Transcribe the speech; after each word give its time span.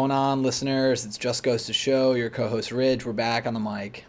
Going 0.00 0.12
on, 0.12 0.42
listeners? 0.42 1.04
It's 1.04 1.18
Just 1.18 1.42
Goes 1.42 1.66
to 1.66 1.74
Show. 1.74 2.14
Your 2.14 2.30
co-host 2.30 2.72
Ridge. 2.72 3.04
We're 3.04 3.12
back 3.12 3.46
on 3.46 3.52
the 3.52 3.60
mic. 3.60 4.06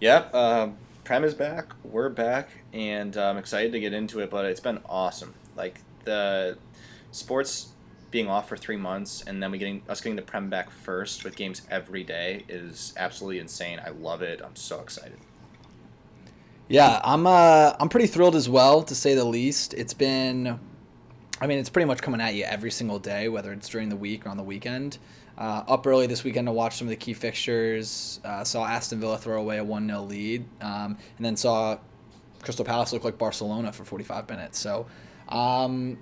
Yep, 0.00 0.30
uh, 0.34 0.70
Prem 1.04 1.22
is 1.22 1.34
back. 1.34 1.72
We're 1.84 2.08
back, 2.08 2.48
and 2.72 3.16
I'm 3.16 3.36
excited 3.36 3.70
to 3.70 3.78
get 3.78 3.92
into 3.92 4.18
it. 4.18 4.28
But 4.28 4.46
it's 4.46 4.58
been 4.58 4.80
awesome. 4.86 5.32
Like 5.56 5.82
the 6.02 6.58
sports 7.12 7.68
being 8.10 8.26
off 8.26 8.48
for 8.48 8.56
three 8.56 8.76
months, 8.76 9.22
and 9.24 9.40
then 9.40 9.52
we 9.52 9.58
getting 9.58 9.82
us 9.88 10.00
getting 10.00 10.16
the 10.16 10.22
Prem 10.22 10.50
back 10.50 10.68
first 10.68 11.22
with 11.22 11.36
games 11.36 11.62
every 11.70 12.02
day 12.02 12.44
is 12.48 12.92
absolutely 12.96 13.38
insane. 13.38 13.80
I 13.86 13.90
love 13.90 14.22
it. 14.22 14.42
I'm 14.44 14.56
so 14.56 14.80
excited. 14.80 15.18
Yeah, 16.66 17.00
I'm. 17.04 17.24
Uh, 17.28 17.74
I'm 17.78 17.88
pretty 17.88 18.08
thrilled 18.08 18.34
as 18.34 18.48
well, 18.48 18.82
to 18.82 18.96
say 18.96 19.14
the 19.14 19.24
least. 19.24 19.74
It's 19.74 19.94
been 19.94 20.58
I 21.40 21.46
mean, 21.46 21.58
it's 21.58 21.70
pretty 21.70 21.86
much 21.86 22.02
coming 22.02 22.20
at 22.20 22.34
you 22.34 22.44
every 22.44 22.70
single 22.70 22.98
day, 22.98 23.28
whether 23.28 23.52
it's 23.52 23.68
during 23.68 23.88
the 23.88 23.96
week 23.96 24.26
or 24.26 24.28
on 24.28 24.36
the 24.36 24.42
weekend. 24.42 24.98
Uh, 25.40 25.64
up 25.68 25.86
early 25.86 26.06
this 26.06 26.22
weekend 26.22 26.46
to 26.46 26.52
watch 26.52 26.76
some 26.76 26.86
of 26.86 26.90
the 26.90 26.96
key 26.96 27.14
fixtures. 27.14 28.20
Uh, 28.22 28.44
saw 28.44 28.66
Aston 28.66 29.00
Villa 29.00 29.16
throw 29.16 29.40
away 29.40 29.56
a 29.56 29.64
1 29.64 29.86
0 29.86 30.02
lead, 30.02 30.44
um, 30.60 30.98
and 31.16 31.24
then 31.24 31.34
saw 31.34 31.78
Crystal 32.42 32.64
Palace 32.64 32.92
look 32.92 33.04
like 33.04 33.16
Barcelona 33.16 33.72
for 33.72 33.86
45 33.86 34.28
minutes. 34.28 34.58
So, 34.58 34.86
um, 35.30 35.98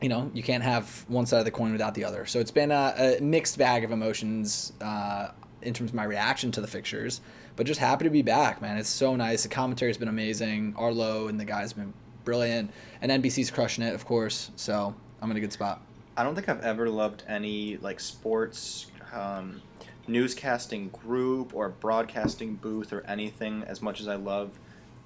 you 0.00 0.08
know, 0.08 0.30
you 0.32 0.42
can't 0.42 0.62
have 0.62 1.04
one 1.08 1.26
side 1.26 1.40
of 1.40 1.44
the 1.44 1.50
coin 1.50 1.72
without 1.72 1.94
the 1.94 2.04
other. 2.04 2.24
So 2.24 2.40
it's 2.40 2.50
been 2.50 2.70
a, 2.70 3.18
a 3.18 3.20
mixed 3.20 3.58
bag 3.58 3.84
of 3.84 3.90
emotions 3.90 4.72
uh, 4.80 5.28
in 5.60 5.74
terms 5.74 5.90
of 5.90 5.94
my 5.94 6.04
reaction 6.04 6.50
to 6.52 6.62
the 6.62 6.66
fixtures, 6.66 7.20
but 7.56 7.66
just 7.66 7.80
happy 7.80 8.04
to 8.04 8.10
be 8.10 8.22
back, 8.22 8.62
man. 8.62 8.78
It's 8.78 8.88
so 8.88 9.14
nice. 9.14 9.42
The 9.42 9.50
commentary 9.50 9.90
has 9.90 9.98
been 9.98 10.08
amazing. 10.08 10.74
Arlo 10.78 11.28
and 11.28 11.38
the 11.38 11.44
guys 11.44 11.72
have 11.72 11.78
been 11.78 11.92
brilliant. 12.24 12.70
And 13.02 13.22
NBC's 13.22 13.50
crushing 13.50 13.84
it, 13.84 13.94
of 13.94 14.06
course. 14.06 14.50
So 14.56 14.94
I'm 15.20 15.30
in 15.30 15.36
a 15.36 15.40
good 15.40 15.52
spot. 15.52 15.82
I 16.16 16.22
don't 16.22 16.34
think 16.34 16.48
I've 16.48 16.62
ever 16.62 16.88
loved 16.88 17.22
any 17.28 17.76
like 17.78 18.00
sports 18.00 18.86
um, 19.12 19.62
newscasting 20.08 20.92
group 20.92 21.54
or 21.54 21.70
broadcasting 21.70 22.56
booth 22.56 22.92
or 22.92 23.02
anything 23.06 23.64
as 23.66 23.80
much 23.80 24.00
as 24.00 24.08
I 24.08 24.16
love 24.16 24.58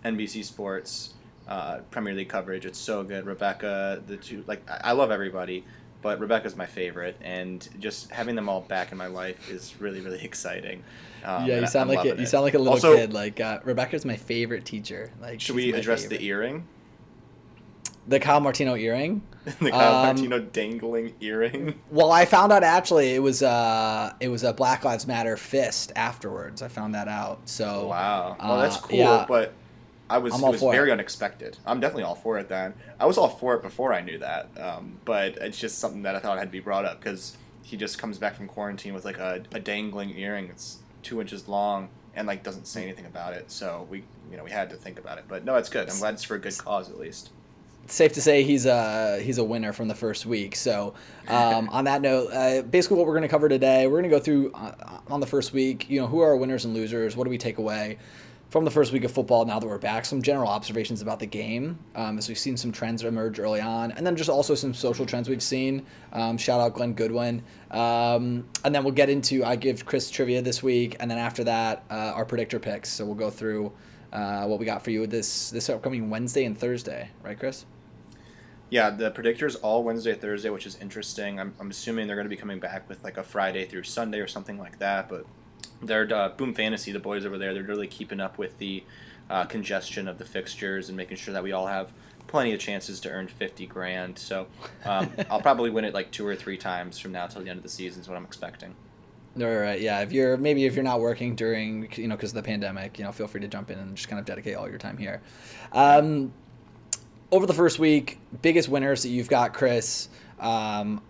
NBC 0.05 0.45
Sports 0.45 1.15
uh, 1.49 1.79
Premier 1.91 2.15
League 2.15 2.29
coverage. 2.29 2.67
It's 2.67 2.79
so 2.79 3.03
good. 3.03 3.27
Rebecca, 3.27 4.03
the 4.07 4.17
two 4.17 4.45
like 4.47 4.63
I 4.69 4.93
love 4.93 5.11
everybody, 5.11 5.65
but 6.03 6.19
Rebecca's 6.21 6.57
my 6.57 6.67
favorite, 6.67 7.17
and 7.23 7.69
just 7.79 8.11
having 8.11 8.35
them 8.35 8.49
all 8.49 8.63
back 8.63 8.93
in 8.93 8.99
my 8.99 9.07
life 9.07 9.51
is 9.51 9.75
really 9.81 10.01
really 10.01 10.21
exciting. 10.25 10.83
Um, 11.25 11.47
yeah, 11.47 11.61
you 11.61 11.67
sound 11.67 11.89
like 11.89 12.05
it, 12.05 12.19
you 12.19 12.27
sound 12.27 12.45
like 12.45 12.55
a 12.55 12.59
little 12.59 12.75
also, 12.75 12.97
kid. 12.97 13.13
Like 13.13 13.41
uh, 13.41 13.61
Rebecca's 13.65 14.05
my 14.05 14.17
favorite 14.17 14.65
teacher. 14.65 15.11
Like, 15.21 15.41
should 15.41 15.55
we 15.55 15.73
address 15.73 16.03
favorite. 16.03 16.19
the 16.19 16.27
earring? 16.27 16.67
The 18.07 18.21
Kyle 18.21 18.41
Martino 18.41 18.77
earring. 18.77 19.23
the 19.61 19.71
Kyle 19.71 19.97
um, 19.97 20.07
Martino 20.07 20.39
dangling 20.39 21.15
earring. 21.21 21.79
Well, 21.91 22.11
I 22.11 22.25
found 22.25 22.53
out 22.53 22.63
actually 22.63 23.15
it 23.15 23.23
was 23.23 23.43
uh 23.43 24.13
it 24.21 24.29
was 24.29 24.43
a 24.43 24.53
Black 24.53 24.85
Lives 24.85 25.07
Matter 25.07 25.37
fist 25.37 25.93
afterwards. 25.97 26.63
I 26.63 26.69
found 26.69 26.95
that 26.95 27.09
out. 27.09 27.41
So 27.49 27.89
wow, 27.89 28.37
well 28.41 28.59
that's 28.59 28.77
uh, 28.77 28.81
cool, 28.81 28.99
yeah. 28.99 29.25
but 29.29 29.53
I 30.09 30.19
was 30.19 30.35
it 30.35 30.43
was 30.43 30.61
very 30.61 30.91
it. 30.91 30.93
unexpected. 30.93 31.59
I'm 31.67 31.81
definitely 31.81 32.05
all 32.05 32.15
for 32.15 32.39
it 32.39 32.49
then. 32.49 32.75
I 33.01 33.07
was 33.07 33.19
all 33.19 33.29
for 33.29 33.55
it 33.55 33.63
before 33.63 33.93
I 33.93 34.01
knew 34.01 34.19
that, 34.19 34.49
um, 34.61 34.99
but 35.05 35.37
it's 35.37 35.59
just 35.59 35.79
something 35.79 36.03
that 36.03 36.15
I 36.15 36.21
thought 36.21 36.39
had 36.39 36.45
to 36.45 36.53
be 36.53 36.61
brought 36.61 36.85
up 36.85 37.01
because 37.01 37.37
he 37.63 37.77
just 37.77 37.99
comes 37.99 38.19
back 38.19 38.37
from 38.37 38.47
quarantine 38.47 38.93
with 38.93 39.05
like 39.05 39.19
a, 39.19 39.43
a 39.53 39.61
dangling 39.61 40.17
earring 40.19 40.49
that's 40.49 40.79
two 41.03 41.21
inches 41.21 41.49
long 41.49 41.89
and 42.15 42.27
like 42.27 42.43
doesn't 42.43 42.67
say 42.67 42.83
anything 42.83 43.07
about 43.07 43.33
it. 43.33 43.51
So 43.51 43.87
we 43.91 44.05
you 44.31 44.37
know 44.37 44.45
we 44.45 44.51
had 44.51 44.71
to 44.71 44.77
think 44.77 44.99
about 44.99 45.19
it, 45.19 45.25
but 45.29 45.45
no, 45.45 45.57
it's 45.57 45.69
good. 45.69 45.91
I'm 45.91 45.99
glad 45.99 46.15
it's 46.15 46.25
for 46.25 46.37
a 46.37 46.41
good 46.41 46.57
cause 46.59 46.91
at 46.91 46.99
least 46.99 47.31
safe 47.87 48.13
to 48.15 48.23
say 48.23 48.43
he's 48.43 48.67
a 48.67 49.21
he's 49.21 49.39
a 49.39 49.45
winner 49.45 49.73
from 49.73 49.89
the 49.89 49.95
first 49.95 50.27
week. 50.27 50.57
So, 50.57 50.95
um, 51.29 51.69
on 51.71 51.85
that 51.85 52.03
note, 52.03 52.31
uh, 52.33 52.63
basically 52.63 52.97
what 52.99 53.07
we're 53.07 53.15
going 53.15 53.23
to 53.23 53.29
cover 53.29 53.49
today, 53.49 53.87
we're 53.87 54.01
going 54.01 54.11
to 54.11 54.17
go 54.17 54.21
through 54.21 54.53
uh, 54.53 55.01
on 55.09 55.21
the 55.21 55.27
first 55.27 55.53
week. 55.53 55.89
You 55.89 56.01
know, 56.01 56.07
who 56.07 56.21
are 56.21 56.29
our 56.29 56.37
winners 56.37 56.65
and 56.65 56.75
losers? 56.75 57.17
What 57.17 57.25
do 57.25 57.31
we 57.31 57.39
take 57.39 57.59
away 57.59 57.99
from 58.51 58.65
the 58.65 58.71
first 58.71 58.93
week 58.93 59.05
of 59.05 59.13
football? 59.13 59.45
Now 59.45 59.59
that 59.59 59.67
we're 59.67 59.79
back, 59.79 60.05
some 60.05 60.23
general 60.23 60.49
observations 60.49 61.03
about 61.03 61.19
the 61.19 61.27
game, 61.27 61.79
um, 61.95 62.19
as 62.19 62.29
we've 62.29 62.39
seen 62.39 62.57
some 62.57 62.73
trends 62.73 63.03
emerge 63.03 63.39
early 63.39 63.61
on, 63.61 63.93
and 63.93 64.07
then 64.07 64.17
just 64.17 64.31
also 64.31 64.55
some 64.55 64.75
social 64.75 65.07
trends 65.07 65.29
we've 65.29 65.43
seen. 65.43 65.85
Um, 66.13 66.39
shout 66.39 66.61
out 66.61 66.75
Glenn 66.75 66.95
Goodwin, 66.95 67.43
um, 67.71 68.47
and 68.65 68.75
then 68.75 68.85
we'll 68.85 68.95
get 68.95 69.11
into 69.11 69.45
I 69.45 69.57
give 69.57 69.85
Chris 69.85 70.11
trivia 70.11 70.43
this 70.43 70.63
week, 70.63 70.97
and 71.01 71.11
then 71.11 71.19
after 71.19 71.45
that, 71.45 71.85
uh, 71.91 72.13
our 72.15 72.25
predictor 72.25 72.59
picks. 72.59 72.89
So 72.89 73.05
we'll 73.05 73.15
go 73.15 73.31
through. 73.31 73.73
Uh, 74.13 74.47
what 74.47 74.61
we 74.61 74.65
got 74.65 74.81
for 74.81 74.93
you 74.93 75.09
this 75.09 75.51
this 75.51 75.69
upcoming 75.69 76.09
Wednesday 76.09 76.45
and 76.45 76.57
Thursday, 76.57 77.11
right, 77.25 77.37
Chris? 77.37 77.67
Yeah, 78.75 78.91
the 78.91 79.13
predictors 79.13 79.55
all 79.63 79.85
Wednesday, 79.85 80.15
Thursday, 80.17 80.51
which 80.51 80.67
is 80.67 80.77
interesting. 80.81 81.39
I'm, 81.39 81.55
I'm 81.61 81.71
assuming 81.71 82.09
they're 82.09 82.17
going 82.17 82.25
to 82.25 82.29
be 82.29 82.35
coming 82.35 82.59
back 82.59 82.89
with 82.89 83.05
like 83.05 83.19
a 83.19 83.23
Friday 83.23 83.67
through 83.67 83.85
Sunday 83.85 84.19
or 84.19 84.27
something 84.27 84.59
like 84.59 84.81
that. 84.81 85.09
But 85.09 85.27
they're 85.81 86.13
uh, 86.13 86.31
Boom 86.31 86.53
Fantasy, 86.53 86.91
the 86.91 86.99
boys 86.99 87.25
over 87.25 87.39
there, 87.39 87.55
they're 87.55 87.63
really 87.63 87.87
keeping 87.87 88.19
up 88.19 88.37
with 88.37 88.59
the 88.59 88.83
uh, 89.31 89.45
congestion 89.45 90.09
of 90.09 90.19
the 90.19 90.25
fixtures 90.25 90.89
and 90.89 90.97
making 90.97 91.19
sure 91.19 91.33
that 91.33 91.45
we 91.45 91.53
all 91.53 91.69
have 91.69 91.93
plenty 92.27 92.53
of 92.53 92.59
chances 92.59 92.99
to 92.99 93.11
earn 93.11 93.29
50 93.29 93.65
grand. 93.67 94.19
So 94.19 94.49
um, 94.85 95.09
I'll 95.31 95.41
probably 95.41 95.71
win 95.71 95.85
it 95.85 95.95
like 95.95 96.11
two 96.11 96.27
or 96.27 96.35
three 96.35 96.59
times 96.59 96.99
from 96.99 97.13
now 97.13 97.29
till 97.29 97.45
the 97.45 97.51
end 97.51 97.59
of 97.59 97.63
the 97.63 97.69
season 97.69 98.03
is 98.03 98.09
what 98.09 98.17
I'm 98.17 98.25
expecting. 98.25 98.75
All 99.41 99.47
right, 99.47 99.81
yeah. 99.81 100.01
If 100.01 100.13
you're 100.13 100.37
maybe 100.37 100.65
if 100.65 100.75
you're 100.75 100.83
not 100.83 100.99
working 100.99 101.37
during 101.37 101.93
you 101.95 102.09
know 102.09 102.17
because 102.17 102.31
of 102.31 102.37
the 102.37 102.43
pandemic, 102.43 102.99
you 102.99 103.05
know, 103.05 103.13
feel 103.13 103.29
free 103.29 103.41
to 103.41 103.49
jump 103.49 103.71
in 103.71 103.79
and 103.79 103.97
just 103.97 104.09
kind 104.09 104.19
of 104.19 104.27
dedicate 104.27 104.57
all 104.57 104.69
your 104.69 104.79
time 104.79 104.97
here. 104.97 105.23
Um, 105.73 106.33
over 107.35 107.47
the 107.47 107.53
first 107.53 107.81
week, 107.81 108.21
biggest 108.43 108.69
winners 108.69 109.03
that 109.03 109.09
you've 109.09 109.29
got, 109.29 109.55
Chris. 109.55 110.09
Um, 110.39 111.03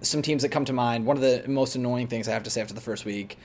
some 0.00 0.22
teams 0.22 0.40
that 0.42 0.48
come 0.48 0.64
to 0.64 0.72
mind. 0.72 1.04
One 1.04 1.14
of 1.14 1.22
the 1.22 1.44
most 1.46 1.76
annoying 1.76 2.06
things 2.06 2.26
I 2.26 2.32
have 2.32 2.44
to 2.44 2.50
say 2.50 2.62
after 2.62 2.72
the 2.72 2.80
first 2.80 3.04
week, 3.04 3.36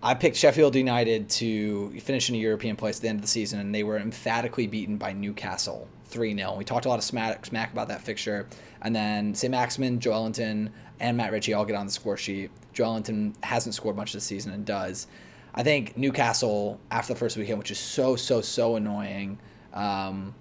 I 0.00 0.14
picked 0.14 0.36
Sheffield 0.36 0.76
United 0.76 1.28
to 1.30 1.90
finish 1.98 2.28
in 2.28 2.36
a 2.36 2.38
European 2.38 2.76
place 2.76 2.98
at 2.98 3.02
the 3.02 3.08
end 3.08 3.16
of 3.16 3.22
the 3.22 3.28
season, 3.28 3.58
and 3.58 3.74
they 3.74 3.82
were 3.82 3.98
emphatically 3.98 4.68
beaten 4.68 4.96
by 4.96 5.12
Newcastle 5.12 5.88
3 6.04 6.36
0. 6.36 6.54
We 6.56 6.64
talked 6.64 6.86
a 6.86 6.88
lot 6.88 7.00
of 7.00 7.04
smack, 7.04 7.46
smack 7.46 7.72
about 7.72 7.88
that 7.88 8.02
fixture. 8.02 8.46
And 8.82 8.94
then 8.94 9.34
St. 9.34 9.50
Maximin, 9.50 9.98
Joelinton, 9.98 10.70
and 11.00 11.16
Matt 11.16 11.32
Ritchie 11.32 11.52
all 11.52 11.64
get 11.64 11.74
on 11.74 11.86
the 11.86 11.92
score 11.92 12.16
sheet. 12.16 12.52
Joe 12.72 12.84
Joelinton 12.84 13.34
hasn't 13.42 13.74
scored 13.74 13.96
much 13.96 14.12
this 14.12 14.22
season 14.22 14.52
and 14.52 14.64
does. 14.64 15.08
I 15.52 15.64
think 15.64 15.96
Newcastle, 15.96 16.78
after 16.92 17.12
the 17.12 17.18
first 17.18 17.36
weekend, 17.36 17.58
which 17.58 17.72
is 17.72 17.78
so, 17.78 18.14
so, 18.14 18.40
so 18.40 18.76
annoying, 18.76 19.40
um, 19.74 20.34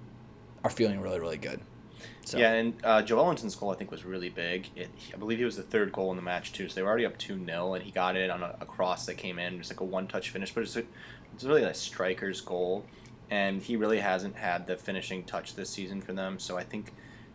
are 0.64 0.70
feeling 0.70 1.02
really, 1.02 1.20
really 1.20 1.38
good. 1.38 1.60
So. 2.24 2.38
Yeah, 2.38 2.54
and 2.54 2.74
uh, 2.84 3.02
Joelinton's 3.02 3.56
goal 3.56 3.72
I 3.72 3.76
think 3.76 3.92
was 3.92 4.06
really 4.06 4.30
big. 4.30 4.68
It, 4.76 4.90
I 5.14 5.18
believe 5.18 5.40
he 5.40 5.46
was 5.46 5.58
the 5.58 5.64
third 5.64 5.92
goal 5.92 6.12
in 6.12 6.16
the 6.16 6.22
match 6.22 6.54
too. 6.54 6.68
So 6.70 6.76
they 6.76 6.84
were 6.84 6.90
already 6.90 7.06
up 7.06 7.18
two 7.18 7.44
0 7.44 7.74
and 7.74 7.84
he 7.84 7.92
got 7.92 8.16
it 8.16 8.30
on 8.30 8.44
a, 8.44 8.56
a, 8.62 8.66
cross 8.66 9.06
that 9.08 9.16
came 9.16 9.40
in, 9.40 9.58
just 9.58 9.72
like 9.72 9.80
a 9.80 9.84
one 9.84 10.08
touch 10.08 10.30
finish. 10.30 10.54
But 10.54 10.64
it's, 10.64 10.76
a, 10.76 10.84
it's 11.34 11.44
really 11.44 11.64
a 11.64 11.74
striker's 11.74 12.42
goal, 12.42 12.86
and 13.30 13.62
he 13.62 13.76
really 13.76 14.00
hasn't 14.00 14.36
had 14.36 14.68
the 14.68 14.78
finishing 14.78 15.24
touch 15.24 15.56
this 15.56 15.70
season 15.70 16.02
for 16.02 16.14
them. 16.14 16.38
So 16.38 16.58
I 16.58 16.64
think, 16.64 16.94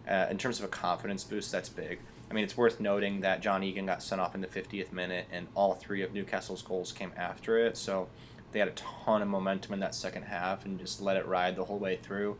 uh, 0.09 0.27
in 0.31 0.39
terms 0.39 0.59
of 0.61 0.65
a 0.65 0.69
confidence 0.69 1.25
boost, 1.25 1.51
that's 1.51 1.69
big. 1.69 1.99
I 2.31 2.35
mean, 2.35 2.45
it's 2.45 2.57
worth 2.57 2.81
noting 2.81 3.21
that 3.21 3.41
John 3.41 3.63
Egan 3.63 3.87
got 3.87 4.03
sent 4.03 4.21
off 4.21 4.35
in 4.35 4.41
the 4.41 4.49
50th 4.49 4.93
minute, 4.93 5.27
and 5.33 5.47
all 5.55 5.75
three 5.75 6.03
of 6.03 6.13
Newcastle's 6.13 6.63
goals 6.63 6.93
came 6.93 7.13
after 7.17 7.59
it. 7.59 7.77
So 7.77 8.09
they 8.53 8.59
had 8.59 8.69
a 8.69 8.73
ton 8.73 9.23
of 9.23 9.29
momentum 9.29 9.75
in 9.75 9.81
that 9.81 9.95
second 9.95 10.23
half 10.23 10.65
and 10.65 10.79
just 10.79 11.01
let 11.01 11.17
it 11.17 11.27
ride 11.27 11.57
the 11.57 11.65
whole 11.65 11.79
way 11.79 11.97
through. 11.97 12.37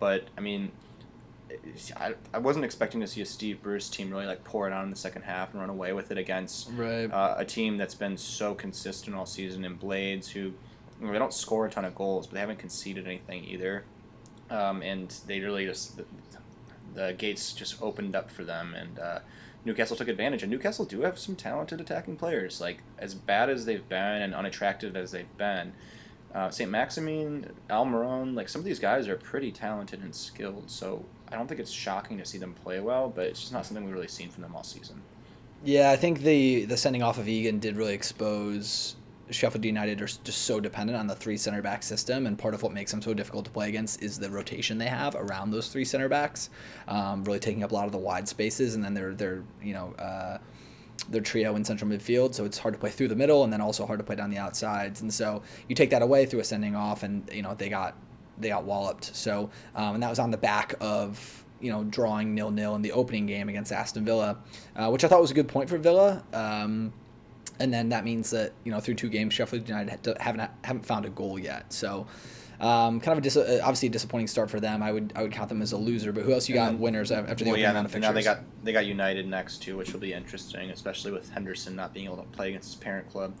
But 0.00 0.24
I 0.36 0.40
mean, 0.40 0.72
I, 1.96 2.14
I 2.32 2.38
wasn't 2.38 2.64
expecting 2.64 3.00
to 3.00 3.06
see 3.06 3.20
a 3.22 3.26
Steve 3.26 3.62
Bruce 3.62 3.88
team 3.88 4.10
really 4.10 4.26
like 4.26 4.44
pour 4.44 4.66
it 4.66 4.72
on 4.72 4.84
in 4.84 4.90
the 4.90 4.96
second 4.96 5.22
half 5.22 5.52
and 5.52 5.60
run 5.60 5.70
away 5.70 5.92
with 5.92 6.10
it 6.10 6.18
against 6.18 6.70
right. 6.74 7.06
uh, 7.06 7.34
a 7.38 7.44
team 7.44 7.76
that's 7.76 7.94
been 7.94 8.16
so 8.16 8.54
consistent 8.54 9.16
all 9.16 9.26
season 9.26 9.64
in 9.64 9.74
Blades 9.74 10.28
who 10.28 10.40
you 10.40 10.54
know, 11.00 11.12
they 11.12 11.18
don't 11.18 11.34
score 11.34 11.66
a 11.66 11.70
ton 11.70 11.84
of 11.84 11.94
goals 11.94 12.26
but 12.26 12.34
they 12.34 12.40
haven't 12.40 12.58
conceded 12.58 13.06
anything 13.06 13.44
either 13.44 13.84
um, 14.50 14.82
and 14.82 15.14
they 15.26 15.40
really 15.40 15.66
just 15.66 15.96
the, 15.96 16.04
the, 16.94 17.14
gates 17.14 17.52
just 17.52 17.80
opened 17.82 18.14
up 18.14 18.30
for 18.30 18.44
them 18.44 18.74
and 18.74 18.98
uh, 18.98 19.18
Newcastle 19.64 19.96
took 19.96 20.08
advantage 20.08 20.42
and 20.42 20.50
Newcastle 20.50 20.84
do 20.84 21.02
have 21.02 21.18
some 21.18 21.36
talented 21.36 21.80
attacking 21.80 22.16
players 22.16 22.60
like 22.60 22.78
as 22.98 23.14
bad 23.14 23.50
as 23.50 23.64
they've 23.64 23.88
been 23.88 24.22
and 24.22 24.34
unattractive 24.34 24.96
as 24.96 25.10
they've 25.10 25.36
been 25.36 25.72
uh, 26.34 26.50
St. 26.50 26.70
Maximin, 26.70 27.50
Almiron, 27.68 28.34
like 28.34 28.48
some 28.48 28.60
of 28.60 28.64
these 28.64 28.78
guys 28.78 29.08
are 29.08 29.16
pretty 29.16 29.50
talented 29.50 30.02
and 30.02 30.14
skilled. 30.14 30.70
So 30.70 31.04
I 31.30 31.36
don't 31.36 31.46
think 31.46 31.60
it's 31.60 31.70
shocking 31.70 32.18
to 32.18 32.24
see 32.24 32.38
them 32.38 32.54
play 32.54 32.80
well, 32.80 33.08
but 33.08 33.26
it's 33.26 33.40
just 33.40 33.52
not 33.52 33.66
something 33.66 33.84
we've 33.84 33.94
really 33.94 34.08
seen 34.08 34.30
from 34.30 34.42
them 34.42 34.54
all 34.54 34.62
season. 34.62 35.02
Yeah, 35.64 35.90
I 35.90 35.96
think 35.96 36.20
the 36.20 36.64
the 36.64 36.76
sending 36.76 37.02
off 37.02 37.18
of 37.18 37.28
Egan 37.28 37.58
did 37.58 37.76
really 37.76 37.92
expose 37.92 38.96
Sheffield 39.30 39.64
United 39.64 40.00
are 40.00 40.06
just 40.06 40.42
so 40.42 40.58
dependent 40.58 40.98
on 40.98 41.06
the 41.06 41.14
three 41.14 41.36
center 41.36 41.60
back 41.62 41.82
system, 41.82 42.26
and 42.26 42.38
part 42.38 42.54
of 42.54 42.62
what 42.62 42.72
makes 42.72 42.90
them 42.90 43.02
so 43.02 43.12
difficult 43.12 43.44
to 43.44 43.50
play 43.50 43.68
against 43.68 44.02
is 44.02 44.18
the 44.18 44.30
rotation 44.30 44.78
they 44.78 44.86
have 44.86 45.14
around 45.14 45.50
those 45.50 45.68
three 45.68 45.84
center 45.84 46.08
backs, 46.08 46.50
um, 46.88 47.24
really 47.24 47.38
taking 47.38 47.62
up 47.62 47.72
a 47.72 47.74
lot 47.74 47.86
of 47.86 47.92
the 47.92 47.98
wide 47.98 48.26
spaces, 48.26 48.74
and 48.74 48.84
then 48.84 48.94
they're 48.94 49.14
they're 49.14 49.42
you 49.62 49.74
know. 49.74 49.94
Uh, 49.98 50.38
their 51.08 51.22
trio 51.22 51.56
in 51.56 51.64
central 51.64 51.90
midfield, 51.90 52.34
so 52.34 52.44
it's 52.44 52.58
hard 52.58 52.74
to 52.74 52.80
play 52.80 52.90
through 52.90 53.08
the 53.08 53.16
middle, 53.16 53.44
and 53.44 53.52
then 53.52 53.60
also 53.60 53.86
hard 53.86 53.98
to 53.98 54.04
play 54.04 54.16
down 54.16 54.30
the 54.30 54.38
outsides. 54.38 55.00
And 55.00 55.12
so 55.12 55.42
you 55.68 55.74
take 55.74 55.90
that 55.90 56.02
away 56.02 56.26
through 56.26 56.40
a 56.40 56.44
sending 56.44 56.76
off, 56.76 57.02
and 57.02 57.28
you 57.32 57.42
know 57.42 57.54
they 57.54 57.68
got 57.68 57.96
they 58.38 58.48
got 58.48 58.64
walloped. 58.64 59.14
So 59.16 59.50
um, 59.74 59.94
and 59.94 60.02
that 60.02 60.10
was 60.10 60.18
on 60.18 60.30
the 60.30 60.38
back 60.38 60.74
of 60.80 61.44
you 61.60 61.70
know, 61.70 61.84
drawing 61.84 62.34
nil 62.34 62.50
nil 62.50 62.74
in 62.74 62.82
the 62.82 62.92
opening 62.92 63.26
game 63.26 63.48
against 63.48 63.72
Aston 63.72 64.04
Villa, 64.04 64.38
uh, 64.76 64.88
which 64.90 65.04
I 65.04 65.08
thought 65.08 65.20
was 65.20 65.30
a 65.30 65.34
good 65.34 65.48
point 65.48 65.68
for 65.68 65.78
Villa. 65.78 66.22
Um, 66.32 66.92
and 67.58 67.72
then 67.72 67.90
that 67.90 68.04
means 68.04 68.30
that 68.30 68.52
you 68.64 68.72
know 68.72 68.80
through 68.80 68.94
two 68.94 69.08
games, 69.08 69.34
Sheffield 69.34 69.68
United 69.68 70.16
haven't 70.18 70.50
haven't 70.64 70.86
found 70.86 71.04
a 71.04 71.10
goal 71.10 71.38
yet. 71.38 71.72
So. 71.72 72.06
Um, 72.60 73.00
kind 73.00 73.12
of 73.12 73.18
a 73.18 73.20
dis- 73.22 73.38
uh, 73.38 73.60
obviously 73.62 73.88
a 73.88 73.90
disappointing 73.90 74.26
start 74.26 74.50
for 74.50 74.60
them. 74.60 74.82
I 74.82 74.92
would 74.92 75.14
I 75.16 75.22
would 75.22 75.32
count 75.32 75.48
them 75.48 75.62
as 75.62 75.72
a 75.72 75.78
loser. 75.78 76.12
But 76.12 76.24
who 76.24 76.32
else 76.32 76.46
you 76.46 76.54
got 76.54 76.74
winners 76.74 77.10
after 77.10 77.44
the 77.44 77.50
well, 77.50 77.58
yeah, 77.58 77.72
round 77.72 77.86
of 77.86 77.92
fixtures? 77.92 78.02
Now 78.02 78.12
they 78.12 78.22
got 78.22 78.40
they 78.62 78.72
got 78.72 78.84
United 78.84 79.26
next 79.26 79.62
too, 79.62 79.78
which 79.78 79.92
will 79.94 80.00
be 80.00 80.12
interesting, 80.12 80.70
especially 80.70 81.10
with 81.10 81.30
Henderson 81.30 81.74
not 81.74 81.94
being 81.94 82.04
able 82.04 82.18
to 82.18 82.22
play 82.24 82.50
against 82.50 82.68
his 82.68 82.76
parent 82.76 83.08
club. 83.10 83.34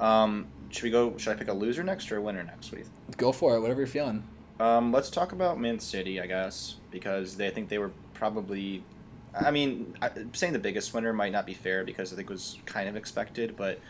Um, 0.00 0.48
should 0.70 0.82
we 0.82 0.90
go? 0.90 1.16
Should 1.16 1.32
I 1.32 1.36
pick 1.36 1.48
a 1.48 1.52
loser 1.52 1.84
next 1.84 2.10
or 2.10 2.16
a 2.16 2.22
winner 2.22 2.42
next 2.42 2.72
week? 2.72 2.86
Go 3.16 3.30
for 3.30 3.56
it. 3.56 3.60
Whatever 3.60 3.80
you're 3.80 3.86
feeling. 3.86 4.24
Um, 4.58 4.92
let's 4.92 5.10
talk 5.10 5.32
about 5.32 5.60
Man 5.60 5.78
City, 5.78 6.20
I 6.20 6.26
guess, 6.26 6.76
because 6.90 7.36
they 7.36 7.46
I 7.46 7.50
think 7.50 7.68
they 7.68 7.78
were 7.78 7.92
probably. 8.12 8.82
I 9.38 9.50
mean, 9.50 9.94
saying 10.32 10.52
the 10.52 10.60
biggest 10.60 10.94
winner 10.94 11.12
might 11.12 11.32
not 11.32 11.44
be 11.44 11.54
fair 11.54 11.82
because 11.84 12.12
I 12.12 12.16
think 12.16 12.30
it 12.30 12.32
was 12.32 12.58
kind 12.66 12.88
of 12.88 12.94
expected, 12.94 13.56
but 13.56 13.80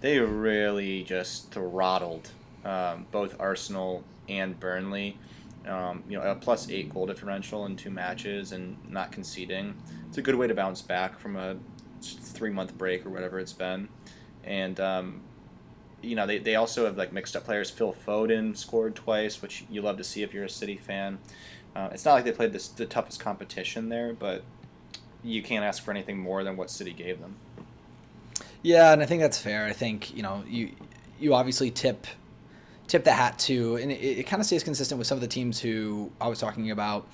they 0.00 0.18
really 0.18 1.02
just 1.02 1.50
throttled 1.50 2.30
um, 2.64 3.06
both 3.10 3.38
Arsenal 3.38 4.02
and 4.28 4.58
Burnley. 4.58 5.18
Um, 5.66 6.04
you 6.08 6.18
know, 6.18 6.24
a 6.24 6.34
plus 6.34 6.70
eight 6.70 6.92
goal 6.92 7.06
differential 7.06 7.64
in 7.66 7.76
two 7.76 7.90
matches 7.90 8.52
and 8.52 8.76
not 8.88 9.12
conceding. 9.12 9.74
It's 10.08 10.18
a 10.18 10.22
good 10.22 10.34
way 10.34 10.46
to 10.46 10.54
bounce 10.54 10.82
back 10.82 11.18
from 11.18 11.36
a 11.36 11.56
three 12.02 12.50
month 12.50 12.76
break 12.76 13.06
or 13.06 13.10
whatever 13.10 13.38
it's 13.38 13.52
been. 13.52 13.88
And, 14.44 14.78
um, 14.78 15.22
you 16.02 16.16
know, 16.16 16.26
they, 16.26 16.38
they 16.38 16.56
also 16.56 16.84
have 16.84 16.98
like 16.98 17.12
mixed 17.14 17.34
up 17.34 17.44
players. 17.44 17.70
Phil 17.70 17.94
Foden 18.06 18.54
scored 18.54 18.94
twice, 18.94 19.40
which 19.40 19.64
you 19.70 19.80
love 19.80 19.96
to 19.96 20.04
see 20.04 20.22
if 20.22 20.34
you're 20.34 20.44
a 20.44 20.50
City 20.50 20.76
fan. 20.76 21.18
Uh, 21.74 21.88
it's 21.92 22.04
not 22.04 22.12
like 22.12 22.24
they 22.24 22.32
played 22.32 22.52
this, 22.52 22.68
the 22.68 22.84
toughest 22.84 23.20
competition 23.20 23.88
there, 23.88 24.12
but 24.12 24.42
you 25.22 25.42
can't 25.42 25.64
ask 25.64 25.82
for 25.82 25.90
anything 25.90 26.18
more 26.18 26.44
than 26.44 26.56
what 26.56 26.70
City 26.70 26.92
gave 26.92 27.20
them. 27.20 27.36
Yeah, 28.62 28.92
and 28.92 29.02
I 29.02 29.06
think 29.06 29.20
that's 29.20 29.38
fair. 29.38 29.66
I 29.66 29.72
think 29.72 30.16
you 30.16 30.22
know 30.22 30.42
you 30.48 30.70
you 31.20 31.34
obviously 31.34 31.70
tip 31.70 32.06
tip 32.86 33.04
the 33.04 33.12
hat 33.12 33.38
to, 33.40 33.76
and 33.76 33.90
it, 33.90 34.18
it 34.18 34.26
kind 34.26 34.40
of 34.40 34.46
stays 34.46 34.62
consistent 34.62 34.98
with 34.98 35.06
some 35.06 35.16
of 35.16 35.22
the 35.22 35.28
teams 35.28 35.60
who 35.60 36.10
I 36.20 36.28
was 36.28 36.38
talking 36.38 36.70
about, 36.70 37.06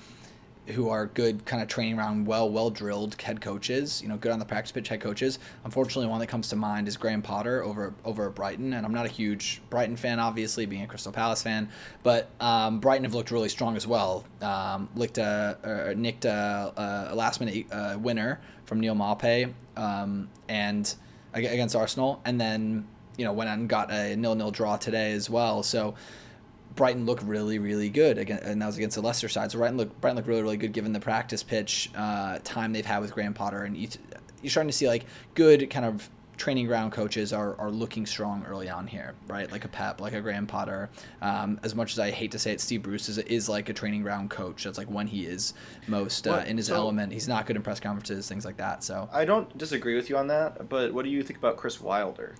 who 0.67 0.89
are 0.89 1.07
good 1.07 1.43
kind 1.45 1.61
of 1.61 1.67
training 1.67 1.97
around 1.97 2.25
well, 2.25 2.49
well 2.49 2.69
drilled 2.69 3.19
head 3.19 3.41
coaches. 3.41 4.01
You 4.01 4.09
know, 4.09 4.17
good 4.17 4.31
on 4.31 4.39
the 4.39 4.45
practice 4.45 4.71
pitch 4.71 4.87
head 4.89 5.01
coaches. 5.01 5.39
Unfortunately, 5.65 6.07
one 6.07 6.19
that 6.19 6.27
comes 6.27 6.49
to 6.49 6.55
mind 6.55 6.87
is 6.87 6.97
Graham 6.97 7.21
Potter 7.21 7.63
over 7.63 7.93
over 8.05 8.29
Brighton, 8.29 8.73
and 8.73 8.85
I'm 8.85 8.93
not 8.93 9.05
a 9.05 9.09
huge 9.09 9.61
Brighton 9.69 9.95
fan, 9.95 10.19
obviously 10.19 10.65
being 10.65 10.83
a 10.83 10.87
Crystal 10.87 11.11
Palace 11.11 11.41
fan, 11.41 11.69
but 12.03 12.29
um, 12.39 12.79
Brighton 12.79 13.03
have 13.05 13.13
looked 13.13 13.31
really 13.31 13.49
strong 13.49 13.75
as 13.75 13.87
well. 13.87 14.23
Um, 14.41 14.87
licked 14.95 15.17
a, 15.17 15.57
or 15.63 15.95
nicked 15.95 16.25
a, 16.25 17.09
a 17.11 17.15
last 17.15 17.39
minute 17.39 17.65
uh, 17.71 17.97
winner 17.99 18.39
from 18.65 18.79
Neal 18.79 18.95
Maupay, 18.95 19.51
um, 19.75 20.29
and 20.47 20.93
against 21.33 21.75
Arsenal, 21.75 22.21
and 22.25 22.39
then 22.39 22.87
you 23.17 23.25
know, 23.25 23.33
went 23.33 23.49
out 23.49 23.57
and 23.57 23.69
got 23.69 23.91
a 23.91 24.15
nil-nil 24.15 24.51
draw 24.51 24.77
today 24.77 25.11
as 25.13 25.29
well. 25.29 25.63
So 25.63 25.95
Brighton 26.75 27.05
looked 27.05 27.23
really, 27.23 27.59
really 27.59 27.89
good 27.89 28.17
again, 28.17 28.39
and 28.43 28.61
that 28.61 28.65
was 28.65 28.77
against 28.77 28.95
the 28.95 29.01
Leicester 29.01 29.29
side. 29.29 29.51
So 29.51 29.59
Brighton 29.59 29.77
looked 29.77 29.99
Brighton 30.01 30.15
looked 30.15 30.27
really, 30.27 30.41
really 30.41 30.57
good 30.57 30.73
given 30.73 30.93
the 30.93 30.99
practice 30.99 31.43
pitch 31.43 31.89
uh, 31.95 32.39
time 32.43 32.73
they've 32.73 32.85
had 32.85 32.99
with 32.99 33.13
Graham 33.13 33.33
Potter, 33.33 33.63
and 33.63 33.75
you, 33.75 33.89
you're 34.41 34.51
starting 34.51 34.69
to 34.69 34.77
see 34.77 34.87
like 34.87 35.05
good 35.35 35.69
kind 35.69 35.85
of 35.85 36.09
training 36.37 36.65
ground 36.65 36.91
coaches 36.91 37.33
are, 37.33 37.55
are 37.59 37.69
looking 37.69 38.03
strong 38.03 38.43
early 38.45 38.67
on 38.67 38.87
here, 38.87 39.13
right? 39.27 39.51
Like 39.51 39.63
a 39.63 39.67
Pep, 39.67 40.01
like 40.01 40.13
a 40.13 40.21
Graham 40.21 40.47
Potter. 40.47 40.89
Um, 41.21 41.59
as 41.61 41.75
much 41.75 41.91
as 41.91 41.99
I 41.99 42.09
hate 42.09 42.31
to 42.31 42.39
say 42.39 42.51
it, 42.51 42.59
Steve 42.59 42.81
Bruce 42.81 43.09
is, 43.09 43.19
is 43.19 43.47
like 43.47 43.69
a 43.69 43.73
training 43.73 44.01
ground 44.01 44.31
coach. 44.31 44.63
That's 44.63 44.79
like 44.79 44.89
when 44.89 45.05
he 45.05 45.25
is 45.27 45.53
most 45.87 46.27
uh, 46.27 46.43
in 46.47 46.57
his 46.57 46.67
so, 46.67 46.75
element. 46.75 47.13
He's 47.13 47.27
not 47.27 47.45
good 47.45 47.57
in 47.57 47.61
press 47.61 47.79
conferences, 47.79 48.27
things 48.27 48.43
like 48.43 48.57
that. 48.57 48.83
So 48.83 49.07
I 49.13 49.23
don't 49.23 49.55
disagree 49.55 49.95
with 49.95 50.09
you 50.09 50.17
on 50.17 50.27
that, 50.27 50.67
but 50.67 50.91
what 50.93 51.05
do 51.05 51.11
you 51.11 51.21
think 51.21 51.37
about 51.37 51.57
Chris 51.57 51.79
Wilder? 51.79 52.33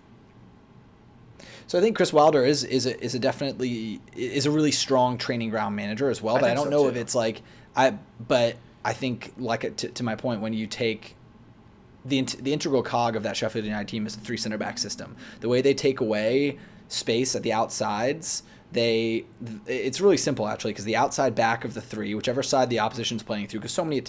So 1.72 1.80
I 1.80 1.82
think 1.82 1.96
Chris 1.96 2.12
Wilder 2.12 2.44
is 2.44 2.66
is 2.66 2.86
a, 2.86 3.02
is 3.02 3.16
a 3.16 3.20
definitely 3.20 4.02
is 4.14 4.46
a 4.46 4.52
really 4.52 4.74
strong 4.74 5.18
training 5.18 5.52
ground 5.52 5.74
manager 5.74 6.10
as 6.10 6.22
well. 6.22 6.36
But 6.36 6.44
I, 6.44 6.52
I 6.52 6.54
don't 6.54 6.66
so 6.66 6.70
know 6.70 6.84
too. 6.84 6.90
if 6.90 6.96
it's 6.98 7.16
like 7.16 7.42
I. 7.78 7.92
But 8.28 8.58
I 8.84 8.92
think 8.92 9.32
like 9.38 9.78
to, 9.78 9.88
to 9.88 10.04
my 10.04 10.18
point 10.18 10.42
when 10.42 10.52
you 10.52 10.68
take 10.68 11.16
the 12.04 12.24
the 12.24 12.52
integral 12.52 12.84
cog 12.84 13.16
of 13.16 13.24
that 13.24 13.38
Sheffield 13.38 13.64
United 13.64 13.88
team 13.88 14.06
is 14.06 14.18
the 14.18 14.22
three 14.22 14.36
center 14.36 14.58
back 14.58 14.80
system. 14.80 15.16
The 15.40 15.48
way 15.48 15.62
they 15.62 15.74
take 15.74 16.02
away 16.02 16.58
space 16.90 17.38
at 17.38 17.42
the 17.42 17.54
outsides, 17.54 18.44
they 18.74 19.24
it's 19.66 20.02
really 20.02 20.18
simple 20.18 20.50
actually 20.50 20.72
because 20.72 20.84
the 20.84 20.98
outside 20.98 21.36
back 21.36 21.64
of 21.64 21.74
the 21.74 21.82
three, 21.82 22.14
whichever 22.16 22.44
side 22.44 22.70
the 22.70 22.80
opposition's 22.80 23.24
playing 23.24 23.48
through, 23.48 23.62
because 23.62 23.72
so 23.72 23.86
many 23.86 24.04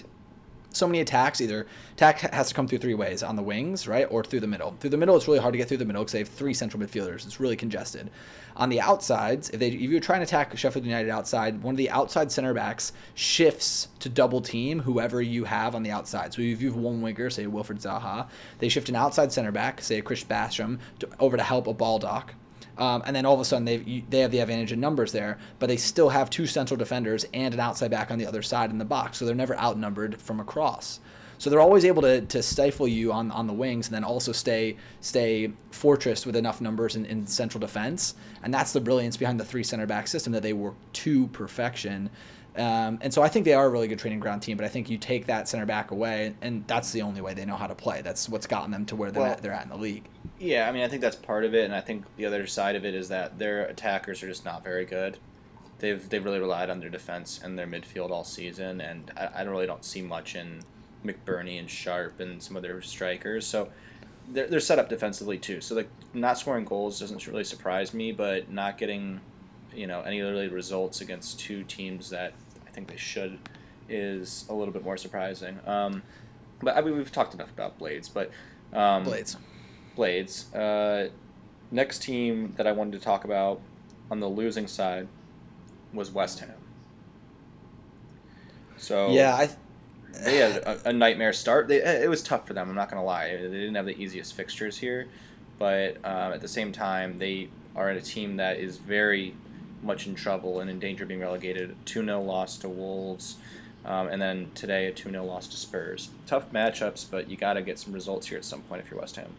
so 0.73 0.87
many 0.87 1.01
attacks. 1.01 1.41
Either 1.41 1.67
attack 1.93 2.21
has 2.21 2.49
to 2.49 2.55
come 2.55 2.67
through 2.67 2.79
three 2.79 2.95
ways 2.95 3.23
on 3.23 3.37
the 3.37 3.43
wings, 3.43 3.87
right, 3.87 4.07
or 4.11 4.25
through 4.25 4.41
the 4.41 4.47
middle. 4.47 4.75
Through 4.81 4.91
the 4.91 4.97
middle, 4.97 5.17
it's 5.17 5.29
really 5.29 5.39
hard 5.39 5.53
to 5.53 5.59
get 5.59 5.69
through 5.69 5.77
the 5.79 5.85
middle 5.85 6.03
because 6.03 6.13
they 6.13 6.19
have 6.19 6.29
three 6.29 6.55
central 6.55 6.83
midfielders. 6.83 7.25
It's 7.25 7.41
really 7.41 7.57
congested. 7.57 8.11
On 8.55 8.69
the 8.69 8.81
outsides, 8.81 9.49
if 9.51 9.61
they 9.61 9.69
if 9.69 9.81
you 9.81 10.01
try 10.01 10.17
and 10.17 10.23
attack 10.23 10.57
Sheffield 10.57 10.85
United 10.85 11.11
outside, 11.11 11.63
one 11.63 11.75
of 11.75 11.79
the 11.79 11.91
outside 11.91 12.31
center 12.31 12.53
backs 12.53 12.93
shifts 13.15 13.89
to 14.01 14.09
double 14.09 14.41
team 14.43 14.81
whoever 14.81 15.23
you 15.23 15.45
have 15.45 15.75
on 15.75 15.83
the 15.83 15.91
outside. 15.91 16.35
So 16.35 16.43
if 16.43 16.61
you 16.61 16.73
have 16.73 16.79
one 16.79 17.01
winger, 17.01 17.31
say 17.31 17.47
Wilfried 17.47 17.81
Zaha, 17.81 18.29
they 18.59 18.69
shift 18.69 18.89
an 18.89 18.97
outside 18.97 19.33
center 19.33 19.53
back, 19.53 19.81
say 19.81 19.99
a 19.99 20.03
Chris 20.03 20.25
Basham, 20.25 20.79
to, 20.99 21.09
over 21.19 21.37
to 21.37 21.43
help 21.43 21.67
a 21.67 21.73
ball 21.73 21.93
Baldock 21.93 22.35
um, 22.79 23.03
and 23.07 23.15
then 23.15 23.27
all 23.27 23.35
of 23.35 23.41
a 23.41 23.45
sudden 23.45 23.65
they 23.65 24.05
they 24.09 24.21
have 24.21 24.31
the 24.31 24.41
advantage 24.41 24.73
in 24.73 24.81
numbers 24.81 25.13
there, 25.13 25.39
but 25.59 25.67
they 25.67 25.77
still 25.77 26.09
have 26.09 26.31
two 26.31 26.47
central 26.47 26.77
defenders 26.77 27.27
and 27.33 27.55
an 27.55 27.61
outside 27.61 27.91
back 27.91 28.11
on 28.11 28.19
the 28.19 28.27
other 28.27 28.43
side 28.43 28.71
in 28.71 28.79
the 28.79 28.85
box, 28.85 29.19
so 29.19 29.27
they're 29.27 29.35
never 29.35 29.59
outnumbered 29.59 30.21
from 30.21 30.41
across. 30.41 31.01
So 31.43 31.51
they're 31.51 31.61
always 31.61 31.85
able 31.85 32.03
to, 32.03 32.21
to 32.21 32.41
stifle 32.41 32.87
you 32.87 33.13
on, 33.13 33.33
on 33.33 33.49
the 33.49 33.53
wings 33.53 33.89
and 33.89 33.95
then 33.97 34.05
also 34.05 34.31
stay 34.31 34.77
stay 35.01 35.51
fortress 35.73 36.25
with 36.25 36.37
enough 36.37 36.61
numbers 36.61 36.95
in, 36.95 37.05
in 37.05 37.27
central 37.27 37.61
defense. 37.61 38.15
And 38.45 38.55
that's 38.55 38.73
the 38.73 38.81
brilliance 38.81 39.17
behind 39.17 39.41
the 39.41 39.45
three 39.45 39.65
center 39.65 39.85
back 39.85 40.07
system 40.07 40.33
that 40.35 40.45
they 40.45 40.53
work 40.53 40.77
to 40.93 41.27
perfection. 41.27 42.11
Um, 42.55 42.99
and 43.01 43.13
so 43.13 43.23
I 43.23 43.29
think 43.29 43.47
they 43.47 43.55
are 43.55 43.65
a 43.65 43.69
really 43.71 43.89
good 43.89 43.99
training 43.99 44.21
ground 44.21 44.43
team, 44.43 44.59
but 44.59 44.67
I 44.67 44.69
think 44.69 44.91
you 44.91 44.99
take 44.99 45.27
that 45.27 45.49
center 45.49 45.65
back 45.65 45.91
away, 45.91 46.35
and 46.43 46.67
that's 46.67 46.93
the 46.93 47.01
only 47.03 47.23
way 47.23 47.33
they 47.33 47.47
know 47.47 47.57
how 47.57 47.67
to 47.67 47.75
play. 47.75 48.03
That's 48.03 48.29
what's 48.29 48.47
gotten 48.47 48.71
them 48.71 48.85
to 48.87 48.97
where 48.97 49.11
they're, 49.11 49.23
well, 49.23 49.33
at, 49.33 49.43
they're 49.43 49.53
at 49.53 49.65
in 49.65 49.71
the 49.71 49.77
league. 49.77 50.05
Yeah, 50.39 50.69
I 50.69 50.73
mean, 50.73 50.83
I 50.83 50.89
think 50.89 51.01
that's 51.01 51.17
part 51.17 51.45
of 51.45 51.55
it, 51.55 51.65
and 51.65 51.75
I 51.75 51.81
think 51.81 52.05
the 52.17 52.27
other 52.27 52.47
side 52.47 52.77
of 52.77 52.85
it 52.85 52.95
is 52.95 53.09
that 53.09 53.39
their 53.39 53.65
attackers 53.67 54.23
are 54.23 54.29
just 54.29 54.45
not 54.45 54.63
very 54.63 54.85
good. 54.85 55.19
They've 55.79 56.07
they've 56.09 56.25
really 56.25 56.39
relied 56.39 56.71
on 56.71 56.79
their 56.79 56.91
defense 56.91 57.41
and 57.43 57.59
their 57.59 57.67
midfield 57.67 58.11
all 58.11 58.25
season, 58.25 58.81
and 58.81 59.11
I, 59.17 59.41
I 59.41 59.43
really 59.43 59.67
don't 59.67 59.85
see 59.85 60.03
much 60.03 60.37
in 60.37 60.61
McBurnie 61.05 61.59
and 61.59 61.69
Sharp 61.69 62.21
and 62.21 62.43
some 62.43 62.57
of 62.57 62.63
their 62.63 62.81
strikers. 62.83 63.47
So 63.47 63.69
they're, 64.29 64.47
they're 64.47 64.61
set 64.61 64.79
up 64.79 64.89
defensively 64.89 65.39
too. 65.39 65.61
So 65.61 65.75
like 65.75 65.89
not 66.15 66.39
scoring 66.39 66.65
goals 66.65 67.01
doesn't 67.01 67.27
really 67.27 67.45
surprise 67.45 67.95
me, 67.95 68.13
but 68.13 68.51
not 68.51 68.79
getting 68.79 69.21
you 69.75 69.87
know 69.87 70.03
any 70.03 70.21
really 70.21 70.49
results 70.49 71.01
against 71.01 71.41
two 71.41 71.65
teams 71.65 72.11
that 72.11 72.35
think 72.73 72.89
they 72.89 72.97
should 72.97 73.39
is 73.89 74.45
a 74.49 74.55
little 74.55 74.73
bit 74.73 74.85
more 74.85 74.97
surprising. 74.97 75.59
Um, 75.67 76.03
but 76.61 76.77
I 76.77 76.81
mean 76.81 76.97
we've 76.97 77.13
talked 77.13 77.35
enough 77.35 77.51
about 77.51 77.79
Blades, 77.79 78.09
but 78.09 78.31
um, 78.73 79.05
Blades, 79.05 79.37
Blades. 79.97 80.53
Uh, 80.55 81.11
next 81.71 82.03
team 82.03 82.55
that 82.57 82.67
I 82.67 82.73
wanted 82.73 82.93
to 82.93 83.01
talk 83.01 83.25
about 83.25 83.61
on 84.11 84.21
the 84.21 84.29
losing 84.29 84.67
side 84.67 85.09
was 85.93 86.11
West 86.11 86.41
Ham. 86.41 86.51
So 88.77 89.11
yeah, 89.11 89.37
I. 89.37 89.47
Th- 89.47 89.59
they 90.25 90.37
had 90.37 90.57
a, 90.59 90.91
a, 90.91 90.93
nightmare 90.93 91.33
start. 91.33 91.69
They, 91.69 91.77
it 91.77 92.09
was 92.09 92.23
tough 92.23 92.47
for 92.47 92.53
them. 92.53 92.69
I'm 92.69 92.75
not 92.75 92.91
gonna 92.91 93.05
lie. 93.05 93.31
They 93.35 93.49
didn't 93.49 93.75
have 93.77 93.87
the 93.87 93.97
easiest 93.97 94.35
fixtures 94.35 94.77
here, 94.77 95.09
but 95.59 95.97
uh, 96.05 96.33
at 96.35 96.43
the 96.43 96.49
same 96.49 96.71
time, 96.71 97.17
they 97.17 97.49
are 97.75 97.89
at 97.89 97.97
a 97.97 98.03
team 98.03 98.37
that 98.37 98.59
is 98.59 98.77
very 98.77 99.35
much 99.83 100.07
in 100.07 100.15
trouble 100.15 100.61
and 100.61 100.71
in 100.71 100.79
danger 100.79 101.05
of 101.05 101.09
being 101.09 101.21
relegated. 101.21 101.75
2 101.87 102.05
0 102.05 102.23
loss 102.23 102.57
to 102.59 102.69
Wolves, 102.69 103.37
um, 103.85 104.09
and 104.09 104.21
then 104.21 104.51
today 104.55 104.87
a 104.87 104.93
2 104.93 105.11
0 105.11 105.25
loss 105.25 105.47
to 105.49 105.57
Spurs. 105.57 106.11
Tough 106.27 106.51
matchups, 106.53 107.07
but 107.11 107.29
you 107.29 107.37
got 107.37 107.55
to 107.55 107.63
get 107.63 107.79
some 107.79 107.93
results 107.93 108.27
here 108.27 108.39
at 108.39 108.45
some 108.45 108.63
point 108.63 108.83
if 108.83 108.91
you're 108.91 109.01
West 109.01 109.17
Ham. 109.17 109.31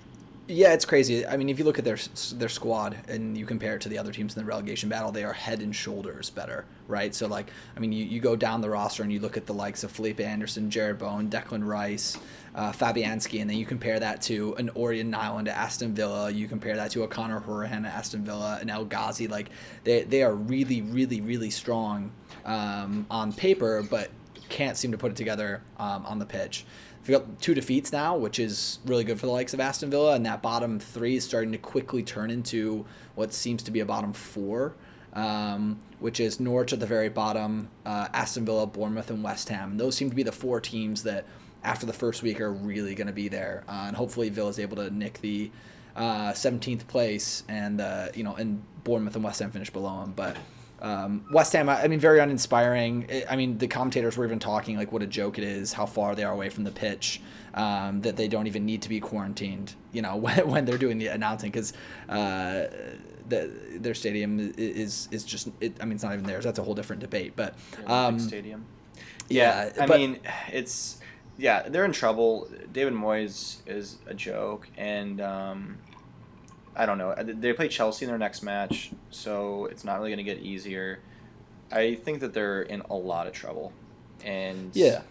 Yeah, 0.45 0.73
it's 0.73 0.83
crazy. 0.83 1.25
I 1.25 1.37
mean, 1.37 1.47
if 1.47 1.57
you 1.57 1.63
look 1.63 1.79
at 1.79 1.85
their 1.85 1.97
their 2.33 2.49
squad 2.49 2.97
and 3.07 3.37
you 3.37 3.45
compare 3.45 3.77
it 3.77 3.81
to 3.83 3.89
the 3.89 3.97
other 3.97 4.11
teams 4.11 4.35
in 4.35 4.41
the 4.41 4.45
relegation 4.45 4.89
battle, 4.89 5.09
they 5.09 5.23
are 5.23 5.31
head 5.31 5.61
and 5.61 5.73
shoulders 5.73 6.29
better, 6.29 6.65
right? 6.89 7.15
So, 7.15 7.27
like, 7.27 7.49
I 7.77 7.79
mean, 7.79 7.93
you, 7.93 8.03
you 8.03 8.19
go 8.19 8.35
down 8.35 8.59
the 8.59 8.69
roster 8.69 9.03
and 9.03 9.11
you 9.13 9.21
look 9.21 9.37
at 9.37 9.45
the 9.45 9.53
likes 9.53 9.85
of 9.85 9.91
Felipe 9.91 10.19
Anderson, 10.19 10.69
Jarrod 10.69 10.99
Bowen, 10.99 11.29
Declan 11.29 11.65
Rice, 11.65 12.17
uh, 12.55 12.73
Fabianski, 12.73 13.39
and 13.39 13.49
then 13.49 13.55
you 13.55 13.65
compare 13.65 14.01
that 14.01 14.21
to 14.23 14.53
an 14.55 14.69
Orjan 14.75 15.05
Nyland 15.05 15.45
to 15.45 15.57
Aston 15.57 15.93
Villa. 15.93 16.29
You 16.29 16.49
compare 16.49 16.75
that 16.75 16.91
to 16.91 17.03
a 17.03 17.07
Conor 17.07 17.39
Hourihane 17.39 17.85
at 17.85 17.95
Aston 17.95 18.25
Villa, 18.25 18.57
and 18.59 18.69
El 18.69 18.83
Ghazi. 18.83 19.29
Like, 19.29 19.49
they, 19.85 20.03
they 20.03 20.23
are 20.23 20.35
really, 20.35 20.81
really, 20.81 21.21
really 21.21 21.51
strong 21.51 22.11
um, 22.43 23.05
on 23.09 23.31
paper, 23.31 23.81
but 23.81 24.09
can't 24.49 24.75
seem 24.75 24.91
to 24.91 24.97
put 24.97 25.09
it 25.09 25.15
together 25.15 25.61
um, 25.77 26.05
on 26.05 26.19
the 26.19 26.25
pitch. 26.25 26.65
We've 27.05 27.17
got 27.17 27.41
two 27.41 27.53
defeats 27.53 27.91
now, 27.91 28.15
which 28.15 28.39
is 28.39 28.79
really 28.85 29.03
good 29.03 29.19
for 29.19 29.25
the 29.25 29.31
likes 29.31 29.53
of 29.53 29.59
Aston 29.59 29.89
Villa, 29.89 30.15
and 30.15 30.25
that 30.25 30.41
bottom 30.41 30.79
three 30.79 31.17
is 31.17 31.25
starting 31.25 31.51
to 31.51 31.57
quickly 31.57 32.01
turn 32.01 32.31
into 32.31 32.85
what 33.15 33.33
seems 33.33 33.61
to 33.63 33.71
be 33.71 33.81
a 33.81 33.85
bottom 33.85 34.13
four. 34.13 34.75
um, 35.13 35.79
which 35.99 36.19
is 36.19 36.39
Norwich 36.39 36.73
at 36.73 36.79
the 36.79 36.85
very 36.85 37.09
bottom, 37.09 37.69
uh, 37.85 38.07
Aston 38.13 38.45
Villa, 38.45 38.65
Bournemouth, 38.67 39.09
and 39.09 39.23
West 39.23 39.47
Ham. 39.49 39.77
those 39.77 39.95
seem 39.95 40.09
to 40.09 40.15
be 40.15 40.23
the 40.23 40.31
four 40.31 40.59
teams 40.59 41.03
that, 41.03 41.25
after 41.63 41.85
the 41.85 41.93
first 41.93 42.23
week, 42.23 42.41
are 42.41 42.51
really 42.51 42.95
going 42.95 43.07
to 43.07 43.13
be 43.13 43.27
there. 43.27 43.63
Uh, 43.67 43.85
and 43.87 43.95
hopefully, 43.95 44.29
Villa 44.29 44.49
is 44.49 44.59
able 44.59 44.75
to 44.77 44.89
nick 44.89 45.21
the 45.21 45.51
uh, 45.95 46.31
17th 46.31 46.87
place, 46.87 47.43
and 47.47 47.79
uh, 47.79 48.07
you 48.15 48.23
know, 48.23 48.35
and 48.35 48.63
Bournemouth 48.83 49.15
and 49.15 49.23
West 49.23 49.39
Ham 49.39 49.51
finish 49.51 49.69
below 49.69 50.01
them. 50.01 50.13
But 50.15 50.35
um, 50.83 51.25
West 51.31 51.53
Ham, 51.53 51.69
I 51.69 51.87
mean, 51.87 51.99
very 51.99 52.19
uninspiring. 52.19 53.09
I 53.29 53.37
mean, 53.37 53.57
the 53.57 53.67
commentators 53.67 54.17
were 54.17 54.25
even 54.25 54.39
talking 54.39 54.75
like 54.75 54.91
what 54.91 55.01
a 55.01 55.07
joke 55.07 55.37
it 55.37 55.45
is, 55.45 55.71
how 55.71 55.85
far 55.85 56.13
they 56.13 56.25
are 56.25 56.33
away 56.33 56.49
from 56.49 56.65
the 56.65 56.71
pitch, 56.71 57.21
um, 57.53 58.01
that 58.01 58.17
they 58.17 58.27
don't 58.27 58.47
even 58.47 58.65
need 58.65 58.81
to 58.81 58.89
be 58.89 58.99
quarantined, 58.99 59.75
you 59.93 60.01
know, 60.01 60.15
when, 60.17 60.47
when 60.47 60.65
they're 60.65 60.77
doing 60.77 60.97
the 60.97 61.07
announcing 61.07 61.49
because 61.51 61.71
uh, 62.09 62.67
the, 63.29 63.49
their 63.77 63.93
stadium 63.93 64.53
is 64.57 65.07
is 65.09 65.23
just. 65.23 65.47
It, 65.61 65.77
I 65.79 65.85
mean, 65.85 65.93
it's 65.93 66.03
not 66.03 66.13
even 66.13 66.25
theirs. 66.25 66.43
That's 66.43 66.59
a 66.59 66.63
whole 66.63 66.75
different 66.75 66.99
debate. 66.99 67.33
But 67.37 67.55
um, 67.87 68.19
stadium. 68.19 68.65
Yeah, 69.29 69.69
yeah 69.71 69.83
I 69.83 69.87
but, 69.87 69.97
mean, 69.97 70.19
it's 70.51 70.97
yeah, 71.37 71.69
they're 71.69 71.85
in 71.85 71.93
trouble. 71.93 72.49
David 72.73 72.93
Moyes 72.93 73.59
is 73.65 73.99
a 74.05 74.13
joke, 74.13 74.67
and 74.77 75.21
um, 75.21 75.77
I 76.75 76.85
don't 76.85 76.97
know. 76.97 77.15
They 77.15 77.53
play 77.53 77.67
Chelsea 77.67 78.05
in 78.05 78.09
their 78.09 78.17
next 78.17 78.41
match, 78.41 78.91
so 79.11 79.65
it's 79.65 79.83
not 79.83 79.97
really 79.97 80.09
going 80.09 80.17
to 80.17 80.23
get 80.23 80.39
easier. 80.39 80.99
I 81.71 81.95
think 81.95 82.19
that 82.21 82.33
they're 82.33 82.63
in 82.63 82.81
a 82.89 82.95
lot 82.95 83.27
of 83.27 83.33
trouble, 83.33 83.73
and 84.23 84.71
yeah, 84.75 85.01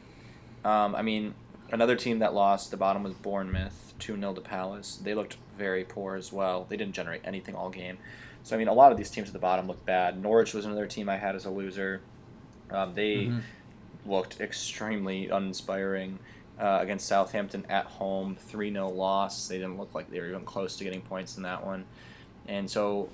um, 0.64 0.95
I 0.95 1.02
mean, 1.02 1.35
another 1.71 1.97
team 1.97 2.21
that 2.21 2.35
lost 2.35 2.71
the 2.71 2.76
bottom 2.76 3.02
was 3.02 3.14
Bournemouth, 3.14 3.95
two 3.99 4.16
0 4.16 4.35
to 4.35 4.40
Palace. 4.40 5.00
They 5.02 5.14
looked 5.14 5.37
very 5.57 5.85
poor 5.85 6.16
as 6.16 6.33
well. 6.33 6.66
They 6.69 6.76
didn't 6.76 6.95
generate 6.95 7.23
anything 7.25 7.54
all 7.54 7.71
game. 7.71 7.99
So 8.42 8.57
I 8.57 8.59
mean, 8.59 8.69
a 8.69 8.73
lot 8.73 8.92
of 8.92 8.99
these 8.99 9.11
teams 9.11 9.28
at 9.28 9.33
the 9.33 9.38
bottom 9.38 9.69
looked 9.69 9.87
bad. 9.87 10.21
Norwich 10.21 10.54
was 10.54 10.66
another 10.66 10.87
team 10.87 11.09
I 11.09 11.16
had 11.16 11.37
as 11.37 11.45
a 11.45 11.50
loser. 11.50 12.00
Um, 12.71 12.95
they 12.95 13.26
mm-hmm. 13.26 14.11
looked 14.11 14.40
extremely 14.40 15.28
uninspiring 15.28 16.19
uh, 16.59 16.78
against 16.80 17.06
Southampton 17.06 17.64
at 17.68 17.87
home, 17.87 18.37
3 18.37 18.73
0 18.73 18.88
loss. 18.88 19.49
They 19.49 19.56
didn't 19.56 19.78
look 19.78 19.94
like 19.94 20.11
they 20.11 20.21
were 20.21 20.28
even 20.28 20.44
close 20.44 20.76
to 20.76 20.85
getting 20.85 21.00
points 21.02 21.37
in 21.37 21.42
that 21.42 21.64
one. 21.64 21.85
And 22.49 22.71
so, 22.71 23.09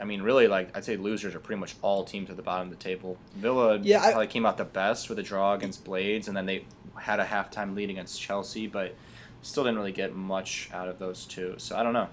I 0.00 0.04
mean, 0.04 0.22
really, 0.22 0.46
like, 0.48 0.76
I'd 0.76 0.84
say 0.84 0.96
losers 0.96 1.34
are 1.34 1.40
pretty 1.40 1.60
much 1.60 1.74
all 1.82 2.04
teams 2.04 2.30
at 2.30 2.36
the 2.36 2.42
bottom 2.42 2.70
of 2.70 2.76
the 2.76 2.82
table. 2.82 3.16
Villa 3.36 3.78
yeah, 3.78 4.00
probably 4.00 4.24
I, 4.24 4.26
came 4.26 4.46
out 4.46 4.56
the 4.56 4.64
best 4.64 5.08
with 5.08 5.18
a 5.18 5.22
draw 5.22 5.54
against 5.54 5.84
Blades, 5.84 6.28
and 6.28 6.36
then 6.36 6.46
they 6.46 6.64
had 6.98 7.20
a 7.20 7.24
halftime 7.24 7.74
lead 7.74 7.90
against 7.90 8.20
Chelsea, 8.20 8.66
but 8.66 8.94
still 9.42 9.64
didn't 9.64 9.78
really 9.78 9.92
get 9.92 10.14
much 10.14 10.70
out 10.72 10.88
of 10.88 10.98
those 10.98 11.24
two. 11.26 11.54
So 11.58 11.76
I 11.76 11.82
don't 11.82 11.92
know. 11.92 12.08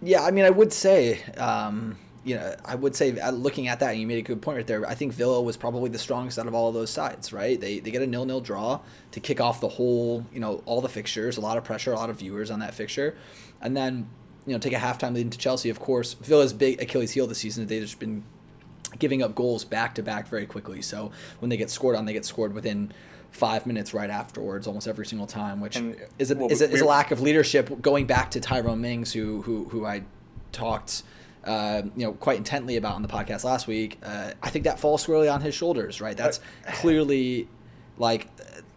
Yeah, 0.00 0.24
I 0.24 0.30
mean, 0.30 0.44
I 0.44 0.50
would 0.50 0.72
say. 0.72 1.22
Um 1.36 1.98
you 2.24 2.34
know, 2.34 2.54
I 2.64 2.74
would 2.74 2.94
say 2.94 3.18
uh, 3.18 3.30
looking 3.30 3.68
at 3.68 3.80
that, 3.80 3.96
you 3.96 4.06
made 4.06 4.18
a 4.18 4.22
good 4.22 4.42
point 4.42 4.56
right 4.56 4.66
there. 4.66 4.86
I 4.86 4.94
think 4.94 5.12
Villa 5.12 5.40
was 5.40 5.56
probably 5.56 5.90
the 5.90 5.98
strongest 5.98 6.38
out 6.38 6.46
of 6.46 6.54
all 6.54 6.68
of 6.68 6.74
those 6.74 6.90
sides, 6.90 7.32
right? 7.32 7.60
They, 7.60 7.78
they 7.80 7.90
get 7.90 8.02
a 8.02 8.06
nil 8.06 8.24
nil 8.24 8.40
draw 8.40 8.80
to 9.12 9.20
kick 9.20 9.40
off 9.40 9.60
the 9.60 9.68
whole, 9.68 10.26
you 10.32 10.40
know, 10.40 10.62
all 10.66 10.80
the 10.80 10.88
fixtures, 10.88 11.36
a 11.36 11.40
lot 11.40 11.56
of 11.56 11.64
pressure, 11.64 11.92
a 11.92 11.96
lot 11.96 12.10
of 12.10 12.18
viewers 12.18 12.50
on 12.50 12.60
that 12.60 12.74
fixture, 12.74 13.16
and 13.60 13.76
then 13.76 14.08
you 14.46 14.52
know 14.52 14.58
take 14.58 14.72
a 14.72 14.76
halftime 14.76 15.14
lead 15.14 15.22
into 15.22 15.38
Chelsea. 15.38 15.70
Of 15.70 15.78
course, 15.78 16.14
Villa's 16.14 16.52
big 16.52 16.82
Achilles 16.82 17.12
heel 17.12 17.26
this 17.26 17.38
season. 17.38 17.66
They've 17.66 17.82
just 17.82 17.98
been 17.98 18.24
giving 18.98 19.22
up 19.22 19.34
goals 19.34 19.64
back 19.64 19.94
to 19.96 20.02
back 20.02 20.28
very 20.28 20.46
quickly. 20.46 20.82
So 20.82 21.12
when 21.40 21.50
they 21.50 21.56
get 21.56 21.70
scored 21.70 21.96
on, 21.96 22.06
they 22.06 22.12
get 22.12 22.24
scored 22.24 22.54
within 22.54 22.92
five 23.30 23.66
minutes 23.66 23.92
right 23.92 24.10
afterwards, 24.10 24.66
almost 24.66 24.88
every 24.88 25.06
single 25.06 25.26
time, 25.26 25.60
which 25.60 25.76
and, 25.76 25.96
is 26.18 26.30
a, 26.30 26.34
well, 26.34 26.50
is, 26.50 26.62
a, 26.62 26.70
is 26.70 26.80
a 26.80 26.86
lack 26.86 27.10
of 27.10 27.20
leadership. 27.20 27.82
Going 27.82 28.06
back 28.06 28.30
to 28.32 28.40
Tyrone 28.40 28.80
Mings, 28.80 29.12
who 29.12 29.42
who 29.42 29.64
who 29.68 29.84
I 29.84 30.02
talked 30.52 31.02
uh, 31.48 31.82
you 31.96 32.04
know, 32.04 32.12
quite 32.12 32.36
intently 32.36 32.76
about 32.76 32.94
on 32.94 33.02
the 33.02 33.08
podcast 33.08 33.42
last 33.42 33.66
week, 33.66 33.98
uh, 34.02 34.32
I 34.42 34.50
think 34.50 34.66
that 34.66 34.78
falls 34.78 35.02
squarely 35.02 35.28
on 35.28 35.40
his 35.40 35.54
shoulders, 35.54 36.00
right? 36.00 36.16
That's 36.16 36.40
clearly 36.74 37.48
like, 37.96 38.28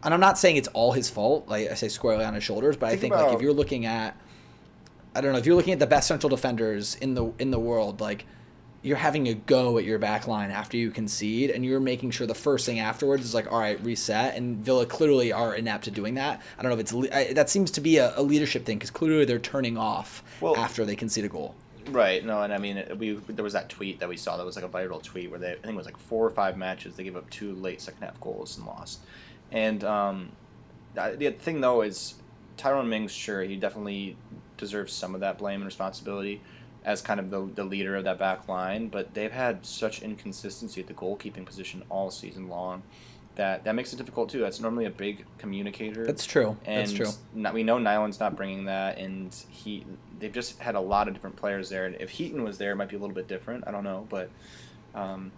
and 0.04 0.14
I'm 0.14 0.20
not 0.22 0.38
saying 0.40 0.56
it's 0.56 0.70
all 0.70 0.94
his 0.94 1.10
fault. 1.10 1.48
Like 1.50 1.70
I 1.70 1.74
say, 1.74 1.90
squarely 1.90 2.24
on 2.24 2.34
his 2.34 2.44
shoulders, 2.44 2.78
but 2.78 2.88
think 2.90 2.98
I 2.98 3.02
think 3.02 3.14
about, 3.14 3.28
like 3.28 3.36
if 3.36 3.42
you're 3.42 3.54
looking 3.54 3.86
at, 3.86 4.18
I 5.14 5.22
don't 5.22 5.34
know, 5.34 5.38
if 5.38 5.46
you're 5.46 5.56
looking 5.56 5.74
at 5.74 5.80
the 5.80 5.88
best 5.88 6.08
central 6.08 6.30
defenders 6.30 6.96
in 6.96 7.14
the 7.14 7.32
in 7.40 7.52
the 7.52 7.60
world, 7.60 8.00
like 8.00 8.26
you're 8.84 8.98
having 8.98 9.28
a 9.28 9.34
go 9.34 9.78
at 9.78 9.84
your 9.84 10.00
back 10.00 10.28
line 10.28 10.50
after 10.50 10.78
you 10.78 10.92
concede, 10.92 11.52
and 11.52 11.66
you're 11.66 11.82
making 11.82 12.12
sure 12.12 12.26
the 12.26 12.34
first 12.34 12.66
thing 12.66 12.80
afterwards 12.80 13.26
is 13.26 13.34
like, 13.34 13.52
all 13.52 13.60
right, 13.60 13.84
reset. 13.84 14.36
And 14.36 14.58
Villa 14.58 14.86
clearly 14.86 15.32
are 15.34 15.54
inept 15.54 15.88
at 15.88 15.94
doing 15.94 16.16
that. 16.16 16.42
I 16.58 16.64
don't 16.64 16.72
know 16.72 16.80
if 16.80 16.92
it's 16.92 17.14
I, 17.14 17.34
that 17.34 17.50
seems 17.50 17.70
to 17.72 17.82
be 17.82 17.98
a, 17.98 18.18
a 18.18 18.24
leadership 18.24 18.66
thing 18.66 18.78
because 18.78 18.92
clearly 18.92 19.26
they're 19.26 19.40
turning 19.40 19.78
off 19.78 20.24
well, 20.40 20.56
after 20.56 20.86
they 20.86 20.96
concede 20.96 21.26
a 21.26 21.30
goal. 21.30 21.54
Right. 21.90 22.24
No, 22.24 22.44
and 22.44 22.54
I 22.54 22.58
mean, 22.58 22.84
we 22.98 23.14
there 23.14 23.44
was 23.44 23.54
that 23.54 23.70
tweet 23.70 24.00
that 24.00 24.10
we 24.10 24.18
saw 24.18 24.38
that 24.38 24.46
was 24.46 24.56
like 24.56 24.66
a 24.66 24.70
viral 24.70 25.02
tweet 25.02 25.30
where 25.30 25.40
they 25.40 25.52
I 25.52 25.56
think 25.56 25.74
it 25.74 25.76
was 25.76 25.86
like 25.86 25.98
four 25.98 26.26
or 26.26 26.30
five 26.30 26.58
matches 26.58 26.96
they 26.96 27.04
gave 27.04 27.16
up 27.16 27.30
two 27.30 27.54
late 27.56 27.82
second 27.82 28.04
half 28.04 28.20
goals 28.20 28.58
and 28.58 28.66
lost. 28.66 29.00
And 29.52 29.84
um, 29.84 30.32
the 30.96 31.32
thing 31.32 31.62
though 31.62 31.82
is 31.82 32.16
Tyrone 32.58 32.90
Mings, 32.90 33.12
sure, 33.12 33.44
he 33.44 33.56
definitely 33.56 34.16
deserves 34.58 34.94
some 34.94 35.16
of 35.16 35.22
that 35.22 35.38
blame 35.38 35.56
and 35.62 35.66
responsibility 35.66 36.42
as 36.84 37.02
kind 37.02 37.20
of 37.20 37.30
the, 37.30 37.48
the 37.56 37.64
leader 37.64 37.96
of 37.96 38.04
that 38.04 38.18
back 38.18 38.48
line, 38.48 38.88
but 38.88 39.14
they've 39.14 39.32
had 39.32 39.66
such 39.66 40.02
inconsistency 40.02 40.82
at 40.82 40.88
the 40.88 40.94
goalkeeping 40.94 41.46
position 41.46 41.84
all 41.90 42.10
season 42.10 42.48
long 42.50 42.82
that 43.36 43.64
that 43.64 43.76
makes 43.76 43.94
it 43.94 43.98
difficult 43.98 44.30
too. 44.30 44.40
That's 44.40 44.60
normally 44.60 44.86
a 44.86 44.90
big 44.90 45.26
communicator. 45.38 46.06
That's 46.06 46.26
true. 46.26 46.58
And 46.66 46.82
That's 46.82 46.94
true. 46.94 47.08
Not, 47.34 47.54
we 47.54 47.64
know 47.64 47.78
Nyland's 47.78 48.20
not 48.20 48.36
bringing 48.36 48.66
that, 48.66 48.98
and 48.98 49.34
he 49.50 49.86
they've 50.20 50.32
just 50.32 50.60
had 50.60 50.76
a 50.76 50.80
lot 50.80 51.08
of 51.08 51.14
different 51.14 51.36
players 51.36 51.70
there. 51.70 51.86
And 51.86 51.96
if 52.00 52.10
Heaton 52.10 52.44
was 52.44 52.58
there, 52.58 52.72
it 52.72 52.76
might 52.76 52.90
be 52.90 52.96
a 52.96 53.00
little 53.00 53.16
bit 53.16 53.28
different. 53.28 53.66
I 53.68 53.72
don't 53.72 53.84
know, 53.84 54.06
but 54.10 54.30
um, 54.94 55.32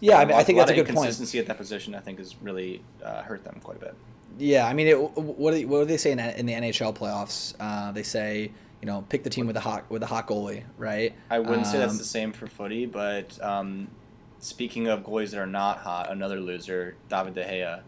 yeah, 0.00 0.18
I, 0.18 0.24
mean, 0.24 0.36
I 0.36 0.44
think 0.44 0.58
that's 0.58 0.70
a 0.70 0.74
good 0.74 0.86
point. 0.86 0.98
Consistency 0.98 1.38
at 1.38 1.46
that 1.46 1.56
position, 1.56 1.94
I 1.94 2.00
think, 2.00 2.18
has 2.18 2.36
really 2.42 2.82
uh, 3.02 3.22
hurt 3.22 3.44
them 3.44 3.60
quite 3.62 3.76
a 3.78 3.80
bit. 3.80 3.94
Yeah, 4.38 4.66
I 4.66 4.72
mean, 4.72 4.86
it, 4.86 4.94
what 4.94 5.52
do 5.52 5.58
they, 5.58 5.64
what 5.64 5.80
do 5.80 5.84
they 5.86 5.96
say 5.96 6.12
in, 6.12 6.20
in 6.20 6.46
the 6.46 6.52
NHL 6.52 6.96
playoffs? 6.96 7.54
Uh, 7.58 7.92
they 7.92 8.02
say 8.02 8.52
you 8.80 8.86
know 8.86 9.04
pick 9.08 9.24
the 9.24 9.30
team 9.30 9.46
with 9.46 9.56
a 9.56 9.60
hot 9.60 9.88
with 9.90 10.02
a 10.02 10.06
hot 10.06 10.26
goalie, 10.28 10.62
right? 10.76 11.14
I 11.30 11.38
wouldn't 11.38 11.58
um, 11.58 11.64
say 11.64 11.78
that's 11.78 11.92
um, 11.92 11.98
the 11.98 12.04
same 12.04 12.32
for 12.32 12.46
footy, 12.46 12.86
but 12.86 13.42
um, 13.42 13.88
speaking 14.40 14.88
of 14.88 15.02
goalies 15.02 15.30
that 15.30 15.40
are 15.40 15.46
not 15.46 15.78
hot, 15.78 16.10
another 16.10 16.40
loser, 16.40 16.96
David 17.08 17.34
De 17.34 17.44
Gea. 17.44 17.82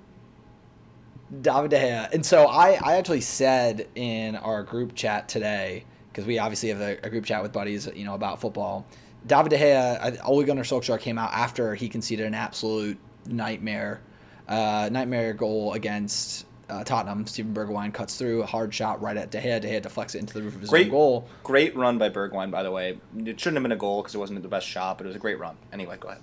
David 1.41 1.71
De 1.71 1.79
Gea, 1.79 2.13
and 2.13 2.25
so 2.25 2.47
I 2.47 2.79
I 2.83 2.97
actually 2.97 3.21
said 3.21 3.89
in 3.95 4.37
our 4.37 4.63
group 4.63 4.95
chat 4.95 5.29
today 5.29 5.85
because 6.11 6.27
we 6.27 6.39
obviously 6.39 6.71
have 6.71 6.81
a, 6.81 6.99
a, 7.05 7.11
group 7.11 7.25
chat 7.25 7.43
with 7.43 7.53
buddies, 7.53 7.89
you 7.95 8.05
know, 8.05 8.15
about 8.15 8.41
football. 8.41 8.85
David 9.27 9.51
De 9.51 9.59
Gea, 9.59 10.19
Ole 10.25 10.45
Gunnar 10.45 10.63
Solskjaer 10.63 10.99
came 10.99 11.19
out 11.19 11.33
after 11.33 11.75
he 11.75 11.89
conceded 11.89 12.27
an 12.27 12.35
absolute 12.35 12.99
nightmare, 13.27 14.01
uh, 14.49 14.89
nightmare 14.91 15.33
goal 15.35 15.75
against 15.75 16.47
uh, 16.69 16.85
Tottenham. 16.85 17.27
Steven 17.27 17.55
Bergwijn 17.55 17.93
cuts 17.93 18.17
through 18.17 18.43
a 18.43 18.47
hard 18.47 18.73
shot 18.75 19.01
right 19.01 19.17
at 19.17 19.31
De 19.31 19.41
Gea. 19.41 19.61
De 19.61 19.69
Gea 19.69 19.83
deflects 19.83 20.15
it 20.15 20.19
into 20.19 20.35
the 20.35 20.43
roof 20.43 20.55
of 20.55 20.61
his 20.63 20.71
great, 20.71 20.87
own 20.87 20.91
goal. 20.91 21.29
Great 21.45 21.77
run 21.77 21.99
by 21.99 22.09
Bergwijn, 22.09 22.51
by 22.51 22.63
the 22.63 22.71
way. 22.71 22.99
It 23.19 23.39
shouldn't 23.39 23.57
have 23.57 23.63
been 23.63 23.73
a 23.73 23.77
goal 23.77 24.03
because 24.03 24.15
it 24.15 24.19
wasn't 24.19 24.43
the 24.43 24.49
best 24.49 24.67
shot, 24.67 24.99
but 24.99 25.05
it 25.05 25.09
was 25.09 25.17
a 25.17 25.21
great 25.21 25.39
run. 25.39 25.57
Anyway, 25.73 25.97
go 26.01 26.09
ahead. 26.09 26.23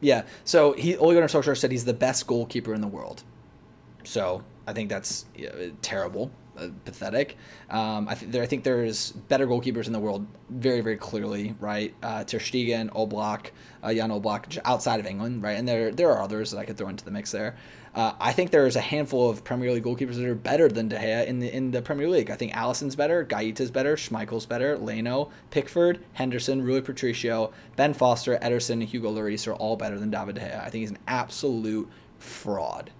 Yeah. 0.00 0.24
So 0.44 0.72
he 0.72 0.96
Ole 0.96 1.14
Gunnar 1.14 1.28
Solskjaer 1.28 1.56
said 1.56 1.70
he's 1.70 1.84
the 1.84 1.94
best 1.94 2.26
goalkeeper 2.26 2.74
in 2.74 2.80
the 2.80 2.88
world. 2.88 3.22
So 4.04 4.42
I 4.66 4.72
think 4.72 4.88
that's 4.88 5.26
terrible. 5.82 6.30
Uh, 6.60 6.68
pathetic. 6.84 7.36
Um, 7.70 8.06
I, 8.08 8.14
th- 8.14 8.30
there, 8.30 8.42
I 8.42 8.46
think 8.46 8.64
there's 8.64 9.12
better 9.12 9.46
goalkeepers 9.46 9.86
in 9.86 9.92
the 9.92 9.98
world, 9.98 10.26
very, 10.50 10.82
very 10.82 10.96
clearly, 10.96 11.54
right? 11.58 11.94
Uh, 12.02 12.24
Ter 12.24 12.38
Stegen, 12.38 12.90
Oblak, 12.90 13.50
uh, 13.82 13.94
Jan 13.94 14.10
Oblak, 14.10 14.58
outside 14.64 15.00
of 15.00 15.06
England, 15.06 15.42
right? 15.42 15.56
And 15.58 15.66
there, 15.66 15.90
there 15.90 16.10
are 16.10 16.22
others 16.22 16.50
that 16.50 16.58
I 16.58 16.66
could 16.66 16.76
throw 16.76 16.88
into 16.88 17.04
the 17.04 17.10
mix 17.10 17.30
there. 17.32 17.56
Uh, 17.94 18.12
I 18.20 18.32
think 18.32 18.50
there's 18.50 18.76
a 18.76 18.80
handful 18.80 19.30
of 19.30 19.42
Premier 19.42 19.72
League 19.72 19.84
goalkeepers 19.84 20.16
that 20.16 20.24
are 20.24 20.34
better 20.34 20.68
than 20.68 20.88
De 20.88 20.96
Gea 20.96 21.26
in 21.26 21.40
the 21.40 21.52
in 21.52 21.72
the 21.72 21.82
Premier 21.82 22.08
League. 22.08 22.30
I 22.30 22.36
think 22.36 22.52
Alisson's 22.52 22.94
better, 22.94 23.24
Guaita's 23.24 23.70
better, 23.70 23.96
Schmeichel's 23.96 24.46
better, 24.46 24.78
Leno, 24.78 25.30
Pickford, 25.50 25.98
Henderson, 26.12 26.62
Rui 26.62 26.82
Patricio, 26.82 27.52
Ben 27.74 27.92
Foster, 27.94 28.38
Ederson, 28.38 28.84
Hugo 28.84 29.10
Lloris 29.10 29.48
are 29.48 29.54
all 29.54 29.76
better 29.76 29.98
than 29.98 30.10
David 30.10 30.36
De 30.36 30.42
Gea. 30.42 30.60
I 30.60 30.70
think 30.70 30.82
he's 30.82 30.90
an 30.90 30.98
absolute 31.08 31.88
fraud 32.18 32.92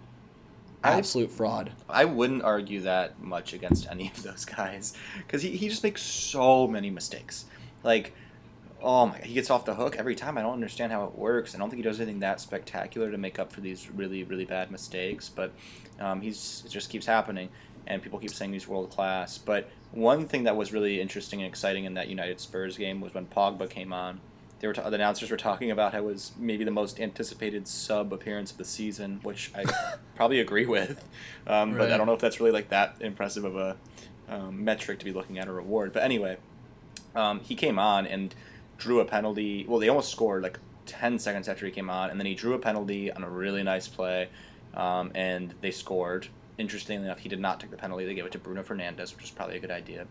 absolute 0.85 1.31
fraud. 1.31 1.73
I 1.89 2.05
wouldn't 2.05 2.43
argue 2.43 2.81
that 2.83 3.21
much 3.21 3.53
against 3.53 3.89
any 3.91 4.09
of 4.09 4.23
those 4.23 4.45
guys 4.45 4.95
because 5.19 5.43
he, 5.43 5.51
he 5.51 5.69
just 5.69 5.83
makes 5.83 6.03
so 6.03 6.67
many 6.67 6.91
mistakes. 6.91 7.47
Like, 7.83 8.15
oh 8.83 9.07
my, 9.07 9.19
he 9.19 9.35
gets 9.35 9.51
off 9.51 9.65
the 9.65 9.75
hook 9.75 9.97
every 9.97 10.15
time. 10.15 10.39
I 10.39 10.43
don't 10.43 10.55
understand 10.55 10.93
how 10.93 11.05
it 11.05 11.15
works. 11.15 11.55
I 11.55 11.59
don't 11.59 11.71
think 11.71 11.79
he 11.79 11.83
does 11.83 12.01
anything 12.01 12.21
that 12.21 12.41
spectacular 12.41 13.11
to 13.11 13.19
make 13.19 13.39
up 13.39 13.53
for 13.53 13.61
these 13.61 13.91
really 13.91 14.25
really 14.25 14.45
bad 14.45 14.71
mistakes. 14.71 15.29
But 15.29 15.53
um, 15.99 16.21
he's 16.21 16.63
it 16.65 16.71
just 16.71 16.91
keeps 16.91 17.07
happening, 17.07 17.49
and 17.87 18.03
people 18.03 18.19
keep 18.19 18.31
saying 18.31 18.53
he's 18.53 18.69
world 18.69 18.91
class. 18.91 19.39
But 19.39 19.69
one 19.93 20.27
thing 20.27 20.45
that 20.45 20.57
was 20.57 20.73
really 20.73 21.01
interesting 21.01 21.41
and 21.41 21.49
exciting 21.49 21.85
in 21.85 21.95
that 21.95 22.09
United 22.09 22.41
Spurs 22.41 22.77
game 22.77 23.01
was 23.01 23.13
when 23.13 23.27
Pogba 23.27 23.69
came 23.69 23.93
on 23.93 24.21
they 24.61 24.69
were 24.69 24.75
the 24.75 24.87
announcers 24.87 25.31
were 25.31 25.37
talking 25.37 25.71
about 25.71 25.93
how 25.93 25.99
it 25.99 26.05
was 26.05 26.33
maybe 26.39 26.65
the 26.65 26.71
most 26.71 27.01
anticipated 27.01 27.67
sub 27.67 28.13
appearance 28.13 28.53
of 28.53 28.59
the 28.59 28.65
season, 28.65 29.21
which 29.23 29.51
I 29.55 29.65
probably 30.17 30.41
agree 30.41 30.67
with. 30.67 31.09
Um, 31.47 31.71
right. 31.73 31.79
But 31.79 31.93
I 31.93 31.97
don't 31.97 32.07
know 32.07 32.13
if 32.13 32.21
that's 32.21 32.41
really 32.41 32.53
like 32.53 32.69
that 32.69 32.97
impressive 33.01 33.45
of 33.45 33.57
a 33.57 33.77
um, 34.29 34.65
metric 34.65 34.99
to 35.01 35.05
be 35.05 35.13
looking 35.13 35.39
at 35.39 35.49
a 35.49 35.53
reward. 35.53 35.93
But 35.93 36.03
anyway, 36.03 36.37
um, 37.15 37.41
he 37.41 37.55
came 37.55 37.79
on 37.79 38.07
and 38.07 38.35
drew 38.77 39.01
a 39.01 39.05
penalty. 39.05 39.65
Well, 39.67 39.81
they 39.81 39.89
almost 39.89 40.13
scored 40.13 40.43
like 40.43 40.59
10 40.87 41.19
seconds 41.19 41.49
after 41.49 41.65
he 41.65 41.73
came 41.73 41.89
on, 41.89 42.11
and 42.11 42.21
then 42.21 42.27
he 42.27 42.35
drew 42.35 42.53
a 42.55 42.59
penalty 42.59 43.11
on 43.11 43.25
a 43.25 43.31
really 43.31 43.63
nice 43.63 43.89
play, 43.89 44.29
um, 44.75 45.11
and 45.15 45.55
they 45.63 45.71
scored. 45.71 46.29
Interestingly 46.59 47.07
enough, 47.07 47.21
he 47.21 47.31
did 47.31 47.41
not 47.41 47.61
take 47.61 47.71
the 47.71 47.77
penalty. 47.77 48.05
They 48.05 48.15
gave 48.15 48.27
it 48.27 48.33
to 48.33 48.39
Bruno 48.39 48.63
Fernandes, 48.63 49.15
which 49.15 49.23
was 49.23 49.31
probably 49.31 49.57
a 49.57 49.61
good 49.61 49.71
idea. 49.71 50.07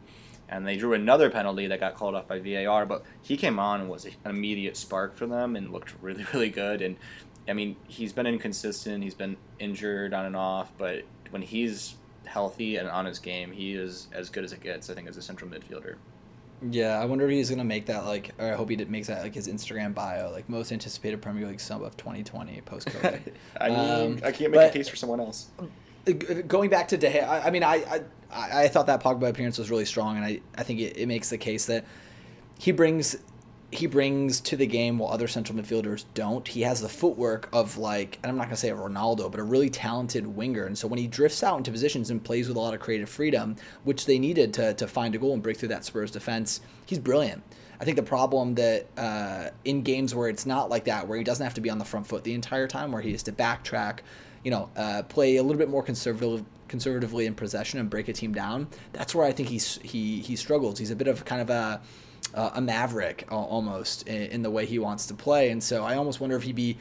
And 0.50 0.66
they 0.66 0.78
drew 0.78 0.94
another 0.94 1.30
penalty 1.30 1.68
that 1.68 1.80
got 1.80 1.96
called 1.96 2.16
off 2.16 2.28
by 2.28 2.40
VAR, 2.40 2.86
but 2.86 3.04
he 3.22 3.38
came 3.38 3.60
on 3.60 3.82
and 3.82 3.90
was 3.90 4.06
an 4.06 4.14
immediate 4.26 4.76
spark 4.76 5.14
for 5.14 5.28
them 5.28 5.56
and 5.56 5.72
looked 5.72 5.94
really, 6.02 6.26
really 6.34 6.50
good. 6.50 6.82
And 6.82 6.96
I 7.48 7.54
mean, 7.54 7.76
he's 7.88 8.14
been 8.14 8.28
inconsistent. 8.28 9.04
He's 9.04 9.16
been 9.16 9.38
injured 9.60 10.14
on 10.14 10.26
and 10.26 10.36
off, 10.36 10.72
but 10.78 11.04
when 11.30 11.42
he's 11.42 11.96
healthy 12.26 12.78
and 12.78 12.90
on 12.90 13.06
his 13.06 13.20
game, 13.20 13.52
he 13.52 13.74
is 13.74 14.08
as 14.12 14.30
good 14.30 14.44
as 14.44 14.54
it 14.54 14.62
gets. 14.62 14.90
I 14.90 14.94
think 14.94 15.08
as 15.08 15.18
a 15.18 15.22
central 15.22 15.50
midfielder. 15.50 15.96
Yeah, 16.70 17.00
I 17.00 17.06
wonder 17.06 17.26
if 17.26 17.32
he's 17.32 17.50
gonna 17.50 17.64
make 17.64 17.86
that 17.86 18.06
like, 18.06 18.32
or 18.38 18.52
I 18.52 18.56
hope 18.56 18.70
he 18.70 18.76
did, 18.76 18.90
makes 18.90 19.08
that 19.08 19.24
like 19.24 19.34
his 19.34 19.48
Instagram 19.48 19.94
bio, 19.94 20.30
like 20.32 20.50
most 20.50 20.72
anticipated 20.72 21.22
Premier 21.22 21.48
League 21.48 21.62
sub 21.62 21.82
of 21.84 21.96
2020 21.96 22.62
post 22.62 22.90
COVID. 22.90 23.34
I 23.62 23.70
mean, 23.70 23.78
um, 23.80 24.20
I 24.26 24.32
can't 24.32 24.52
make 24.52 24.60
but, 24.60 24.70
a 24.70 24.74
case 24.74 24.90
for 24.90 24.98
someone 24.98 25.22
else. 25.22 25.50
Going 26.14 26.70
back 26.70 26.88
to 26.90 26.98
De 26.98 27.12
Gea, 27.12 27.28
I, 27.28 27.48
I 27.48 27.50
mean, 27.52 27.64
I, 27.64 28.02
I 28.32 28.64
I 28.64 28.68
thought 28.68 28.88
that 28.88 29.02
Pogba 29.02 29.30
appearance 29.30 29.58
was 29.58 29.70
really 29.70 29.86
strong, 29.86 30.18
and 30.18 30.26
I 30.26 30.42
I 30.58 30.64
think 30.64 30.80
it, 30.80 30.98
it 30.98 31.08
makes 31.08 31.30
the 31.30 31.38
case 31.38 31.66
that 31.66 31.86
he 32.58 32.72
brings 32.72 33.18
he 33.72 33.86
brings 33.86 34.42
to 34.42 34.58
the 34.58 34.66
game 34.66 34.98
while 34.98 35.12
other 35.12 35.28
central 35.28 35.58
midfielders 35.58 36.06
don't. 36.16 36.48
He 36.48 36.62
has 36.62 36.82
the 36.82 36.90
footwork 36.90 37.50
of 37.54 37.78
like, 37.78 38.18
and 38.24 38.30
I'm 38.32 38.38
not 38.38 38.46
gonna 38.46 38.58
say 38.58 38.70
a 38.70 38.76
Ronaldo, 38.76 39.30
but 39.30 39.40
a 39.40 39.44
really 39.44 39.70
talented 39.70 40.26
winger. 40.26 40.66
And 40.66 40.78
so 40.78 40.88
when 40.88 40.98
he 40.98 41.08
drifts 41.08 41.44
out 41.44 41.58
into 41.58 41.72
positions 41.72 42.10
and 42.10 42.24
plays 42.24 42.48
with 42.48 42.58
a 42.58 42.60
lot 42.60 42.74
of 42.74 42.80
creative 42.80 43.10
freedom, 43.10 43.56
which 43.84 44.06
they 44.06 44.20
needed 44.20 44.54
to 44.56 44.74
to 44.74 44.88
find 44.88 45.14
a 45.16 45.18
goal 45.18 45.34
and 45.34 45.44
break 45.44 45.58
through 45.58 45.70
that 45.70 45.86
Spurs 45.86 46.12
defense, 46.12 46.62
he's 46.86 47.00
brilliant. 47.00 47.44
I 47.80 47.86
think 47.86 47.96
the 47.96 48.04
problem 48.04 48.56
that 48.56 48.88
uh, 48.98 49.50
in 49.64 49.84
games 49.84 50.14
where 50.14 50.28
it's 50.28 50.46
not 50.46 50.70
like 50.70 50.86
that, 50.86 51.08
where 51.08 51.18
he 51.18 51.24
doesn't 51.24 51.44
have 51.44 51.54
to 51.54 51.62
be 51.62 51.70
on 51.70 51.78
the 51.78 51.86
front 51.86 52.08
foot 52.08 52.24
the 52.24 52.34
entire 52.34 52.68
time, 52.68 52.92
where 52.92 53.02
he 53.02 53.14
has 53.14 53.24
to 53.24 53.32
backtrack, 53.32 54.00
you 54.44 54.52
know, 54.52 54.70
uh, 54.76 55.04
play 55.04 55.38
a 55.38 55.44
little 55.44 55.58
bit 55.58 55.70
more 55.70 55.84
conservative 55.84 56.46
conservatively 56.68 57.26
in 57.26 57.34
possession 57.34 57.80
and 57.80 57.90
break 57.90 58.08
a 58.08 58.14
team 58.14 58.32
down. 58.32 58.68
That's 58.94 59.16
where 59.16 59.26
I 59.26 59.32
think 59.32 59.50
he's 59.50 59.80
he 59.84 60.20
he 60.20 60.36
struggles. 60.36 60.80
He's 60.80 60.92
a 60.92 60.96
bit 60.96 61.08
of 61.08 61.26
kind 61.26 61.42
of 61.42 61.50
a 61.50 61.82
uh, 62.34 62.52
a 62.56 62.62
maverick 62.62 63.26
almost 63.30 64.08
in, 64.08 64.22
in, 64.32 64.42
the 64.44 64.52
way 64.52 64.66
he 64.66 64.78
wants 64.78 65.08
to 65.08 65.14
play. 65.14 65.50
And 65.50 65.64
so 65.64 65.84
I 65.84 65.96
almost 65.96 66.20
wonder 66.20 66.36
if 66.36 66.44
he'd 66.44 66.56
be, 66.56 66.78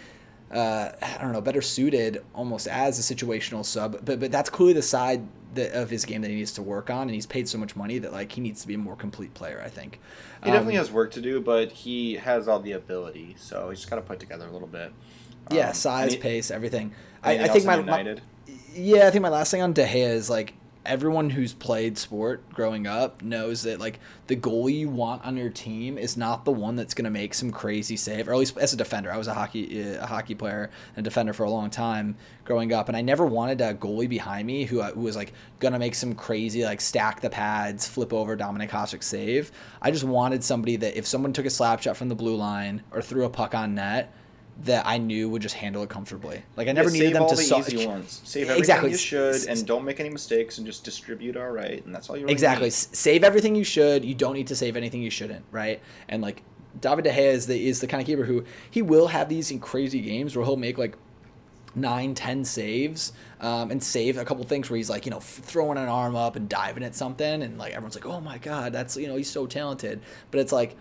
uh, 0.50 0.90
I 1.00 1.18
don't 1.22 1.32
know, 1.32 1.40
better 1.40 1.62
suited 1.62 2.22
almost 2.34 2.68
as 2.68 2.98
a 2.98 3.14
situational 3.14 3.64
sub. 3.64 4.04
But 4.04 4.20
but 4.20 4.30
that's 4.30 4.50
clearly 4.50 4.74
the 4.74 4.82
side 4.82 5.26
that, 5.54 5.72
of 5.72 5.88
his 5.88 6.04
game 6.04 6.22
that 6.22 6.28
he 6.28 6.36
needs 6.36 6.52
to 6.52 6.62
work 6.62 6.90
on. 6.90 7.02
And 7.02 7.10
he's 7.10 7.26
paid 7.26 7.48
so 7.48 7.58
much 7.58 7.76
money 7.76 7.98
that 7.98 8.12
like 8.12 8.32
he 8.32 8.40
needs 8.40 8.60
to 8.62 8.68
be 8.68 8.74
a 8.74 8.78
more 8.78 8.96
complete 8.96 9.32
player. 9.34 9.62
I 9.64 9.68
think 9.68 10.00
he 10.44 10.50
definitely 10.50 10.76
um, 10.76 10.84
has 10.84 10.92
work 10.92 11.12
to 11.12 11.20
do, 11.20 11.40
but 11.40 11.72
he 11.72 12.14
has 12.14 12.46
all 12.48 12.60
the 12.60 12.72
ability. 12.72 13.36
So 13.38 13.70
he's 13.70 13.84
got 13.84 13.96
to 13.96 14.02
put 14.02 14.20
together 14.20 14.46
a 14.46 14.50
little 14.50 14.68
bit. 14.68 14.92
Yeah, 15.50 15.68
um, 15.68 15.75
size, 15.75 16.12
any, 16.12 16.21
pace, 16.21 16.50
everything. 16.50 16.92
I, 17.23 17.45
I 17.45 17.49
think 17.49 17.64
my, 17.64 17.80
my 17.83 18.16
yeah, 18.75 19.07
I 19.07 19.11
think 19.11 19.23
my 19.23 19.28
last 19.28 19.50
thing 19.50 19.62
on 19.62 19.73
De 19.73 19.87
Gea 19.87 20.11
is 20.11 20.30
like 20.30 20.54
everyone 20.88 21.28
who's 21.28 21.52
played 21.52 21.99
sport 21.99 22.49
growing 22.50 22.87
up 22.87 23.23
knows 23.23 23.62
that 23.62 23.78
like 23.78 24.00
the 24.26 24.35
goalie 24.35 24.78
you 24.78 24.88
want 24.88 25.23
on 25.25 25.37
your 25.37 25.50
team 25.50 25.99
is 25.99 26.16
not 26.16 26.47
the 26.47 26.50
one 26.50 26.76
that's 26.76 26.95
going 26.95 27.04
to 27.04 27.11
make 27.11 27.35
some 27.35 27.50
crazy 27.50 27.97
save 27.97 28.26
or 28.26 28.33
at 28.33 28.38
least 28.38 28.57
as 28.57 28.73
a 28.73 28.76
defender. 28.76 29.12
I 29.12 29.18
was 29.18 29.28
a 29.28 29.35
hockey 29.35 29.83
a 29.83 30.07
hockey 30.07 30.35
player 30.35 30.71
and 30.97 31.04
defender 31.04 31.35
for 31.35 31.45
a 31.45 31.50
long 31.50 31.68
time 31.68 32.16
growing 32.45 32.73
up 32.73 32.88
and 32.88 32.97
i 32.97 33.02
never 33.02 33.26
wanted 33.26 33.61
a 33.61 33.75
goalie 33.75 34.09
behind 34.09 34.47
me 34.47 34.64
who, 34.64 34.80
uh, 34.80 34.90
who 34.92 35.00
was 35.00 35.14
like 35.14 35.35
going 35.61 35.75
to 35.75 35.78
make 35.78 35.95
some 35.95 36.14
crazy 36.14 36.64
like 36.64 36.80
stack 36.80 37.21
the 37.21 37.28
pads 37.28 37.87
flip 37.87 38.12
over 38.14 38.37
Dominik 38.37 38.71
Hasek 38.71 39.02
save. 39.02 39.52
I 39.83 39.90
just 39.90 40.04
wanted 40.04 40.42
somebody 40.42 40.76
that 40.76 40.97
if 40.97 41.07
someone 41.07 41.35
took 41.35 41.45
a 41.47 41.50
slap 41.50 41.83
shot 41.83 41.97
from 41.97 42.09
the 42.09 42.14
blue 42.14 42.37
line 42.37 42.82
or 42.91 43.02
threw 43.02 43.25
a 43.25 43.30
puck 43.30 43.54
on 43.54 43.75
net 43.75 44.15
that 44.64 44.86
I 44.86 44.99
knew 44.99 45.28
would 45.28 45.42
just 45.42 45.54
handle 45.54 45.82
it 45.82 45.88
comfortably. 45.88 46.42
Like 46.56 46.68
I 46.68 46.73
never 46.73 46.90
yeah, 46.90 46.94
needed 46.94 47.14
them 47.14 47.28
to 47.28 47.36
the 47.36 47.42
solve. 47.42 47.73
Easy 47.73 47.86
ones. 47.86 48.21
Save 48.25 48.42
everything 48.50 48.58
exactly. 48.58 48.90
you 48.90 48.97
should, 48.97 49.47
and 49.47 49.66
don't 49.66 49.84
make 49.84 50.00
any 50.00 50.10
mistakes, 50.10 50.58
and 50.58 50.66
just 50.66 50.84
distribute 50.84 51.36
all 51.36 51.50
right, 51.50 51.84
and 51.84 51.94
that's 51.94 52.10
all 52.10 52.16
you. 52.16 52.23
Really 52.23 52.32
exactly. 52.32 52.66
Need. 52.66 52.73
Save 52.73 53.25
everything 53.25 53.54
you 53.54 53.64
should. 53.64 54.04
You 54.04 54.14
don't 54.14 54.34
need 54.34 54.49
to 54.49 54.56
save 54.56 54.76
anything 54.76 55.00
you 55.00 55.10
shouldn't, 55.10 55.44
right? 55.52 55.80
And 56.08 56.23
like 56.23 56.42
David 56.80 57.04
De 57.04 57.12
Gea 57.12 57.32
is 57.32 57.47
the 57.47 57.68
is 57.68 57.80
the 57.80 57.86
kind 57.86 58.00
of 58.00 58.06
keeper 58.06 58.25
who 58.25 58.44
he 58.71 58.82
will 58.82 59.08
have 59.08 59.28
these 59.28 59.52
crazy 59.60 60.00
games 60.00 60.34
where 60.34 60.44
he'll 60.44 60.56
make 60.56 60.76
like 60.76 60.97
nine, 61.75 62.14
ten 62.14 62.44
saves, 62.44 63.12
um, 63.40 63.71
and 63.71 63.82
save 63.82 64.18
a 64.18 64.25
couple 64.25 64.42
things 64.44 64.68
where 64.68 64.76
he's 64.76 64.90
like, 64.90 65.06
you 65.06 65.10
know, 65.10 65.21
throwing 65.21 65.78
an 65.78 65.88
arm 65.88 66.16
up 66.16 66.34
and 66.34 66.49
diving 66.49 66.82
at 66.82 66.94
something, 66.94 67.42
and 67.42 67.58
like 67.58 67.73
everyone's 67.73 67.94
like, 67.94 68.06
oh 68.06 68.21
my 68.21 68.38
god, 68.38 68.73
that's 68.73 68.97
you 68.97 69.06
know, 69.06 69.16
he's 69.16 69.30
so 69.30 69.47
talented. 69.47 70.00
But 70.30 70.40
it's 70.40 70.52
like 70.52 70.76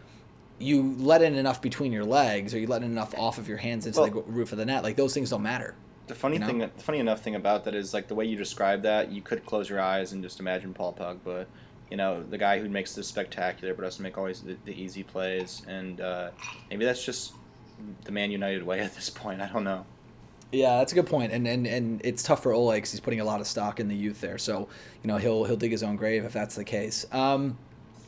you 0.59 0.95
let 0.97 1.21
in 1.21 1.35
enough 1.35 1.61
between 1.61 1.91
your 1.91 2.05
legs 2.05 2.53
or 2.53 2.59
you 2.59 2.67
let 2.67 2.81
in 2.81 2.91
enough 2.91 3.13
off 3.17 3.37
of 3.37 3.47
your 3.47 3.57
hands 3.57 3.85
into 3.85 3.99
well, 3.99 4.09
the 4.09 4.21
roof 4.23 4.51
of 4.51 4.57
the 4.57 4.65
net 4.65 4.83
like 4.83 4.95
those 4.95 5.13
things 5.13 5.29
don't 5.29 5.43
matter 5.43 5.75
the 6.07 6.15
funny 6.15 6.35
you 6.35 6.39
know? 6.39 6.47
thing 6.47 6.57
the 6.59 6.67
funny 6.77 6.99
enough 6.99 7.21
thing 7.21 7.35
about 7.35 7.63
that 7.63 7.75
is 7.75 7.93
like 7.93 8.07
the 8.07 8.15
way 8.15 8.25
you 8.25 8.37
describe 8.37 8.81
that 8.81 9.11
you 9.11 9.21
could 9.21 9.45
close 9.45 9.69
your 9.69 9.79
eyes 9.79 10.13
and 10.13 10.23
just 10.23 10.39
imagine 10.39 10.73
paul 10.73 10.93
pogba 10.93 11.45
you 11.91 11.97
know 11.97 12.23
the 12.23 12.37
guy 12.37 12.59
who 12.59 12.69
makes 12.69 12.95
this 12.95 13.07
spectacular 13.07 13.73
but 13.73 13.83
doesn't 13.83 14.03
make 14.03 14.17
always 14.17 14.41
the, 14.41 14.57
the 14.65 14.73
easy 14.73 15.03
plays 15.03 15.61
and 15.67 16.01
uh, 16.01 16.29
maybe 16.69 16.85
that's 16.85 17.05
just 17.05 17.33
the 18.05 18.11
man 18.11 18.31
united 18.31 18.63
way 18.63 18.79
at 18.81 18.95
this 18.95 19.09
point 19.09 19.41
i 19.41 19.47
don't 19.47 19.63
know 19.63 19.85
yeah, 20.51 20.77
that's 20.77 20.93
a 20.93 20.95
good 20.95 21.07
point, 21.07 21.33
and 21.33 21.45
and 21.45 21.67
and 21.67 22.01
it's 22.05 22.23
tough 22.23 22.43
for 22.43 22.53
Ole 22.53 22.71
because 22.71 22.91
he's 22.91 23.01
putting 23.01 23.19
a 23.19 23.25
lot 23.25 23.41
of 23.41 23.47
stock 23.47 23.81
in 23.81 23.89
the 23.89 23.95
youth 23.95 24.21
there. 24.21 24.37
So 24.37 24.69
you 25.03 25.07
know 25.07 25.17
he'll 25.17 25.43
he'll 25.43 25.57
dig 25.57 25.71
his 25.71 25.83
own 25.83 25.97
grave 25.97 26.23
if 26.23 26.31
that's 26.31 26.55
the 26.55 26.63
case. 26.63 27.05
Um, 27.11 27.57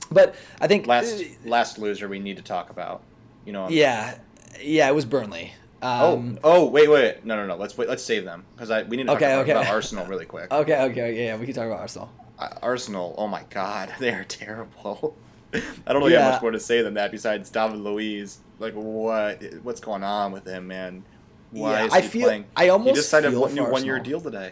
but 0.12 0.36
I 0.60 0.68
think 0.68 0.88
last 0.88 1.24
last 1.46 1.78
loser 1.78 2.08
we 2.08 2.20
need 2.20 2.38
to 2.38 2.44
talk 2.44 2.70
about. 2.70 3.04
You 3.46 3.54
know. 3.54 3.70
Yeah, 3.70 4.18
yeah, 4.62 4.90
it 4.90 4.96
was 4.96 5.06
Burnley. 5.06 5.54
Um, 5.82 6.40
oh, 6.44 6.64
oh, 6.64 6.66
wait, 6.66 6.90
wait, 6.90 7.26
no, 7.26 7.38
no, 7.38 7.46
no. 7.46 7.56
Let's 7.56 7.78
wait. 7.78 7.88
Let's 7.88 8.04
save 8.04 8.26
them 8.26 8.44
because 8.54 8.70
I 8.70 8.84
we 8.84 8.98
need 8.98 9.04
to 9.04 9.08
talk 9.08 9.18
okay, 9.18 9.32
about, 9.32 9.42
okay. 9.44 9.52
about, 9.52 9.68
Arsenal 9.68 10.06
really 10.08 10.26
quick. 10.26 10.52
okay, 10.52 10.82
okay, 10.84 11.26
yeah, 11.26 11.38
we 11.38 11.46
can 11.46 11.56
talk 11.56 11.68
about 11.68 11.80
Arsenal. 11.80 12.12
Uh, 12.38 12.50
Arsenal, 12.62 13.16
oh 13.18 13.28
my 13.28 13.44
God, 13.50 13.94
they 14.00 14.12
are 14.12 14.26
terrible. 14.26 15.16
I 15.54 15.94
don't 15.94 16.02
really 16.02 16.14
yeah. 16.14 16.24
have 16.24 16.34
much 16.34 16.42
more 16.42 16.52
to 16.52 16.60
say 16.60 16.82
than 16.82 16.96
that 16.96 17.12
besides 17.12 17.50
David 17.50 17.80
Luiz. 17.80 18.40
Like, 18.60 18.74
what? 18.74 19.42
What's 19.64 19.80
going 19.80 20.04
on 20.04 20.32
with 20.32 20.46
him, 20.46 20.68
man? 20.68 21.04
Why 21.52 21.72
yeah, 21.72 21.86
is 21.86 21.94
he 21.94 21.98
I 21.98 22.02
feel, 22.02 22.28
playing? 22.28 22.46
I 22.56 22.70
almost 22.70 22.90
he 22.90 22.96
just 22.96 23.10
signed 23.10 23.26
a 23.26 23.32
new 23.32 23.66
one-year 23.66 24.00
deal 24.00 24.22
today. 24.22 24.52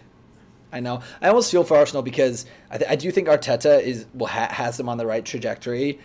I 0.72 0.80
know. 0.80 1.02
I 1.22 1.30
almost 1.30 1.52
feel 1.52 1.64
for 1.64 1.78
Arsenal 1.78 2.04
because 2.04 2.46
I, 2.70 2.78
th- 2.78 2.92
I 2.92 2.96
do 2.96 3.10
think 3.12 3.28
Arteta 3.28 3.82
is 3.82 4.06
well 4.14 4.28
ha- 4.28 4.50
has 4.52 4.78
them 4.78 4.90
on 4.90 4.98
the 4.98 5.06
right 5.06 5.24
trajectory. 5.24 6.00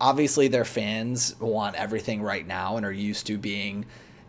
Obviously, 0.00 0.48
their 0.48 0.64
fans 0.64 1.38
want 1.40 1.76
everything 1.76 2.22
right 2.22 2.46
now 2.46 2.76
and 2.76 2.86
are 2.86 2.92
used 2.92 3.26
to 3.26 3.38
being 3.38 3.86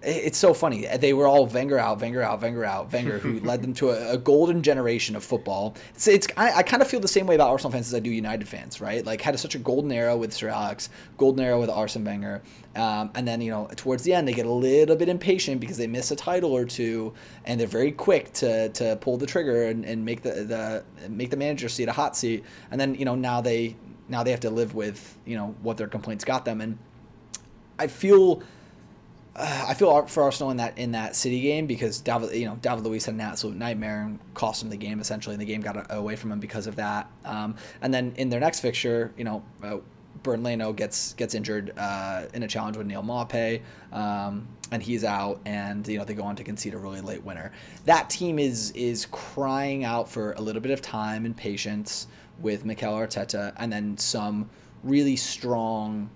it's 0.07 0.37
so 0.37 0.53
funny. 0.53 0.87
They 0.99 1.11
were 1.11 1.27
all 1.27 1.45
Wenger 1.45 1.77
out, 1.77 1.99
Wenger 1.99 2.21
out, 2.21 2.41
Wenger 2.41 2.63
out, 2.63 2.91
Wenger, 2.93 3.19
who 3.19 3.39
led 3.45 3.61
them 3.61 3.73
to 3.75 3.89
a, 3.89 4.13
a, 4.13 4.17
golden 4.17 4.63
generation 4.63 5.17
of 5.17 5.23
football. 5.23 5.75
It's, 5.95 6.07
it's 6.07 6.27
I, 6.37 6.53
I, 6.59 6.63
kind 6.63 6.81
of 6.81 6.87
feel 6.87 7.01
the 7.01 7.09
same 7.09 7.27
way 7.27 7.35
about 7.35 7.49
Arsenal 7.49 7.71
fans 7.71 7.87
as 7.87 7.93
I 7.93 7.99
do 7.99 8.09
United 8.09 8.47
fans, 8.47 8.79
right? 8.79 9.05
Like 9.05 9.21
had 9.21 9.35
a, 9.35 9.37
such 9.37 9.55
a 9.55 9.59
golden 9.59 9.91
era 9.91 10.15
with 10.15 10.31
Sir 10.33 10.47
Alex, 10.47 10.89
golden 11.17 11.43
era 11.43 11.59
with 11.59 11.69
Arsene 11.69 12.05
Wenger, 12.05 12.41
um, 12.75 13.11
and 13.15 13.27
then 13.27 13.41
you 13.41 13.51
know 13.51 13.67
towards 13.75 14.03
the 14.03 14.13
end 14.13 14.27
they 14.27 14.33
get 14.33 14.45
a 14.45 14.51
little 14.51 14.95
bit 14.95 15.09
impatient 15.09 15.59
because 15.59 15.77
they 15.77 15.87
miss 15.87 16.09
a 16.11 16.15
title 16.15 16.53
or 16.53 16.63
two, 16.63 17.13
and 17.43 17.59
they're 17.59 17.67
very 17.67 17.91
quick 17.91 18.31
to, 18.33 18.69
to 18.69 18.95
pull 19.01 19.17
the 19.17 19.27
trigger 19.27 19.65
and, 19.65 19.83
and 19.83 20.05
make 20.05 20.21
the, 20.21 20.31
the 20.31 21.09
make 21.09 21.31
the 21.31 21.37
manager 21.37 21.67
seat 21.67 21.89
a 21.89 21.93
hot 21.93 22.15
seat, 22.15 22.45
and 22.71 22.79
then 22.79 22.95
you 22.95 23.03
know 23.03 23.15
now 23.15 23.41
they 23.41 23.75
now 24.07 24.23
they 24.23 24.31
have 24.31 24.39
to 24.39 24.49
live 24.49 24.73
with 24.73 25.17
you 25.25 25.35
know 25.35 25.53
what 25.61 25.75
their 25.75 25.87
complaints 25.87 26.23
got 26.23 26.45
them, 26.45 26.61
and 26.61 26.77
I 27.77 27.87
feel 27.87 28.41
I 29.39 29.75
feel 29.75 30.07
for 30.07 30.23
Arsenal 30.23 30.49
in 30.49 30.57
that 30.57 30.77
in 30.77 30.91
that 30.93 31.15
City 31.15 31.39
game 31.41 31.67
because 31.67 31.99
David, 32.01 32.33
you 32.33 32.45
know, 32.45 32.57
David 32.59 32.83
Luiz 32.83 33.05
had 33.05 33.13
an 33.13 33.21
absolute 33.21 33.55
nightmare 33.55 34.01
and 34.01 34.19
cost 34.33 34.63
him 34.63 34.69
the 34.69 34.77
game 34.77 34.99
essentially, 34.99 35.35
and 35.35 35.41
the 35.41 35.45
game 35.45 35.61
got 35.61 35.85
away 35.91 36.15
from 36.15 36.31
him 36.31 36.39
because 36.39 36.65
of 36.65 36.75
that. 36.77 37.09
Um, 37.23 37.55
and 37.81 37.93
then 37.93 38.13
in 38.17 38.29
their 38.29 38.39
next 38.39 38.61
fixture, 38.61 39.13
you 39.15 39.23
know, 39.23 39.43
uh, 39.61 39.77
Bernd 40.23 40.43
Leno 40.43 40.73
gets 40.73 41.13
gets 41.13 41.35
injured 41.35 41.71
uh, 41.77 42.23
in 42.33 42.41
a 42.41 42.47
challenge 42.47 42.77
with 42.77 42.87
Neal 42.87 43.03
Maupay, 43.03 43.61
um, 43.91 44.47
and 44.71 44.81
he's 44.81 45.03
out, 45.03 45.39
and 45.45 45.87
you 45.87 45.99
know 45.99 46.03
they 46.03 46.15
go 46.15 46.23
on 46.23 46.35
to 46.35 46.43
concede 46.43 46.73
a 46.73 46.77
really 46.77 47.01
late 47.01 47.23
winner. 47.23 47.51
That 47.85 48.09
team 48.09 48.39
is 48.39 48.71
is 48.71 49.05
crying 49.11 49.83
out 49.83 50.09
for 50.09 50.33
a 50.33 50.41
little 50.41 50.61
bit 50.61 50.71
of 50.71 50.81
time 50.81 51.25
and 51.25 51.37
patience 51.37 52.07
with 52.41 52.65
Mikel 52.65 52.93
Arteta, 52.93 53.53
and 53.57 53.71
then 53.71 53.97
some 53.97 54.49
really 54.83 55.15
strong 55.15 56.09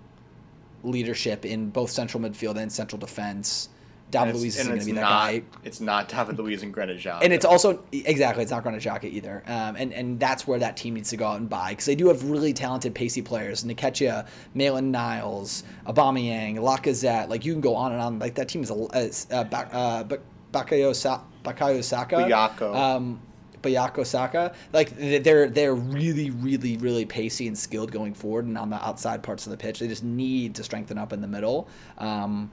leadership 0.83 1.45
in 1.45 1.69
both 1.69 1.89
central 1.89 2.21
midfield 2.21 2.57
and 2.57 2.71
central 2.71 2.99
defense. 2.99 3.69
David 4.11 4.35
Luiz 4.35 4.59
is 4.59 4.67
going 4.67 4.77
to 4.77 4.85
be 4.85 4.91
that 4.91 5.01
not, 5.01 5.09
guy. 5.09 5.43
It's 5.63 5.79
not 5.79 6.09
David 6.09 6.37
Luiz 6.37 6.63
and 6.63 6.73
Granit 6.73 6.99
Xhaka. 6.99 7.23
And 7.23 7.31
it's 7.31 7.45
also 7.45 7.81
exactly 7.93 8.43
it's 8.43 8.51
not 8.51 8.61
Granit 8.61 8.83
Xhaka 8.83 9.05
either. 9.05 9.41
Um, 9.47 9.77
and 9.77 9.93
and 9.93 10.19
that's 10.19 10.45
where 10.45 10.59
that 10.59 10.75
team 10.75 10.95
needs 10.95 11.09
to 11.11 11.17
go 11.17 11.25
out 11.25 11.39
and 11.39 11.49
buy 11.49 11.69
because 11.69 11.85
they 11.85 11.95
do 11.95 12.09
have 12.09 12.29
really 12.29 12.51
talented 12.51 12.93
pacey 12.93 13.21
players: 13.21 13.63
Nketiah, 13.63 14.27
Maitland 14.53 14.91
Niles, 14.91 15.63
Aubameyang, 15.87 16.57
Lacazette. 16.57 17.29
Like 17.29 17.45
you 17.45 17.53
can 17.53 17.61
go 17.61 17.73
on 17.73 17.93
and 17.93 18.01
on. 18.01 18.19
Like 18.19 18.35
that 18.35 18.49
team 18.49 18.63
is 18.63 18.69
a 18.69 18.73
uh, 18.73 19.07
uh, 19.31 20.03
Bakayo 20.51 21.21
Bakayo 21.43 21.83
Saka. 21.83 22.15
Buyako. 22.15 22.75
Um, 22.75 23.21
Bukayo 23.61 24.05
Saka. 24.05 24.53
Like 24.73 24.95
they're 24.97 25.49
they're 25.49 25.75
really 25.75 26.29
really 26.29 26.77
really 26.77 27.05
pacey 27.05 27.47
and 27.47 27.57
skilled 27.57 27.91
going 27.91 28.13
forward 28.13 28.45
and 28.45 28.57
on 28.57 28.69
the 28.69 28.83
outside 28.83 29.23
parts 29.23 29.45
of 29.45 29.51
the 29.51 29.57
pitch. 29.57 29.79
They 29.79 29.87
just 29.87 30.03
need 30.03 30.55
to 30.55 30.63
strengthen 30.63 30.97
up 30.97 31.13
in 31.13 31.21
the 31.21 31.27
middle. 31.27 31.67
Um, 31.97 32.51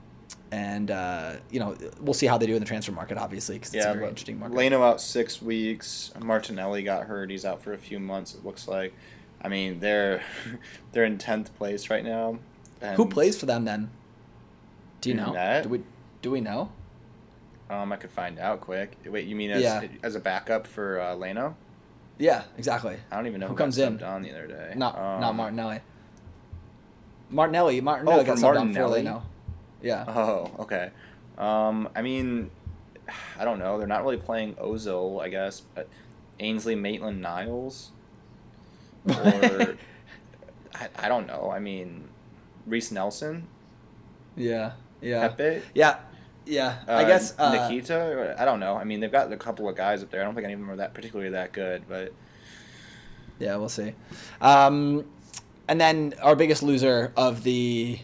and 0.51 0.89
uh, 0.89 1.35
you 1.51 1.59
know 1.59 1.75
we'll 1.99 2.13
see 2.13 2.25
how 2.25 2.37
they 2.37 2.47
do 2.47 2.53
in 2.55 2.59
the 2.59 2.65
transfer 2.65 2.91
market, 2.91 3.17
obviously, 3.17 3.55
because 3.55 3.73
it's 3.73 3.85
Yeah, 3.85 3.91
a 3.91 3.95
very 3.95 4.07
interesting 4.07 4.39
market. 4.39 4.55
Leno 4.55 4.81
out 4.83 4.99
six 5.01 5.41
weeks. 5.41 6.11
Martinelli 6.19 6.83
got 6.83 7.03
hurt. 7.05 7.29
He's 7.29 7.45
out 7.45 7.61
for 7.61 7.73
a 7.73 7.77
few 7.77 7.99
months. 7.99 8.33
It 8.35 8.45
looks 8.45 8.67
like. 8.67 8.93
I 9.41 9.47
mean, 9.47 9.79
they're 9.79 10.23
they're 10.91 11.05
in 11.05 11.17
tenth 11.17 11.55
place 11.57 11.89
right 11.89 12.03
now. 12.03 12.39
Who 12.95 13.05
plays 13.07 13.37
for 13.39 13.45
them 13.45 13.65
then? 13.65 13.89
Do 15.01 15.09
you 15.09 15.15
know? 15.15 15.33
Do 15.63 15.69
we 15.69 15.83
do 16.21 16.31
we 16.31 16.41
know? 16.41 16.71
Um, 17.69 17.91
I 17.93 17.97
could 17.97 18.09
find 18.11 18.39
out 18.39 18.61
quick. 18.61 18.97
Wait, 19.05 19.27
you 19.27 19.35
mean 19.35 19.51
as 19.51 19.61
Yeah. 19.61 19.83
as 20.03 20.15
a 20.15 20.19
backup 20.19 20.65
for 20.65 20.99
uh, 20.99 21.15
Leno? 21.15 21.55
Yeah, 22.17 22.43
exactly. 22.57 22.97
I 23.11 23.15
don't 23.15 23.27
even 23.27 23.39
know 23.39 23.47
Who 23.47 23.53
who, 23.53 23.57
comes 23.57 23.77
in? 23.77 24.01
on 24.03 24.21
the 24.23 24.31
other 24.31 24.47
day. 24.47 24.73
Not 24.75 24.95
not 24.97 25.29
Um, 25.31 25.37
Martinelli. 25.37 25.79
Martinelli, 27.29 27.79
Martinelli 27.81 28.21
Oh, 28.21 28.23
got 28.25 28.37
subbed 28.37 28.59
on 28.59 28.73
for? 28.73 28.87
Leno. 28.87 29.21
Yeah. 29.81 30.03
Oh, 30.07 30.51
okay. 30.59 30.89
Um, 31.37 31.89
I 31.95 32.01
mean, 32.01 32.49
I 33.39 33.45
don't 33.45 33.59
know. 33.59 33.77
They're 33.77 33.87
not 33.87 34.03
really 34.03 34.17
playing 34.17 34.55
Ozil, 34.55 35.21
I 35.21 35.29
guess. 35.29 35.61
But 35.75 35.87
Ainsley 36.39 36.75
Maitland 36.75 37.21
Niles, 37.21 37.91
or 39.07 39.77
I, 40.75 40.87
I 40.97 41.07
don't 41.07 41.27
know. 41.27 41.51
I 41.53 41.59
mean, 41.59 42.09
Reiss 42.65 42.91
Nelson, 42.91 43.47
yeah. 44.35 44.71
Yeah. 45.01 45.29
Pepe, 45.29 45.61
Yeah. 45.73 45.99
Yeah. 46.49 46.79
I 46.87 47.03
uh, 47.03 47.07
guess 47.07 47.35
uh, 47.37 47.67
Nikita. 47.67 48.35
I 48.37 48.45
don't 48.45 48.59
know. 48.59 48.75
I 48.75 48.83
mean, 48.83 48.99
they've 48.99 49.11
got 49.11 49.31
a 49.31 49.37
couple 49.37 49.69
of 49.69 49.75
guys 49.75 50.01
up 50.01 50.09
there. 50.09 50.21
I 50.21 50.25
don't 50.25 50.33
think 50.33 50.45
any 50.45 50.53
of 50.53 50.59
them 50.59 50.71
are 50.71 50.77
that 50.77 50.93
particularly 50.93 51.31
that 51.31 51.53
good, 51.53 51.83
but 51.87 52.11
Yeah, 53.37 53.55
we'll 53.57 53.69
see. 53.69 53.93
Um, 54.41 55.05
and 55.67 55.79
then 55.79 56.15
our 56.21 56.35
biggest 56.35 56.63
loser 56.63 57.13
of 57.15 57.43
the 57.43 57.99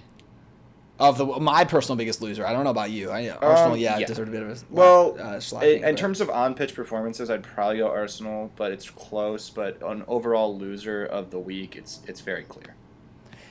of 1.00 1.18
the 1.18 1.26
my 1.26 1.66
personal 1.66 1.98
biggest 1.98 2.22
loser. 2.22 2.46
I 2.46 2.54
don't 2.54 2.64
know 2.64 2.70
about 2.70 2.92
you. 2.92 3.10
I 3.10 3.30
Arsenal, 3.30 3.74
Um, 3.74 3.80
yeah, 3.80 3.98
yeah. 3.98 4.06
deserved 4.06 4.30
a 4.30 4.32
bit 4.32 4.44
of 4.44 4.50
a 4.50 4.66
Well, 4.70 5.18
uh, 5.20 5.40
slacking, 5.40 5.80
in, 5.80 5.90
in 5.90 5.96
terms 5.96 6.22
of 6.22 6.30
on-pitch 6.30 6.74
performances, 6.74 7.30
I'd 7.30 7.44
probably 7.44 7.80
go 7.80 7.90
Arsenal, 7.90 8.52
but 8.56 8.72
it's 8.72 8.90
close. 8.90 9.50
But 9.50 9.82
an 9.82 10.06
overall 10.08 10.58
loser 10.58 11.04
of 11.06 11.32
the 11.32 11.40
week, 11.40 11.76
it's 11.76 12.00
it's 12.08 12.22
very 12.22 12.44
clear. 12.44 12.76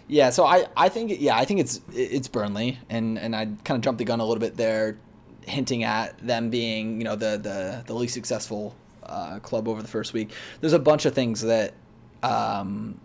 Yeah, 0.07 0.31
so 0.31 0.45
I, 0.45 0.67
I 0.77 0.89
think 0.89 1.13
yeah 1.19 1.37
I 1.37 1.45
think 1.45 1.61
it's 1.61 1.81
it's 1.93 2.29
Burnley 2.29 2.79
and 2.91 3.19
and 3.19 3.35
I 3.35 3.47
kind 3.65 3.77
of 3.77 3.81
jumped 3.81 3.99
the 3.99 4.05
gun 4.05 4.21
a 4.21 4.25
little 4.25 4.41
bit 4.41 4.57
there, 4.57 4.99
hinting 5.47 5.83
at 5.83 6.19
them 6.19 6.51
being 6.51 6.99
you 6.99 7.05
know 7.05 7.17
the 7.17 7.39
the, 7.39 7.83
the 7.87 7.95
least 7.95 8.15
successful 8.15 8.75
uh, 9.03 9.39
club 9.41 9.67
over 9.69 9.81
the 9.83 9.89
first 9.89 10.13
week. 10.13 10.31
There's 10.61 10.73
a 10.75 10.79
bunch 10.79 11.07
of 11.07 11.15
things 11.15 11.41
that 11.43 11.75
um, 12.23 13.01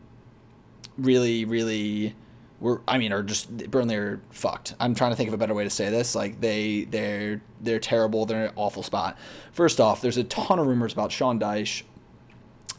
really 0.97 1.45
really 1.45 2.15
were 2.59 2.81
I 2.85 2.97
mean 2.97 3.13
are 3.13 3.23
just 3.23 3.55
Burnley 3.71 3.95
are 3.95 4.19
fucked. 4.31 4.75
I'm 4.79 4.93
trying 4.93 5.11
to 5.11 5.15
think 5.15 5.29
of 5.29 5.33
a 5.33 5.37
better 5.37 5.53
way 5.53 5.63
to 5.63 5.69
say 5.69 5.89
this. 5.89 6.15
Like 6.15 6.41
they 6.41 6.83
they're 6.83 7.41
they're 7.61 7.79
terrible. 7.79 8.25
They're 8.25 8.43
in 8.43 8.49
an 8.49 8.53
awful 8.57 8.83
spot. 8.83 9.17
First 9.53 9.79
off, 9.79 10.01
there's 10.01 10.17
a 10.17 10.25
ton 10.25 10.59
of 10.59 10.67
rumors 10.67 10.91
about 10.91 11.13
Sean 11.13 11.39
Dyche 11.39 11.83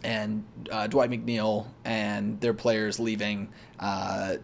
and 0.02 0.44
uh, 0.70 0.86
Dwight 0.86 1.10
McNeil 1.10 1.66
and 1.84 2.40
their 2.40 2.54
players 2.54 2.98
leaving. 2.98 3.48
Uh, 3.78 4.36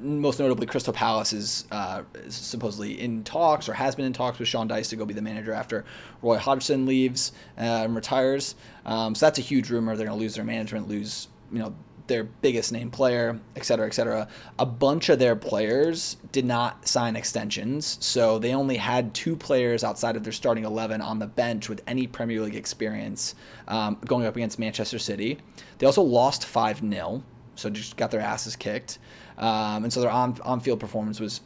most 0.00 0.38
notably, 0.38 0.66
Crystal 0.66 0.92
Palace 0.92 1.32
is, 1.32 1.66
uh, 1.72 2.02
is 2.14 2.34
supposedly 2.34 3.00
in 3.00 3.24
talks 3.24 3.68
or 3.68 3.74
has 3.74 3.96
been 3.96 4.04
in 4.04 4.12
talks 4.12 4.38
with 4.38 4.46
Sean 4.46 4.68
Dyche 4.68 4.88
to 4.90 4.96
go 4.96 5.04
be 5.04 5.14
the 5.14 5.22
manager 5.22 5.52
after 5.52 5.84
Roy 6.22 6.36
Hodgson 6.36 6.86
leaves 6.86 7.32
uh, 7.56 7.62
and 7.62 7.96
retires. 7.96 8.54
Um, 8.86 9.14
so 9.14 9.26
that's 9.26 9.38
a 9.38 9.42
huge 9.42 9.70
rumor. 9.70 9.96
They're 9.96 10.06
going 10.06 10.18
to 10.18 10.22
lose 10.22 10.36
their 10.36 10.44
management, 10.44 10.88
lose 10.88 11.28
you 11.52 11.58
know 11.58 11.74
their 12.08 12.24
biggest 12.24 12.72
name 12.72 12.90
player, 12.90 13.38
et 13.54 13.64
cetera, 13.64 13.86
et 13.86 13.94
cetera. 13.94 14.26
A 14.58 14.66
bunch 14.66 15.08
of 15.08 15.18
their 15.18 15.36
players 15.36 16.16
did 16.32 16.44
not 16.44 16.88
sign 16.88 17.14
extensions, 17.16 17.98
so 18.00 18.38
they 18.38 18.54
only 18.54 18.76
had 18.76 19.14
two 19.14 19.36
players 19.36 19.84
outside 19.84 20.16
of 20.16 20.24
their 20.24 20.32
starting 20.32 20.64
11 20.64 21.00
on 21.00 21.18
the 21.18 21.26
bench 21.26 21.68
with 21.68 21.82
any 21.86 22.06
Premier 22.06 22.40
League 22.40 22.56
experience 22.56 23.34
um, 23.68 23.98
going 24.04 24.26
up 24.26 24.36
against 24.36 24.58
Manchester 24.58 24.98
City. 24.98 25.38
They 25.78 25.86
also 25.86 26.02
lost 26.02 26.44
5 26.44 26.80
0, 26.80 27.22
so 27.54 27.70
just 27.70 27.96
got 27.96 28.10
their 28.10 28.20
asses 28.20 28.56
kicked. 28.56 28.98
Um, 29.36 29.84
and 29.84 29.92
so 29.92 30.00
their 30.00 30.10
on, 30.10 30.38
on-field 30.42 30.80
performance 30.80 31.20
was 31.20 31.42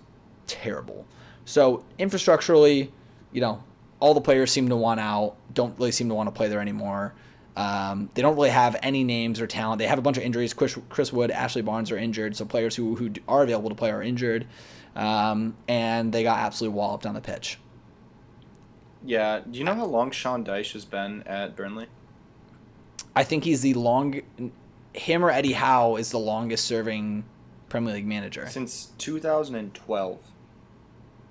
terrible. 0.47 1.07
So 1.45 1.85
infrastructurally, 1.99 2.91
you 3.33 3.41
know, 3.41 3.63
all 4.01 4.15
the 4.15 4.21
players 4.21 4.51
seem 4.51 4.69
to 4.69 4.77
want 4.77 5.01
out, 5.01 5.37
don't 5.55 5.79
really 5.79 5.93
seem 5.93 6.09
to 6.09 6.15
want 6.15 6.27
to 6.27 6.33
play 6.33 6.49
there 6.49 6.61
anymore. 6.61 7.15
Um, 7.57 8.09
they 8.15 8.23
don't 8.23 8.35
really 8.35 8.51
have 8.51 8.77
any 8.83 9.05
names 9.05 9.41
or 9.41 9.47
talent. 9.47 9.79
They 9.79 9.87
have 9.87 9.99
a 9.99 10.03
bunch 10.03 10.17
of 10.17 10.23
injuries. 10.23 10.55
Chris, 10.55 10.79
Chris 10.89 11.13
Wood, 11.13 11.31
Ashley 11.31 11.63
Barnes 11.63 11.91
are 11.91 11.99
injured, 11.99 12.37
so 12.37 12.45
players 12.45 12.77
who, 12.77 12.97
who 12.97 13.13
are 13.29 13.43
available 13.43 13.69
to 13.69 13.75
play 13.75 13.91
are 13.91 14.03
injured. 14.03 14.47
Um, 14.97 15.57
and 15.69 16.13
they 16.13 16.23
got 16.23 16.39
absolutely 16.39 16.79
walloped 16.79 17.07
on 17.07 17.15
the 17.15 17.21
pitch. 17.21 17.59
Yeah. 19.05 19.41
Do 19.41 19.59
you 19.59 19.65
know 19.65 19.75
how 19.75 19.85
long 19.85 20.11
Sean 20.11 20.45
Dyche 20.45 20.73
has 20.73 20.85
been 20.85 21.23
at 21.25 21.57
Burnley? 21.57 21.87
I 23.15 23.25
think 23.25 23.45
he's 23.45 23.61
the 23.61 23.75
long. 23.75 24.21
Him 24.95 25.25
or 25.25 25.31
Eddie 25.31 25.53
Howe 25.53 25.97
is 25.97 26.11
the 26.11 26.19
longest 26.19 26.65
serving 26.65 27.25
Premier 27.69 27.95
League 27.95 28.07
manager. 28.07 28.49
Since 28.49 28.91
2012. 28.99 30.19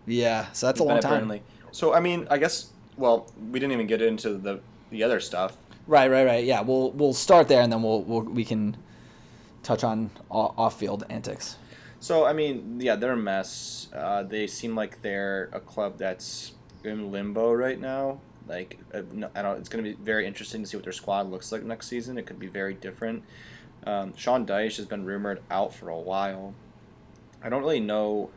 Yeah, 0.07 0.51
so 0.51 0.65
that's 0.65 0.79
He's 0.79 0.86
a 0.86 0.88
long 0.88 0.99
time. 0.99 1.21
Burnley. 1.21 1.43
So 1.71 1.93
I 1.93 1.99
mean, 1.99 2.27
I 2.29 2.38
guess. 2.38 2.69
Well, 2.97 3.31
we 3.51 3.60
didn't 3.60 3.71
even 3.71 3.88
get 3.88 4.01
into 4.01 4.34
the 4.34 4.60
the 4.89 5.03
other 5.03 5.19
stuff. 5.19 5.55
Right, 5.87 6.09
right, 6.09 6.25
right. 6.25 6.43
Yeah, 6.43 6.61
we'll 6.61 6.91
we'll 6.91 7.13
start 7.13 7.47
there, 7.47 7.61
and 7.61 7.71
then 7.71 7.83
we'll, 7.83 8.03
we'll 8.03 8.21
we 8.21 8.45
can 8.45 8.77
touch 9.63 9.83
on 9.83 10.11
off 10.29 10.79
field 10.79 11.03
antics. 11.09 11.57
So 11.99 12.25
I 12.25 12.33
mean, 12.33 12.79
yeah, 12.79 12.95
they're 12.95 13.13
a 13.13 13.17
mess. 13.17 13.89
Uh, 13.93 14.23
they 14.23 14.47
seem 14.47 14.75
like 14.75 15.01
they're 15.01 15.49
a 15.53 15.59
club 15.59 15.97
that's 15.97 16.53
in 16.83 17.11
limbo 17.11 17.53
right 17.53 17.79
now. 17.79 18.19
Like, 18.47 18.79
uh, 18.93 19.03
no, 19.11 19.29
I 19.35 19.41
don't. 19.41 19.57
It's 19.59 19.69
going 19.69 19.83
to 19.83 19.89
be 19.91 20.03
very 20.03 20.25
interesting 20.25 20.63
to 20.63 20.67
see 20.67 20.77
what 20.77 20.83
their 20.83 20.93
squad 20.93 21.29
looks 21.29 21.51
like 21.51 21.63
next 21.63 21.87
season. 21.87 22.17
It 22.17 22.25
could 22.25 22.39
be 22.39 22.47
very 22.47 22.73
different. 22.73 23.23
Um, 23.85 24.13
Sean 24.15 24.45
Dyche 24.45 24.77
has 24.77 24.85
been 24.85 25.05
rumored 25.05 25.41
out 25.49 25.73
for 25.73 25.89
a 25.89 25.99
while. 25.99 26.53
I 27.43 27.49
don't 27.49 27.61
really 27.61 27.79
know 27.79 28.29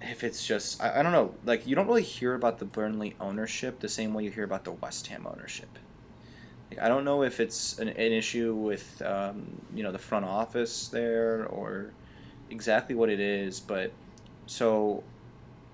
if 0.00 0.24
it's 0.24 0.46
just. 0.46 0.82
I, 0.82 1.00
I 1.00 1.02
don't 1.02 1.12
know. 1.12 1.34
Like, 1.44 1.66
you 1.66 1.74
don't 1.74 1.86
really 1.86 2.02
hear 2.02 2.34
about 2.34 2.58
the 2.58 2.64
Burnley 2.64 3.14
ownership 3.20 3.80
the 3.80 3.88
same 3.88 4.14
way 4.14 4.24
you 4.24 4.30
hear 4.30 4.44
about 4.44 4.64
the 4.64 4.72
West 4.72 5.06
Ham 5.08 5.26
ownership. 5.30 5.78
I 6.80 6.88
don't 6.88 7.04
know 7.04 7.22
if 7.22 7.40
it's 7.40 7.78
an, 7.78 7.88
an 7.88 8.12
issue 8.12 8.54
with 8.54 9.00
um, 9.02 9.46
you 9.74 9.82
know 9.82 9.92
the 9.92 9.98
front 9.98 10.24
office 10.24 10.88
there 10.88 11.46
or 11.46 11.92
exactly 12.50 12.94
what 12.94 13.08
it 13.08 13.20
is, 13.20 13.60
but 13.60 13.92
so 14.46 15.02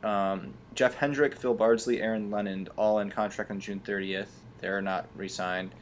um, 0.03 0.55
Jeff 0.75 0.95
Hendrick, 0.95 1.35
Phil 1.35 1.55
Bardsley, 1.55 2.01
Aaron 2.01 2.31
Lennon, 2.31 2.69
all 2.77 2.99
in 3.01 3.11
contract 3.11 3.51
on 3.51 3.61
June 3.61 3.81
30th. 3.81 4.29
They're 4.61 4.83
not 4.83 5.07
re-signed. 5.17 5.73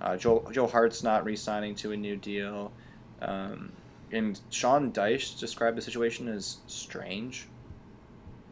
Uh, 0.00 0.16
Joe 0.16 0.48
Joe 0.52 0.66
Hart's 0.66 1.02
not 1.02 1.24
re-signing 1.24 1.74
to 1.76 1.92
a 1.92 1.96
new 1.96 2.16
deal, 2.16 2.72
um, 3.20 3.70
and 4.12 4.40
Sean 4.50 4.92
Dyche 4.92 5.38
described 5.38 5.76
the 5.76 5.82
situation 5.82 6.28
as 6.28 6.58
strange. 6.66 7.48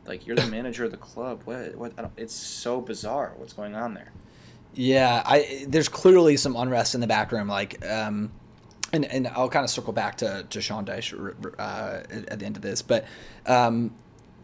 Like 0.04 0.26
you're 0.26 0.36
the 0.36 0.46
manager 0.50 0.84
of 0.84 0.90
the 0.90 0.98
club. 0.98 1.42
What? 1.44 1.74
What? 1.76 1.92
I 1.96 2.02
don't, 2.02 2.12
it's 2.16 2.34
so 2.34 2.80
bizarre. 2.80 3.32
What's 3.36 3.54
going 3.54 3.74
on 3.74 3.94
there? 3.94 4.12
Yeah, 4.78 5.24
I 5.26 5.66
there's 5.66 5.88
clearly 5.88 6.36
some 6.36 6.54
unrest 6.54 6.94
in 6.94 7.00
the 7.00 7.08
back 7.08 7.32
room, 7.32 7.48
like, 7.48 7.84
um, 7.84 8.30
and 8.92 9.04
and 9.06 9.26
I'll 9.26 9.48
kind 9.48 9.64
of 9.64 9.70
circle 9.70 9.92
back 9.92 10.18
to 10.18 10.46
to 10.48 10.60
Sean 10.60 10.86
Dyche 10.86 11.34
uh, 11.58 12.02
at, 12.28 12.38
the 12.38 12.46
end 12.46 12.54
of 12.54 12.62
this, 12.62 12.80
but 12.80 13.04
um, 13.46 13.92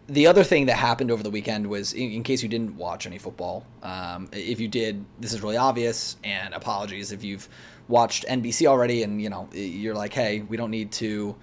the 0.09 0.27
other 0.27 0.43
thing 0.43 0.67
that 0.67 0.75
happened 0.75 1.13
over 1.13 1.23
the 1.23 1.31
weekend 1.31 1.69
was, 1.69 1.93
in, 1.93 2.11
in 2.11 2.25
case 2.25 2.43
you 2.43 2.49
didn't 2.49 2.77
watch 2.77 3.07
any 3.07 3.17
football, 3.17 3.65
um, 3.85 4.29
if 4.33 4.59
you 4.59 4.67
did, 4.67 5.05
this 5.21 5.33
is 5.33 5.41
really 5.41 5.57
obvious, 5.57 6.17
and 6.25 6.53
apologies 6.53 7.13
if 7.13 7.23
you've 7.23 7.49
watched 7.87 8.25
NBC 8.27 8.67
already, 8.67 9.05
and 9.05 9.23
you 9.23 9.31
know 9.31 9.49
you're 9.53 9.95
like, 9.95 10.13
hey, 10.13 10.41
we 10.41 10.57
don't 10.57 10.73
need 10.73 10.91
to, 10.93 11.37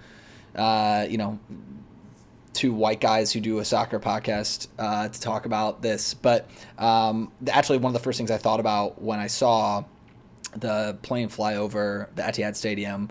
uh, 0.54 1.06
you 1.08 1.16
know, 1.16 1.40
two 2.52 2.72
white 2.72 3.00
guys 3.00 3.32
who 3.32 3.40
do 3.40 3.58
a 3.58 3.64
soccer 3.64 3.98
podcast 3.98 4.68
uh, 4.78 5.08
to 5.08 5.20
talk 5.20 5.46
about 5.46 5.82
this. 5.82 6.14
But 6.14 6.48
um, 6.78 7.32
actually, 7.48 7.78
one 7.78 7.90
of 7.90 7.94
the 7.94 8.04
first 8.04 8.18
things 8.18 8.30
I 8.30 8.38
thought 8.38 8.60
about 8.60 9.00
when 9.00 9.18
I 9.18 9.26
saw 9.26 9.84
the 10.56 10.98
plane 11.02 11.28
fly 11.28 11.56
over 11.56 12.10
the 12.14 12.22
Etihad 12.22 12.56
Stadium 12.56 13.10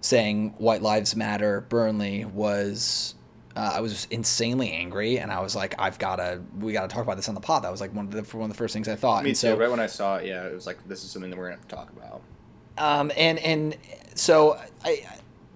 saying 0.00 0.54
"White 0.58 0.82
Lives 0.82 1.14
Matter" 1.16 1.60
Burnley 1.62 2.24
was. 2.24 3.14
Uh, 3.56 3.72
I 3.74 3.80
was 3.80 4.06
insanely 4.12 4.70
angry, 4.70 5.18
and 5.18 5.32
I 5.32 5.40
was 5.40 5.56
like, 5.56 5.74
"I've 5.78 5.98
got 5.98 6.16
to, 6.16 6.40
we 6.58 6.72
got 6.72 6.88
to 6.88 6.94
talk 6.94 7.02
about 7.02 7.16
this 7.16 7.28
on 7.28 7.34
the 7.34 7.40
pod." 7.40 7.64
That 7.64 7.72
was 7.72 7.80
like 7.80 7.92
one 7.92 8.06
of 8.06 8.12
the 8.12 8.22
one 8.36 8.44
of 8.44 8.56
the 8.56 8.56
first 8.56 8.72
things 8.72 8.88
I 8.88 8.94
thought. 8.94 9.24
Me 9.24 9.30
and 9.30 9.36
too. 9.36 9.48
so, 9.48 9.56
right 9.56 9.70
when 9.70 9.80
I 9.80 9.86
saw 9.86 10.16
it, 10.16 10.26
yeah, 10.26 10.46
it 10.46 10.54
was 10.54 10.66
like 10.66 10.78
this 10.86 11.02
is 11.02 11.10
something 11.10 11.30
that 11.30 11.36
we're 11.36 11.46
gonna 11.46 11.56
have 11.56 11.68
to 11.68 11.74
talk 11.74 11.90
about. 11.90 12.22
um, 12.78 13.10
and 13.16 13.38
and 13.40 13.76
so 14.14 14.58
I, 14.84 15.04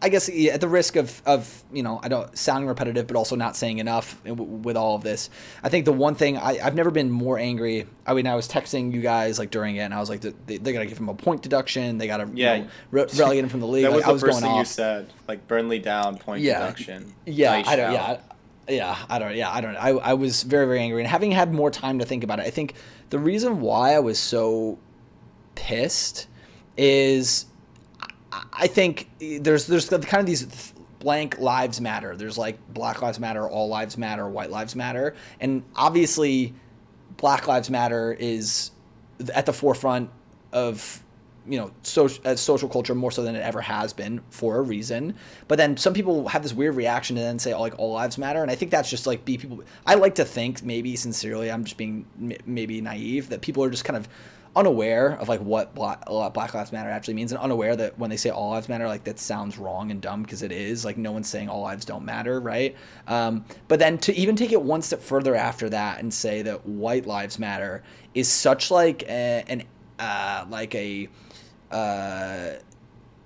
I 0.05 0.11
guess 0.11 0.29
at 0.29 0.61
the 0.61 0.69
risk 0.69 0.97
of 0.97 1.23
of 1.25 1.65
you 1.73 1.83
know 1.83 1.99
I 2.03 2.09
don't 2.09 2.37
sounding 2.37 2.69
repetitive, 2.69 3.07
but 3.07 3.17
also 3.17 3.37
not 3.37 3.57
saying 3.57 3.79
enough 3.79 4.21
with 4.25 4.77
all 4.77 4.97
of 4.97 5.03
this. 5.03 5.31
I 5.63 5.71
think 5.71 5.87
the 5.87 5.93
one 5.93 6.15
thing 6.15 6.37
I, 6.37 6.59
I've 6.63 6.75
never 6.75 6.91
been 6.91 7.11
more 7.11 7.39
angry. 7.39 7.87
I 8.07 8.13
mean, 8.13 8.27
I 8.27 8.35
was 8.35 8.47
texting 8.47 8.93
you 8.93 9.01
guys 9.01 9.39
like 9.39 9.51
during 9.51 9.77
it, 9.77 9.81
and 9.81 9.95
I 9.95 10.01
was 10.01 10.11
like, 10.11 10.21
they, 10.21 10.59
they 10.59 10.73
gotta 10.75 10.85
give 10.87 10.99
him 10.99 11.09
a 11.09 11.15
point 11.15 11.41
deduction. 11.43 11.97
They 11.97 12.07
gotta 12.07 12.29
Yeah. 12.35 12.55
you 12.55 12.63
know, 12.65 12.69
re- 12.91 13.07
relegate 13.17 13.45
him 13.45 13.49
from 13.51 13.61
the 13.61 13.67
league. 13.67 13.85
That 13.85 13.93
was 13.93 14.03
like, 14.03 14.05
I 14.05 14.09
the 14.09 14.13
was 14.13 14.23
first 14.23 14.41
thing 14.41 14.51
off. 14.51 14.59
you 14.59 14.65
said, 14.67 15.11
like 15.27 15.49
Burnley 15.49 15.79
down, 15.79 16.19
point 16.19 16.43
Yeah. 16.43 16.61
deduction. 16.61 17.15
Yeah, 17.25 17.63
I 17.67 17.75
don't. 17.77 17.95
out. 17.97 18.21
Yeah, 18.69 18.77
yeah, 18.77 18.97
I 19.09 19.19
don't. 19.19 19.35
Yeah, 19.35 19.51
I 19.51 19.61
don't. 19.63 19.77
I 19.77 19.89
I 19.89 20.13
was 20.15 20.43
very 20.43 20.67
very 20.67 20.81
angry, 20.81 21.01
and 21.01 21.09
having 21.09 21.31
had 21.33 21.53
more 21.55 21.71
time 21.71 21.99
to 22.01 22.05
think 22.05 22.23
about 22.25 22.41
it, 22.41 22.47
I 22.47 22.51
think 22.51 22.75
the 23.09 23.19
reason 23.19 23.61
why 23.61 23.95
I 23.95 24.01
was 24.01 24.19
so 24.19 24.79
pissed 25.55 26.27
is 26.77 27.47
I 28.53 28.67
think 28.67 29.09
there's 29.19 29.67
there's 29.67 29.89
kind 29.89 30.15
of 30.15 30.27
these 30.27 30.73
blank 30.99 31.39
lives 31.39 31.81
matter. 31.81 32.17
There's 32.17 32.39
like 32.39 32.59
Black 32.73 33.03
Lives 33.03 33.21
Matter, 33.21 33.49
All 33.49 33.69
Lives 33.69 33.97
Matter, 33.99 34.29
White 34.29 34.51
Lives 34.51 34.75
Matter, 34.75 35.15
and 35.39 35.63
obviously 35.77 36.55
Black 37.17 37.47
Lives 37.47 37.71
Matter 37.71 38.17
is 38.19 38.71
at 39.35 39.47
the 39.47 39.53
forefront 39.53 40.11
of 40.53 41.03
you 41.47 41.59
know 41.59 41.71
social 41.83 42.27
uh, 42.27 42.35
social 42.37 42.69
culture 42.69 42.95
more 42.95 43.11
so 43.11 43.23
than 43.23 43.37
it 43.37 43.41
ever 43.41 43.61
has 43.61 43.93
been 43.93 44.23
for 44.31 44.57
a 44.57 44.63
reason. 44.63 45.15
But 45.47 45.59
then 45.59 45.77
some 45.77 45.93
people 45.93 46.29
have 46.29 46.43
this 46.43 46.55
weird 46.55 46.75
reaction 46.75 47.17
and 47.17 47.27
then 47.27 47.39
say 47.39 47.53
oh, 47.53 47.61
like 47.61 47.79
all 47.79 47.93
lives 47.93 48.19
matter, 48.19 48.43
and 48.43 48.51
I 48.51 48.55
think 48.55 48.71
that's 48.71 48.91
just 48.91 49.07
like 49.07 49.25
be 49.25 49.37
people. 49.37 49.63
I 49.87 49.95
like 49.95 50.15
to 50.17 50.25
think 50.25 50.63
maybe 50.63 50.97
sincerely, 50.97 51.51
I'm 51.51 51.65
just 51.65 51.77
being 51.77 52.07
maybe 52.47 52.81
naive 52.81 53.29
that 53.29 53.43
people 53.43 53.63
are 53.63 53.71
just 53.71 53.85
kind 53.85 53.97
of 53.97 54.09
unaware 54.57 55.13
of 55.19 55.29
like 55.29 55.41
what 55.41 55.75
Black, 55.75 56.05
Black 56.07 56.55
Lives 56.55 56.73
Matter 56.73 56.91
actually 56.91 57.15
means, 57.15 57.33
and 57.33 57.41
unaware 57.41 57.75
that 57.77 57.99
when 57.99 58.11
they 58.11 58.17
say 58.17 58.31
all 58.31 58.51
lives 58.51 58.69
matter, 58.69 58.87
like 58.87 59.05
that 59.05 59.19
sounds 59.19 59.59
wrong 59.59 59.91
and 59.91 60.01
dumb 60.01 60.23
because 60.23 60.43
it 60.43 60.53
is. 60.53 60.85
Like 60.85 60.97
no 60.97 61.13
one's 61.13 61.29
saying 61.29 61.49
all 61.49 61.63
lives 61.63 61.85
don't 61.85 62.05
matter, 62.05 62.41
right? 62.41 62.77
Um, 63.07 63.45
but 63.69 63.79
then 63.79 63.99
to 63.99 64.15
even 64.15 64.37
take 64.37 64.53
it 64.53 64.63
one 64.63 64.83
step 64.83 65.01
further 65.01 65.35
after 65.35 65.69
that 65.71 66.01
and 66.01 66.13
say 66.13 66.43
that 66.43 66.67
white 66.67 67.07
lives 67.07 67.39
matter 67.39 67.83
is 68.15 68.29
such 68.29 68.71
like 68.71 69.03
a, 69.05 69.45
an 69.49 69.65
uh, 69.99 70.47
like 70.49 70.75
a 70.75 71.09
uh, 71.71 72.51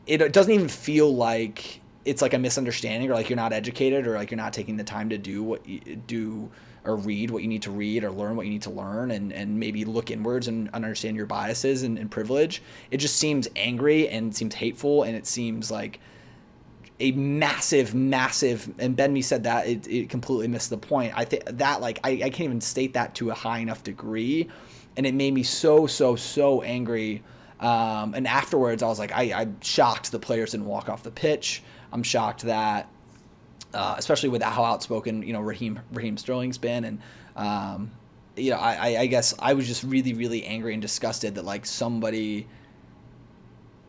it 0.07 0.33
doesn't 0.33 0.53
even 0.53 0.69
feel 0.69 1.14
like 1.14 1.81
it's 2.05 2.23
like 2.23 2.33
a 2.33 2.38
misunderstanding 2.38 3.11
or 3.11 3.14
like 3.14 3.29
you're 3.29 3.37
not 3.37 3.53
educated 3.53 4.07
or 4.07 4.14
like 4.14 4.31
you're 4.31 4.38
not 4.38 4.55
taking 4.55 4.77
the 4.77 4.85
time 4.85 5.11
to 5.11 5.19
do 5.19 5.43
what 5.43 5.69
you 5.69 5.81
do 6.07 6.51
or 6.88 6.96
read 6.96 7.31
what 7.31 7.42
you 7.42 7.48
need 7.48 7.61
to 7.62 7.70
read 7.70 8.03
or 8.03 8.11
learn 8.11 8.35
what 8.35 8.46
you 8.46 8.51
need 8.51 8.62
to 8.62 8.70
learn 8.70 9.11
and, 9.11 9.31
and 9.31 9.61
maybe 9.61 9.85
look 9.85 10.11
inwards 10.11 10.48
and 10.48 10.70
understand 10.70 11.16
your 11.16 11.27
biases 11.27 11.83
and, 11.83 11.98
and 11.98 12.11
privilege. 12.11 12.62
It 12.90 12.96
just 12.96 13.16
seems 13.16 13.46
angry 13.55 14.09
and 14.09 14.35
seems 14.35 14.55
hateful 14.55 15.03
and 15.03 15.14
it 15.14 15.27
seems 15.27 15.70
like 15.70 16.01
a 16.98 17.12
massive, 17.12 17.94
massive, 17.94 18.74
and 18.79 18.96
Ben 18.96 19.12
Mee 19.12 19.20
said 19.20 19.44
that 19.44 19.68
it, 19.68 19.87
it 19.87 20.09
completely 20.09 20.48
missed 20.48 20.70
the 20.70 20.79
point. 20.79 21.12
I 21.14 21.27
think 21.27 21.44
that 21.44 21.83
like 21.83 22.01
I, 22.03 22.11
I 22.11 22.31
can't 22.31 22.40
even 22.40 22.61
state 22.62 22.94
that 22.94 23.14
to 23.16 23.31
a 23.31 23.35
high 23.35 23.59
enough 23.59 23.85
degree, 23.85 24.48
and 24.96 25.07
it 25.07 25.14
made 25.14 25.33
me 25.33 25.44
so 25.44 25.87
so 25.87 26.16
so 26.16 26.62
angry. 26.62 27.22
Um, 27.61 28.14
and 28.14 28.27
afterwards, 28.27 28.83
I 28.83 28.88
was 28.88 28.98
like, 28.98 29.12
I, 29.12 29.33
I'm 29.33 29.61
shocked 29.61 30.11
the 30.11 30.18
players 30.18 30.53
didn't 30.53 30.66
walk 30.66 30.88
off 30.88 31.05
the 31.05 31.11
pitch. 31.12 31.62
I'm 31.92 32.03
shocked 32.03 32.42
that 32.42 32.88
uh, 33.74 33.94
especially 33.98 34.28
with 34.28 34.42
how 34.42 34.64
outspoken 34.64 35.22
you 35.22 35.33
know 35.33 35.40
Raheem 35.40 35.81
Raheem 35.92 36.16
Sterling's 36.16 36.59
been, 36.59 36.85
and 36.85 37.00
um, 37.37 37.90
you 38.37 38.50
know 38.50 38.59
I, 38.59 39.00
I 39.00 39.07
guess 39.07 39.35
I 39.38 39.54
was 39.54 39.66
just 39.66 39.85
really 39.85 40.14
really 40.14 40.44
angry 40.44 40.72
and 40.72 40.83
disgusted 40.83 41.35
that 41.37 41.44
like 41.44 41.66
somebody 41.66 42.46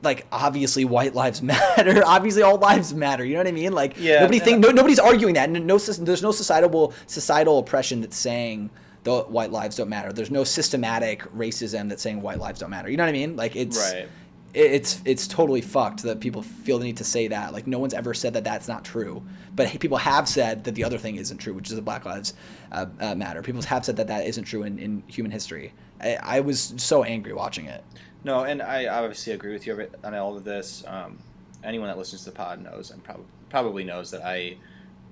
like 0.02 0.26
obviously 0.32 0.86
white 0.86 1.16
lives 1.16 1.42
matter. 1.42 2.04
Obviously 2.06 2.42
all 2.42 2.58
lives 2.58 2.94
matter. 2.94 3.24
You 3.24 3.34
know 3.34 3.40
what 3.40 3.48
i 3.48 3.52
mean? 3.52 3.74
Like 3.74 3.96
yeah, 3.98 4.22
nobody 4.22 4.40
think 4.40 4.60
no, 4.60 4.70
nobody's 4.70 5.00
arguing 5.00 5.36
that. 5.36 5.50
No, 5.50 5.60
no 5.60 5.78
there's 5.78 6.24
no 6.24 6.32
societal 6.32 6.94
societal 7.08 7.60
oppression 7.60 8.02
that's 8.02 8.18
saying 8.18 8.70
the 9.04 9.22
white 9.22 9.52
lives 9.52 9.78
don't 9.78 9.90
matter. 9.90 10.12
There's 10.12 10.32
no 10.32 10.44
systematic 10.44 11.22
racism 11.34 11.88
that's 11.88 12.04
saying 12.04 12.22
white 12.22 12.40
lives 12.40 12.60
don't 12.60 12.70
matter. 12.70 12.90
You 12.90 12.98
know 12.98 13.04
what 13.04 13.10
i 13.10 13.14
mean? 13.14 13.36
Like 13.36 13.56
it's 13.56 13.78
right 13.94 14.08
it's 14.54 15.02
it's 15.06 15.28
totally 15.28 15.62
fucked 15.62 16.04
that 16.04 16.20
people 16.20 16.42
feel 16.42 16.80
the 16.80 16.86
need 16.86 16.98
to 16.98 17.04
say 17.04 17.28
that. 17.28 17.54
Like 17.54 17.68
no 17.68 17.80
one's 17.80 17.94
ever 17.94 18.14
said 18.14 18.34
that 18.34 18.44
that's 18.44 18.68
not 18.68 18.84
true, 18.84 19.24
but 19.56 19.80
people 19.80 19.98
have 19.98 20.28
said 20.28 20.64
that 20.64 20.76
the 20.76 20.84
other 20.84 20.98
thing 20.98 21.16
isn't 21.16 21.38
true, 21.38 21.54
which 21.54 21.70
is 21.70 21.76
the 21.76 21.82
Black 21.82 22.06
Lives 22.06 22.34
uh, 22.72 22.88
uh, 23.00 23.16
Matter. 23.16 23.42
People 23.42 23.62
have 23.62 23.86
said 23.86 23.96
that 23.98 24.08
that 24.08 24.26
isn't 24.26 24.46
true 24.46 24.64
in, 24.64 24.80
in 24.80 25.04
human 25.08 25.32
history. 25.32 25.74
I, 26.02 26.18
I, 26.22 26.40
was 26.40 26.74
so 26.78 27.04
angry 27.04 27.34
watching 27.34 27.66
it. 27.66 27.84
No, 28.24 28.44
and 28.46 28.62
I 28.62 28.88
obviously 28.88 29.34
agree 29.34 29.52
with 29.54 29.68
you 29.68 29.90
on 30.04 30.16
all 30.16 30.38
of 30.38 30.44
this. 30.44 30.84
Um, 30.88 31.20
anyone 31.64 31.88
that 31.88 31.98
listens 31.98 32.24
to 32.24 32.32
the 32.32 32.36
pod 32.36 32.62
knows 32.62 32.92
and 32.92 33.04
probably 33.04 33.26
probably 33.50 33.84
knows 33.84 34.12
that 34.12 34.24
I 34.24 34.56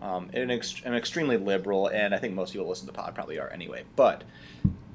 um, 0.02 0.30
am, 0.34 0.52
ex- 0.52 0.82
extremely 0.86 1.38
liberal, 1.38 1.88
and 1.88 2.14
I 2.14 2.18
think 2.18 2.34
most 2.34 2.54
people 2.54 2.68
listen 2.68 2.88
to 2.88 2.94
the 2.94 2.98
pod 2.98 3.16
probably 3.16 3.40
are 3.40 3.50
anyway. 3.50 3.84
But 3.96 4.24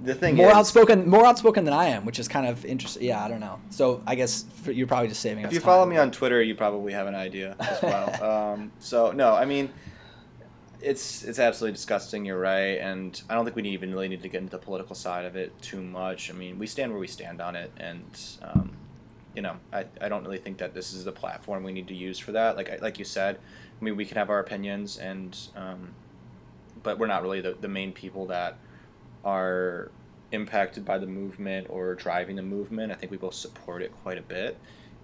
the 0.01 0.15
thing 0.15 0.37
more 0.37 0.51
is, 0.51 0.55
outspoken, 0.55 1.09
more 1.09 1.27
outspoken 1.27 1.65
than 1.65 1.75
I 1.75 1.87
am, 1.87 2.05
which 2.05 2.19
is 2.19 2.29
kind 2.29 2.47
of 2.47 2.65
interesting. 2.65 3.05
Yeah, 3.05 3.25
I 3.25 3.29
don't 3.29 3.41
know. 3.41 3.61
So 3.71 4.03
I 4.07 4.15
guess 4.15 4.45
for, 4.63 4.73
you're 4.73 4.87
probably 4.87 5.09
just 5.09 5.21
saving. 5.21 5.45
Us. 5.45 5.51
If 5.51 5.55
you 5.55 5.61
time. 5.61 5.67
follow 5.67 5.87
me 5.87 5.97
on 5.97 6.11
Twitter, 6.11 6.43
you 6.43 6.55
probably 6.55 6.93
have 6.93 7.07
an 7.07 7.15
idea 7.15 7.57
as 7.59 7.83
well. 7.83 8.23
um, 8.55 8.73
so 8.79 9.13
no, 9.13 9.35
I 9.35 9.45
mean, 9.45 9.71
it's 10.81 11.25
it's 11.25 11.39
absolutely 11.39 11.75
disgusting. 11.75 12.25
You're 12.25 12.41
right, 12.41 12.79
and 12.79 13.21
I 13.29 13.35
don't 13.35 13.45
think 13.45 13.57
we 13.57 13.63
even 13.69 13.93
really 13.93 14.09
need 14.09 14.23
to 14.23 14.29
get 14.29 14.41
into 14.41 14.53
the 14.53 14.63
political 14.63 14.95
side 14.95 15.25
of 15.25 15.37
it 15.37 15.61
too 15.63 15.81
much. 15.81 16.31
I 16.31 16.35
mean, 16.35 16.59
we 16.59 16.67
stand 16.67 16.93
where 16.93 17.01
we 17.01 17.09
stand 17.09 17.41
on 17.41 17.57
it, 17.57 17.73
and 17.77 18.21
um, 18.43 18.77
you 19.35 19.43
know, 19.43 19.57
I, 19.73 19.87
I 20.01 20.09
don't 20.09 20.25
really 20.25 20.39
think 20.39 20.59
that 20.59 20.75
this 20.75 20.93
is 20.93 21.05
the 21.05 21.13
platform 21.13 21.65
we 21.65 21.73
need 21.73 21.89
to 21.89 21.95
use 21.95 22.19
for 22.19 22.33
that. 22.33 22.57
Like 22.57 22.71
I, 22.71 22.79
like 22.83 22.99
you 22.99 23.05
said, 23.05 23.39
I 23.83 23.85
mean, 23.85 23.97
we 23.97 24.05
can 24.05 24.17
have 24.17 24.31
our 24.31 24.39
opinions, 24.39 24.97
and 24.97 25.37
um, 25.57 25.93
but 26.85 27.01
we're 27.01 27.09
not 27.09 27.23
really 27.23 27.41
the, 27.41 27.57
the 27.61 27.67
main 27.67 27.93
people 27.93 28.27
that 28.27 28.57
are 29.25 29.91
impacted 30.31 30.85
by 30.85 30.99
the 30.99 31.07
movement 31.07 31.67
or 31.69 31.97
driving 31.97 32.37
the 32.37 32.43
movement. 32.43 32.93
I 32.93 32.95
think 32.95 33.11
we 33.11 33.19
both 33.19 33.35
support 33.35 33.83
it 33.83 33.91
quite 34.05 34.19
a 34.19 34.23
bit, 34.23 34.57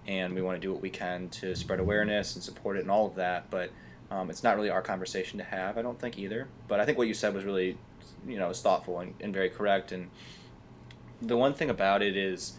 and 0.07 0.33
we 0.33 0.41
want 0.41 0.55
to 0.55 0.65
do 0.65 0.71
what 0.71 0.81
we 0.81 0.89
can 0.89 1.27
to 1.27 1.57
spread 1.57 1.81
awareness 1.81 2.35
and 2.35 2.43
support 2.43 2.77
it 2.77 2.83
and 2.83 2.89
all 2.89 3.05
of 3.05 3.15
that. 3.15 3.51
But 3.51 3.71
um, 4.11 4.29
it's 4.29 4.43
not 4.43 4.55
really 4.55 4.69
our 4.69 4.81
conversation 4.81 5.37
to 5.39 5.43
have, 5.43 5.77
I 5.77 5.81
don't 5.81 5.99
think 5.99 6.17
either. 6.17 6.47
But 6.69 6.79
I 6.79 6.85
think 6.85 6.97
what 6.97 7.09
you 7.09 7.13
said 7.13 7.33
was 7.33 7.43
really, 7.43 7.77
you 8.25 8.39
know, 8.39 8.47
was 8.47 8.61
thoughtful 8.61 8.99
and, 9.01 9.13
and 9.19 9.33
very 9.33 9.49
correct. 9.49 9.91
And 9.91 10.09
the 11.21 11.35
one 11.35 11.53
thing 11.53 11.69
about 11.69 12.01
it 12.01 12.15
is, 12.15 12.53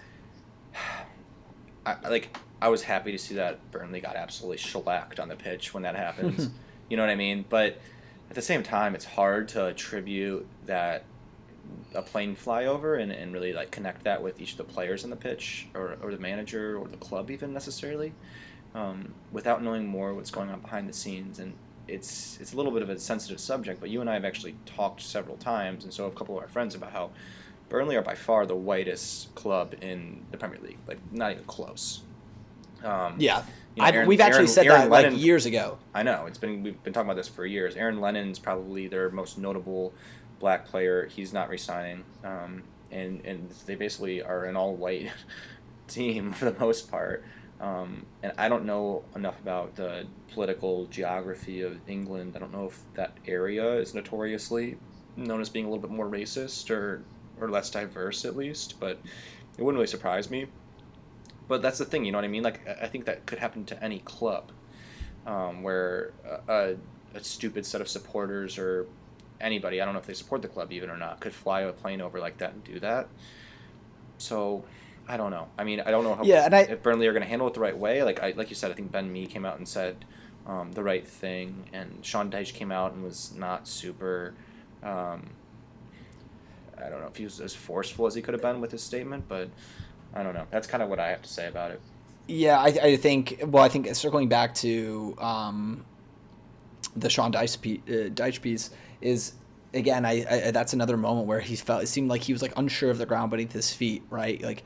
I, 1.87 1.97
like, 2.11 2.37
I 2.63 2.69
was 2.69 2.83
happy 2.83 3.13
to 3.13 3.19
see 3.19 3.35
that 3.37 3.71
Burnley 3.71 4.01
got 4.01 4.17
absolutely 4.17 4.59
shellacked 4.59 5.19
on 5.19 5.29
the 5.29 5.37
pitch 5.37 5.73
when 5.73 5.83
that 5.85 5.97
happens. 6.07 6.51
you 6.89 6.97
know 6.97 7.03
what 7.03 7.11
I 7.11 7.17
mean? 7.17 7.45
But 7.49 7.81
at 8.29 8.37
the 8.37 8.43
same 8.43 8.63
time, 8.63 8.95
it's 8.95 9.05
hard 9.05 9.49
to 9.49 9.67
attribute 9.67 10.47
that 10.67 11.05
a 11.95 12.03
plane 12.03 12.37
flyover 12.37 13.01
and, 13.01 13.13
and 13.13 13.33
really 13.33 13.53
like 13.53 13.71
connect 13.71 14.05
that 14.05 14.23
with 14.23 14.41
each 14.41 14.53
of 14.53 14.59
the 14.59 14.65
players 14.65 15.05
on 15.05 15.11
the 15.11 15.17
pitch 15.17 15.69
or, 15.75 15.97
or 16.03 16.13
the 16.13 16.19
manager 16.19 16.79
or 16.79 16.87
the 16.89 16.97
club 16.97 17.31
even 17.31 17.53
necessarily 17.53 18.13
um, 18.75 19.13
without 19.33 19.63
knowing 19.63 19.87
more 19.87 20.15
what's 20.15 20.31
going 20.31 20.49
on 20.49 20.61
behind 20.61 20.89
the 20.89 20.93
scenes 20.93 21.39
and 21.39 21.53
it's 21.89 22.39
it's 22.41 22.53
a 22.53 22.57
little 22.57 22.71
bit 22.71 22.83
of 22.83 22.91
a 22.91 22.99
sensitive 22.99 23.41
subject 23.41 23.81
but 23.81 23.91
you 23.91 24.01
and 24.01 24.09
I 24.09 24.15
have 24.15 24.25
actually 24.25 24.55
talked 24.67 25.01
several 25.01 25.37
times 25.37 25.85
and 25.85 25.93
so 25.93 26.05
have 26.05 26.13
a 26.13 26.17
couple 26.17 26.37
of 26.37 26.43
our 26.43 26.49
friends 26.49 26.75
about 26.75 26.93
how 26.93 27.11
Burnley 27.69 27.97
are 27.97 28.03
by 28.03 28.15
far 28.15 28.47
the 28.47 28.55
whitest 28.55 29.35
club 29.35 29.75
in 29.81 30.25
the 30.31 30.37
Premier 30.37 30.59
League 30.63 30.79
like 30.87 30.99
not 31.13 31.33
even 31.33 31.45
close 31.45 32.03
um, 32.85 33.15
yeah 33.19 33.45
you 33.77 33.83
know, 33.83 33.89
Aaron, 33.89 34.09
we've 34.09 34.21
actually 34.21 34.39
Aaron, 34.39 34.49
said 34.49 34.67
Aaron 34.67 34.81
that 34.83 34.91
Lennon, 34.91 35.13
like 35.15 35.23
years 35.23 35.47
ago. 35.47 35.79
I 35.95 36.03
know 36.03 36.27
it's 36.27 36.39
been 36.39 36.63
we've 36.63 36.83
been 36.83 36.93
talking 36.93 37.09
about 37.09 37.17
this 37.17 37.29
for 37.29 37.47
years. 37.47 37.77
Aaron 37.77 38.01
Lennon's 38.01 38.39
probably 38.39 38.89
their 38.89 39.11
most 39.11 39.39
notable 39.39 39.93
black 40.41 40.67
player. 40.67 41.07
He's 41.07 41.33
not 41.33 41.49
resigning, 41.49 42.05
um, 42.25 42.65
and 42.91 43.25
and 43.25 43.51
they 43.67 43.77
basically 43.77 44.23
are 44.23 44.45
an 44.47 44.57
all 44.57 44.75
white 44.75 45.11
team 45.89 46.33
for 46.33 46.51
the 46.51 46.59
most 46.59 46.91
part. 46.91 47.25
Um, 47.61 48.07
and 48.23 48.33
I 48.39 48.49
don't 48.49 48.65
know 48.65 49.05
enough 49.15 49.39
about 49.41 49.77
the 49.77 50.07
political 50.33 50.87
geography 50.87 51.61
of 51.61 51.79
England. 51.87 52.33
I 52.35 52.39
don't 52.39 52.53
know 52.53 52.67
if 52.67 52.81
that 52.95 53.13
area 53.27 53.75
is 53.75 53.95
notoriously 53.95 54.79
known 55.17 55.41
as 55.41 55.49
being 55.49 55.67
a 55.67 55.69
little 55.69 55.83
bit 55.83 55.91
more 55.91 56.09
racist 56.09 56.71
or 56.71 57.03
or 57.41 57.49
less 57.49 57.71
diverse 57.71 58.25
at 58.25 58.37
least, 58.37 58.81
but 58.81 58.99
it 59.57 59.63
wouldn't 59.63 59.79
really 59.79 59.87
surprise 59.87 60.29
me. 60.29 60.47
But 61.51 61.63
that's 61.63 61.79
the 61.79 61.85
thing, 61.85 62.05
you 62.05 62.13
know 62.13 62.19
what 62.19 62.25
I 62.25 62.29
mean? 62.29 62.45
Like 62.45 62.61
I 62.81 62.87
think 62.87 63.07
that 63.07 63.27
could 63.27 63.41
happen 63.41 63.65
to 63.65 63.83
any 63.83 63.99
club, 63.99 64.53
um, 65.27 65.65
where 65.65 66.13
a, 66.47 66.77
a, 67.13 67.25
stupid 67.25 67.67
set 67.67 67.81
of 67.81 67.89
supporters 67.89 68.57
or 68.57 68.87
anybody, 69.41 69.83
I 69.83 69.85
don't 69.85 69.93
know 69.93 69.99
if 69.99 70.07
they 70.07 70.15
support 70.15 70.43
the 70.43 70.49
club 70.49 70.71
even 70.71 70.91
or 70.91 70.97
not, 70.97 71.19
could 71.19 71.35
fly 71.35 71.63
a 71.63 71.73
plane 71.73 72.01
over 72.01 72.21
like 72.21 72.39
that 72.39 72.53
and 72.53 72.63
do 72.63 72.79
that. 72.79 73.09
So 74.19 74.63
I 75.09 75.17
don't 75.17 75.33
know. 75.33 75.49
I 75.59 75.65
mean, 75.65 75.81
I 75.81 75.91
don't 75.91 76.05
know 76.05 76.15
how 76.15 76.23
yeah, 76.23 76.45
and 76.45 76.55
I, 76.55 76.61
if 76.61 76.85
Burnley 76.85 77.09
are 77.09 77.13
going 77.13 77.25
to 77.25 77.29
handle 77.29 77.49
it 77.49 77.55
the 77.55 77.61
right 77.61 77.77
way. 77.77 78.05
Like 78.05 78.23
I, 78.23 78.33
like 78.37 78.49
you 78.49 78.55
said, 78.55 78.71
I 78.71 78.75
think 78.75 78.93
Ben 78.93 79.13
Mee 79.13 79.27
came 79.27 79.45
out 79.45 79.59
and 79.59 79.67
said 79.67 80.05
um, 80.47 80.71
the 80.71 80.85
right 80.85 81.05
thing, 81.05 81.65
and 81.73 81.99
Sean 82.03 82.31
Dyche 82.31 82.55
came 82.55 82.71
out 82.71 82.93
and 82.93 83.03
was 83.03 83.35
not 83.37 83.67
super. 83.67 84.35
Um, 84.85 85.31
I 86.79 86.89
don't 86.89 87.01
know 87.01 87.09
if 87.09 87.17
he 87.17 87.25
was 87.25 87.41
as 87.41 87.57
forceful 87.57 88.07
as 88.07 88.15
he 88.15 88.23
could 88.23 88.35
have 88.35 88.41
been 88.41 88.61
with 88.61 88.71
his 88.71 88.85
statement, 88.85 89.25
but 89.27 89.49
I 90.15 90.23
don't 90.23 90.35
know. 90.35 90.47
That's 90.51 90.67
kind 90.67 90.83
of 90.83 90.89
what 90.89 90.99
I 90.99 91.09
have 91.09 91.23
to 91.23 91.29
say 91.29 91.49
about 91.49 91.71
it. 91.71 91.81
Yeah, 92.27 92.59
I, 92.61 92.67
I 92.67 92.97
think. 92.97 93.43
Well, 93.45 93.63
I 93.63 93.69
think 93.69 93.93
circling 93.95 94.29
back 94.29 94.55
to 94.57 95.17
um, 95.19 95.85
the 96.97 97.11
Sean 97.11 97.33
Dyche, 97.33 97.61
piece, 97.61 97.81
uh, 97.89 98.09
Dyche 98.11 98.41
piece 98.41 98.71
is 99.01 99.35
again, 99.75 100.05
I, 100.05 100.25
I, 100.29 100.51
that's 100.51 100.73
another 100.73 100.97
moment 100.97 101.27
where 101.27 101.41
he 101.41 101.57
felt 101.57 101.83
it 101.83 101.87
seemed 101.87 102.09
like 102.09 102.23
he 102.23 102.33
was 102.33 102.43
like 102.43 102.53
unsure 102.57 102.91
of 102.91 102.99
the 102.99 103.07
ground 103.07 103.31
beneath 103.31 103.53
his 103.53 103.73
feet, 103.73 104.03
right? 104.11 104.41
Like, 104.43 104.65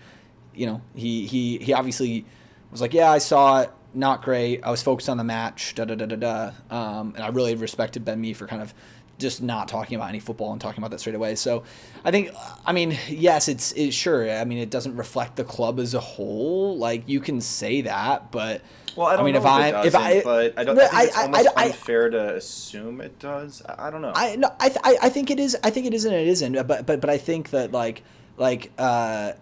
you 0.55 0.67
know, 0.67 0.83
he 0.95 1.27
he 1.27 1.59
he 1.59 1.73
obviously 1.73 2.25
was 2.71 2.81
like, 2.81 2.95
yeah, 2.95 3.11
I 3.11 3.19
saw 3.19 3.63
it, 3.63 3.71
not 3.93 4.23
great. 4.23 4.63
I 4.65 4.71
was 4.71 4.83
focused 4.83 5.09
on 5.09 5.17
the 5.17 5.25
match, 5.25 5.75
da 5.75 5.85
da 5.85 5.95
da 5.95 6.07
da 6.07 6.17
da. 6.17 6.51
Um, 6.71 7.15
and 7.15 7.25
I 7.25 7.29
really 7.29 7.55
respected 7.55 8.05
Ben 8.05 8.21
Mee 8.21 8.33
for 8.33 8.47
kind 8.47 8.63
of 8.63 8.75
just 9.19 9.43
not 9.43 9.69
talking 9.69 9.97
about 9.97 10.09
any 10.09 10.19
football 10.21 10.53
and 10.53 10.61
talking 10.61 10.81
about 10.83 10.91
that 10.91 10.99
straight 11.01 11.15
away. 11.15 11.35
So 11.37 11.63
I 12.05 12.11
think, 12.11 12.31
I 12.67 12.73
mean, 12.73 12.97
yes, 13.09 13.49
it's 13.49 13.73
it, 13.73 13.93
sure. 13.93 14.29
I 14.31 14.45
mean, 14.45 14.59
it 14.59 14.71
doesn't 14.71 14.97
reflect 14.97 15.37
the 15.37 15.45
club 15.45 15.79
as 15.79 15.95
a 15.95 16.01
whole. 16.01 16.77
Like 16.79 17.09
you 17.09 17.21
can 17.21 17.41
say 17.41 17.83
that, 17.83 18.31
but 18.33 18.63
Well, 18.97 19.07
I 19.07 19.17
don't 19.17 19.25
mean, 19.25 19.35
know 19.35 19.41
if 19.41 19.47
I- 19.47 19.85
if 19.87 19.95
I- 19.95 20.23
but 20.23 20.55
I 20.59 20.65
don't. 20.65 20.79
I 20.79 20.89
think 20.89 21.09
it's 21.09 21.17
I- 21.17 21.21
I- 21.21 21.25
almost 21.25 21.49
I- 21.57 21.65
unfair 21.67 22.11
to 22.11 22.35
assume 22.37 23.01
it 23.01 23.19
does. 23.19 23.63
I, 23.69 23.87
I 23.89 23.91
don't 23.91 24.03
know. 24.03 24.13
I 24.15 24.37
no, 24.37 24.51
I, 24.61 24.69
th- 24.69 24.81
I 24.85 24.97
I 25.03 25.09
think 25.09 25.31
it 25.31 25.39
is. 25.41 25.57
I 25.63 25.71
think 25.71 25.87
it 25.87 25.95
is 25.95 26.05
and 26.05 26.15
it 26.15 26.27
isn't. 26.29 26.53
But 26.67 26.87
but 26.87 27.01
but 27.01 27.09
I 27.11 27.19
think 27.19 27.51
that 27.51 27.73
like 27.73 28.03
like 28.37 28.73
uh, 28.79 29.33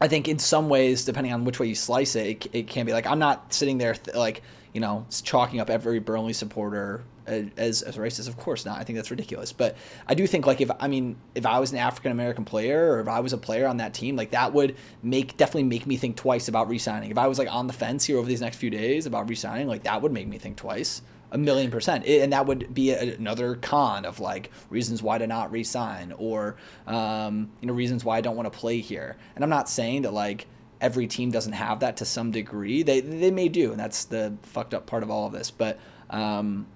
I 0.00 0.08
think 0.08 0.28
in 0.28 0.38
some 0.38 0.68
ways, 0.68 1.04
depending 1.06 1.32
on 1.32 1.44
which 1.44 1.58
way 1.58 1.66
you 1.66 1.74
slice 1.74 2.14
it, 2.16 2.26
it, 2.46 2.50
it 2.52 2.66
can 2.68 2.84
be 2.86 2.92
like 2.92 3.06
I'm 3.06 3.18
not 3.18 3.54
sitting 3.54 3.78
there 3.78 3.94
th- 3.94 4.14
like 4.16 4.42
you 4.76 4.80
know 4.80 5.06
chalking 5.22 5.58
up 5.58 5.70
every 5.70 6.00
Burnley 6.00 6.34
supporter 6.34 7.02
as 7.26 7.80
as 7.80 7.96
racist. 7.96 8.28
Of 8.28 8.36
course 8.36 8.66
not. 8.66 8.78
I 8.78 8.84
think 8.84 8.98
that's 8.98 9.10
ridiculous. 9.10 9.50
But 9.50 9.74
I 10.06 10.12
do 10.12 10.26
think 10.26 10.46
like 10.46 10.60
if 10.60 10.70
I 10.78 10.86
mean 10.86 11.16
if 11.34 11.46
I 11.46 11.60
was 11.60 11.72
an 11.72 11.78
African 11.78 12.12
American 12.12 12.44
player 12.44 12.92
or 12.92 13.00
if 13.00 13.08
I 13.08 13.20
was 13.20 13.32
a 13.32 13.38
player 13.38 13.66
on 13.66 13.78
that 13.78 13.94
team, 13.94 14.16
like 14.16 14.32
that 14.32 14.52
would 14.52 14.76
make 15.02 15.34
definitely 15.38 15.62
make 15.62 15.86
me 15.86 15.96
think 15.96 16.16
twice 16.16 16.48
about 16.48 16.68
re-signing. 16.68 17.10
If 17.10 17.16
I 17.16 17.26
was 17.26 17.38
like 17.38 17.50
on 17.50 17.68
the 17.68 17.72
fence 17.72 18.04
here 18.04 18.18
over 18.18 18.28
these 18.28 18.42
next 18.42 18.58
few 18.58 18.68
days 18.68 19.06
about 19.06 19.30
re-signing, 19.30 19.66
like 19.66 19.84
that 19.84 20.02
would 20.02 20.12
make 20.12 20.28
me 20.28 20.36
think 20.36 20.58
twice 20.58 21.00
a 21.32 21.38
million 21.38 21.70
percent 21.70 22.04
and 22.06 22.32
that 22.34 22.46
would 22.46 22.72
be 22.72 22.90
another 22.92 23.56
con 23.56 24.04
of 24.04 24.20
like 24.20 24.50
reasons 24.68 25.02
why 25.02 25.18
to 25.18 25.26
not 25.26 25.50
resign 25.50 26.12
or 26.18 26.56
um, 26.86 27.50
you 27.60 27.66
know 27.66 27.74
reasons 27.74 28.04
why 28.04 28.16
i 28.16 28.20
don't 28.20 28.36
want 28.36 28.50
to 28.50 28.56
play 28.56 28.78
here 28.78 29.16
and 29.34 29.42
i'm 29.42 29.50
not 29.50 29.68
saying 29.68 30.02
that 30.02 30.12
like 30.12 30.46
every 30.80 31.06
team 31.06 31.30
doesn't 31.30 31.54
have 31.54 31.80
that 31.80 31.96
to 31.96 32.04
some 32.04 32.30
degree 32.30 32.82
they 32.82 33.00
they 33.00 33.30
may 33.30 33.48
do 33.48 33.70
and 33.70 33.80
that's 33.80 34.04
the 34.06 34.34
fucked 34.42 34.74
up 34.74 34.86
part 34.86 35.02
of 35.02 35.10
all 35.10 35.26
of 35.26 35.32
this 35.32 35.50
but 35.50 35.78
um, 36.10 36.66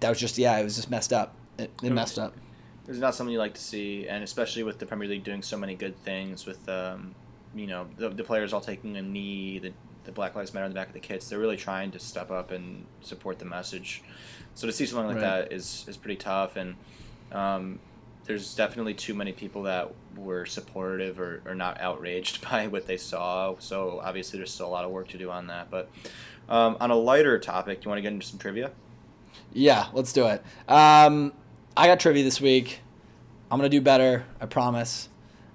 that 0.00 0.08
was 0.08 0.18
just 0.20 0.36
yeah 0.38 0.58
it 0.58 0.64
was 0.64 0.76
just 0.76 0.90
messed 0.90 1.12
up 1.12 1.34
it, 1.58 1.70
it 1.82 1.90
messed 1.90 2.18
up 2.18 2.34
It's 2.88 2.98
not 2.98 3.14
something 3.14 3.32
you 3.32 3.38
like 3.40 3.54
to 3.54 3.60
see, 3.60 4.06
and 4.06 4.22
especially 4.22 4.62
with 4.62 4.78
the 4.78 4.86
Premier 4.86 5.08
League 5.08 5.24
doing 5.24 5.42
so 5.42 5.56
many 5.56 5.74
good 5.74 5.96
things 6.04 6.46
with, 6.46 6.68
um, 6.68 7.16
you 7.52 7.66
know, 7.66 7.88
the, 7.96 8.10
the 8.10 8.22
players 8.22 8.52
all 8.52 8.60
taking 8.60 8.96
a 8.96 9.02
knee, 9.02 9.58
the, 9.58 9.72
the 10.04 10.12
Black 10.12 10.36
Lives 10.36 10.54
Matter 10.54 10.66
on 10.66 10.70
the 10.70 10.76
back 10.76 10.86
of 10.86 10.92
the 10.92 11.00
kits. 11.00 11.28
They're 11.28 11.40
really 11.40 11.56
trying 11.56 11.90
to 11.92 11.98
step 11.98 12.30
up 12.30 12.52
and 12.52 12.84
support 13.00 13.40
the 13.40 13.44
message. 13.44 14.04
So 14.54 14.68
to 14.68 14.72
see 14.72 14.86
something 14.86 15.08
like 15.08 15.16
Right. 15.16 15.48
that 15.48 15.52
is 15.52 15.84
is 15.88 15.96
pretty 15.96 16.14
tough, 16.16 16.54
and 16.54 16.76
um, 17.32 17.80
there's 18.26 18.54
definitely 18.54 18.94
too 18.94 19.14
many 19.14 19.32
people 19.32 19.62
that 19.64 19.92
were 20.16 20.46
supportive 20.46 21.20
or, 21.20 21.42
or 21.46 21.54
not 21.54 21.80
outraged 21.80 22.40
by 22.50 22.66
what 22.66 22.86
they 22.86 22.96
saw. 22.96 23.54
So 23.58 24.00
obviously, 24.02 24.38
there's 24.38 24.52
still 24.52 24.66
a 24.66 24.68
lot 24.68 24.84
of 24.84 24.90
work 24.90 25.08
to 25.08 25.18
do 25.18 25.30
on 25.30 25.46
that. 25.48 25.70
But 25.70 25.90
um, 26.48 26.76
on 26.80 26.90
a 26.90 26.96
lighter 26.96 27.38
topic, 27.38 27.84
you 27.84 27.88
want 27.88 27.98
to 27.98 28.02
get 28.02 28.12
into 28.12 28.26
some 28.26 28.38
trivia? 28.38 28.70
yeah 29.52 29.86
let's 29.92 30.12
do 30.12 30.26
it 30.26 30.42
um, 30.68 31.32
i 31.76 31.86
got 31.86 32.00
trivia 32.00 32.22
this 32.22 32.40
week 32.40 32.80
i'm 33.50 33.58
gonna 33.58 33.68
do 33.68 33.80
better 33.80 34.24
i 34.40 34.46
promise 34.46 35.08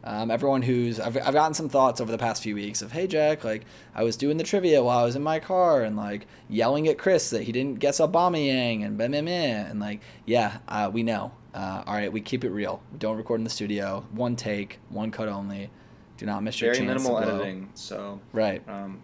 Um, 0.04 0.32
everyone 0.32 0.64
who's 0.64 1.00
I've, 1.00 1.16
I've 1.16 1.34
gotten 1.34 1.54
some 1.54 1.70
thoughts 1.70 2.02
over 2.02 2.12
the 2.12 2.18
past 2.18 2.42
few 2.42 2.56
weeks 2.56 2.82
of 2.82 2.92
hey 2.92 3.06
Jack 3.06 3.44
like 3.44 3.66
I 3.94 4.04
was 4.04 4.18
doing 4.18 4.38
the 4.38 4.44
trivia 4.44 4.82
while 4.82 4.98
I 4.98 5.04
was 5.04 5.16
in 5.16 5.22
my 5.22 5.40
car 5.40 5.84
and 5.84 5.96
like 5.96 6.26
yelling 6.50 6.88
at 6.88 6.98
Chris 6.98 7.30
that 7.30 7.44
he 7.44 7.52
didn't 7.52 7.78
guess 7.80 8.00
Aubameyang 8.00 8.84
and 8.84 8.98
blah, 8.98 9.08
blah, 9.10 9.22
blah. 9.22 9.32
and 9.32 9.80
like 9.80 10.02
yeah 10.26 10.58
uh, 10.68 10.90
we 10.92 11.04
know 11.04 11.32
uh, 11.54 11.84
all 11.86 11.94
right 11.94 12.12
we 12.12 12.20
keep 12.20 12.44
it 12.44 12.50
real 12.50 12.82
we 12.92 12.98
don't 12.98 13.16
record 13.16 13.40
in 13.40 13.44
the 13.44 13.50
studio 13.52 14.04
one 14.12 14.36
take 14.36 14.80
one 14.90 15.12
cut 15.12 15.28
only 15.28 15.70
do 16.18 16.26
not 16.26 16.42
miss 16.42 16.60
your 16.60 16.74
Very 16.74 16.88
chance 16.88 17.04
minimal 17.04 17.20
to 17.22 17.26
blow. 17.28 17.36
editing. 17.36 17.70
So 17.76 18.20
right 18.34 18.68
um, 18.68 19.04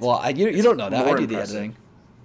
well 0.00 0.20
I, 0.22 0.30
you, 0.30 0.48
you 0.48 0.62
don't 0.62 0.78
know 0.78 0.88
that 0.88 1.04
I 1.06 1.10
do 1.10 1.26
the 1.26 1.34
impressive. 1.34 1.56
editing 1.56 1.76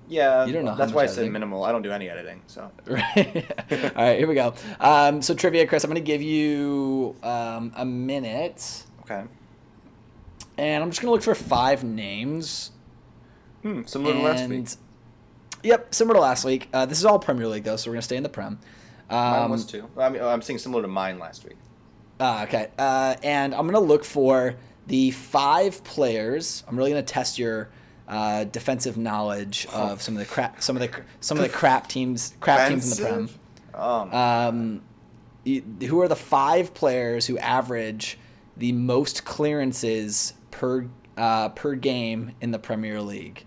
Yeah, 0.07 0.45
You 0.45 0.53
don't 0.53 0.65
know 0.65 0.75
That's 0.75 0.91
why 0.93 1.03
I 1.03 1.05
said 1.07 1.31
minimal. 1.31 1.63
I 1.63 1.71
don't 1.71 1.81
do 1.81 1.91
any 1.91 2.09
editing, 2.09 2.41
so 2.47 2.71
Right. 2.85 3.45
All 3.71 4.03
right, 4.03 4.17
here 4.19 4.27
we 4.27 4.35
go. 4.35 4.53
Um, 4.79 5.21
so 5.21 5.33
trivia, 5.33 5.65
Chris. 5.67 5.83
I'm 5.83 5.89
going 5.89 6.01
to 6.01 6.05
give 6.05 6.21
you 6.21 7.15
um, 7.23 7.71
a 7.75 7.85
minute, 7.85 8.83
okay. 9.01 9.23
and 10.57 10.83
I'm 10.83 10.89
just 10.91 11.01
going 11.01 11.09
to 11.09 11.13
look 11.13 11.23
for 11.23 11.33
five 11.35 11.83
names. 11.83 12.71
Hmm, 13.63 13.83
similar 13.85 14.13
to 14.13 14.19
last 14.19 14.47
week. 14.47 14.67
Yep, 15.63 15.95
similar 15.95 16.15
to 16.15 16.21
last 16.21 16.45
week. 16.45 16.69
Uh, 16.71 16.85
this 16.85 16.99
is 16.99 17.05
all 17.05 17.17
Premier 17.17 17.47
League 17.47 17.63
though, 17.63 17.75
so 17.75 17.89
we're 17.89 17.95
going 17.95 18.01
to 18.01 18.05
stay 18.05 18.17
in 18.17 18.23
the 18.23 18.29
Prem. 18.29 18.59
Mine 19.09 19.43
Um, 19.43 19.51
was 19.51 19.65
too. 19.65 19.89
I 19.97 20.09
mean, 20.09 20.21
I'm 20.21 20.41
seeing 20.43 20.59
similar 20.59 20.83
to 20.83 20.87
mine 20.87 21.17
last 21.17 21.43
week. 21.43 21.57
Ah, 22.19 22.43
okay. 22.43 22.69
Uh, 22.77 23.15
and 23.23 23.53
I'm 23.55 23.61
going 23.67 23.73
to 23.73 23.79
look 23.79 24.05
for 24.05 24.55
the 24.87 25.11
five 25.11 25.83
players. 25.83 26.63
I'm 26.67 26.77
really 26.77 26.91
going 26.91 27.03
to 27.03 27.13
test 27.13 27.39
your 27.39 27.69
uh, 28.07 28.43
defensive 28.45 28.97
knowledge 28.97 29.67
of 29.73 30.01
some 30.01 30.15
of 30.15 30.19
the 30.19 30.25
crap, 30.25 30.61
some 30.61 30.75
of 30.77 30.81
the 30.81 31.01
some 31.21 31.37
of 31.37 31.43
the 31.43 31.49
crap 31.49 31.87
teams, 31.87 32.35
crap 32.39 32.69
teams 32.69 32.97
in 32.99 33.03
the 33.03 33.09
Prem. 33.09 33.23
Offensive? 33.23 33.39
Um, 33.73 34.13
Um, 34.13 34.81
who 35.85 36.01
are 36.01 36.07
the 36.07 36.15
five 36.15 36.73
players 36.73 37.25
who 37.27 37.37
average 37.37 38.17
the 38.57 38.71
most 38.71 39.25
clearances 39.25 40.33
per 40.51 40.87
uh, 41.17 41.49
per 41.49 41.75
game 41.75 42.31
in 42.41 42.51
the 42.51 42.59
Premier 42.59 43.01
League? 43.01 43.45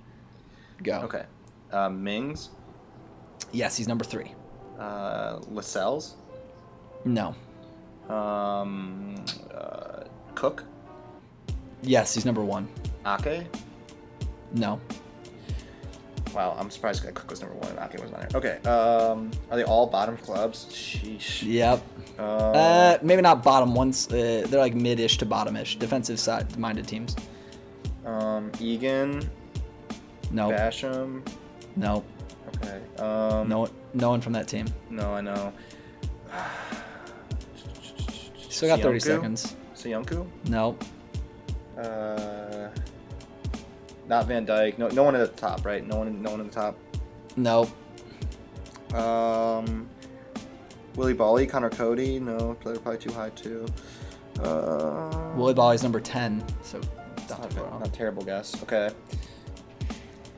Go. 0.83 1.01
okay. 1.01 1.25
Uh, 1.73 1.89
Mings, 1.89 2.51
Yes, 3.53 3.77
he's 3.77 3.89
number 3.89 4.05
three. 4.05 4.33
uh, 4.79 5.39
Lascelles, 5.51 6.17
No. 7.05 7.35
um, 8.09 9.15
uh, 9.55 10.05
Cook, 10.35 10.65
Yes, 11.83 12.15
he's 12.15 12.25
number 12.25 12.43
one. 12.45 12.69
Ake. 13.07 13.47
No. 14.53 14.81
Wow, 16.35 16.55
I'm 16.61 16.71
surprised 16.71 17.03
Cook 17.15 17.31
was 17.31 17.41
number 17.41 17.57
one 17.57 17.71
and 17.71 17.79
Ake 17.79 18.01
was 18.03 18.13
on 18.13 18.21
there. 18.21 18.29
Okay. 18.35 18.59
Um, 18.69 19.31
are 19.51 19.57
they 19.57 19.65
all 19.65 19.87
bottom 19.87 20.17
clubs? 20.19 20.67
Sheesh. 20.71 21.43
Yep. 21.43 21.81
Uh, 22.19 22.23
Uh, 22.23 22.99
maybe 23.03 23.23
not 23.23 23.43
bottom 23.43 23.75
ones. 23.75 24.09
Uh, 24.13 24.45
they're 24.49 24.61
like 24.61 24.75
mid-ish 24.75 25.17
to 25.19 25.27
bottom-ish, 25.27 25.77
defensive 25.79 26.19
side-minded 26.21 26.87
teams. 26.87 27.17
um, 28.07 28.51
Egan, 28.61 29.23
No. 30.31 30.51
Basham. 30.51 31.23
No. 31.77 32.05
Okay. 32.49 32.81
Um, 33.03 33.49
No. 33.49 33.69
No 33.95 34.11
one 34.11 34.21
from 34.21 34.33
that 34.35 34.49
team. 34.49 34.67
No, 34.91 35.15
I 35.15 35.21
know. 35.23 35.53
Still 38.51 38.69
got 38.69 38.81
30 38.81 39.01
Söyüncü? 39.03 39.07
seconds. 39.07 39.55
Söyüncü? 39.75 40.23
No. 40.49 40.75
Uh, 41.77 42.48
not 44.09 44.27
Van 44.27 44.47
Dijk. 44.47 44.79
No, 44.79 44.89
no 44.89 45.03
one 45.03 45.15
at 45.15 45.21
the 45.21 45.41
top, 45.41 45.65
right? 45.65 45.87
No 45.87 45.99
one, 45.99 46.23
no 46.23 46.31
one 46.31 46.41
at 46.41 46.47
the 46.47 46.53
top. 46.53 46.77
No. 47.37 47.71
Um, 48.95 49.89
Willy 50.97 51.15
Boly, 51.15 51.49
Conor 51.49 51.71
Coady. 51.71 52.19
No, 52.19 52.57
they're 52.65 52.77
probably 52.77 52.99
too 52.99 53.13
high 53.13 53.31
too. 53.31 53.67
Uh, 54.43 55.33
Willy 55.37 55.55
Boly's 55.55 55.83
number 55.83 56.01
10, 56.01 56.45
so 56.63 56.81
not, 57.29 57.55
not 57.55 57.81
not, 57.81 57.93
terrible 57.93 58.23
guess. 58.23 58.61
Okay. 58.63 58.91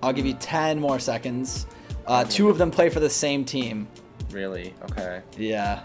I'll 0.03 0.13
give 0.13 0.27
you 0.27 0.35
10 0.35 0.81
more 0.81 0.99
seconds. 0.99 1.67
Uh, 2.07 2.25
two 2.25 2.49
of 2.49 2.59
them 2.59 2.71
play 2.71 2.89
for 2.89 3.01
the 3.01 3.11
same 3.11 3.45
team. 3.45 3.87
Really? 4.31 4.75
Okay. 4.91 5.23
Yeah. 5.37 5.83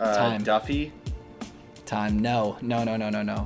Uh, 0.00 0.16
Time. 0.16 0.42
Duffy. 0.42 0.92
Time. 1.84 2.18
No. 2.20 2.56
No, 2.62 2.82
no, 2.84 2.96
no, 2.96 3.10
no, 3.10 3.22
no. 3.22 3.44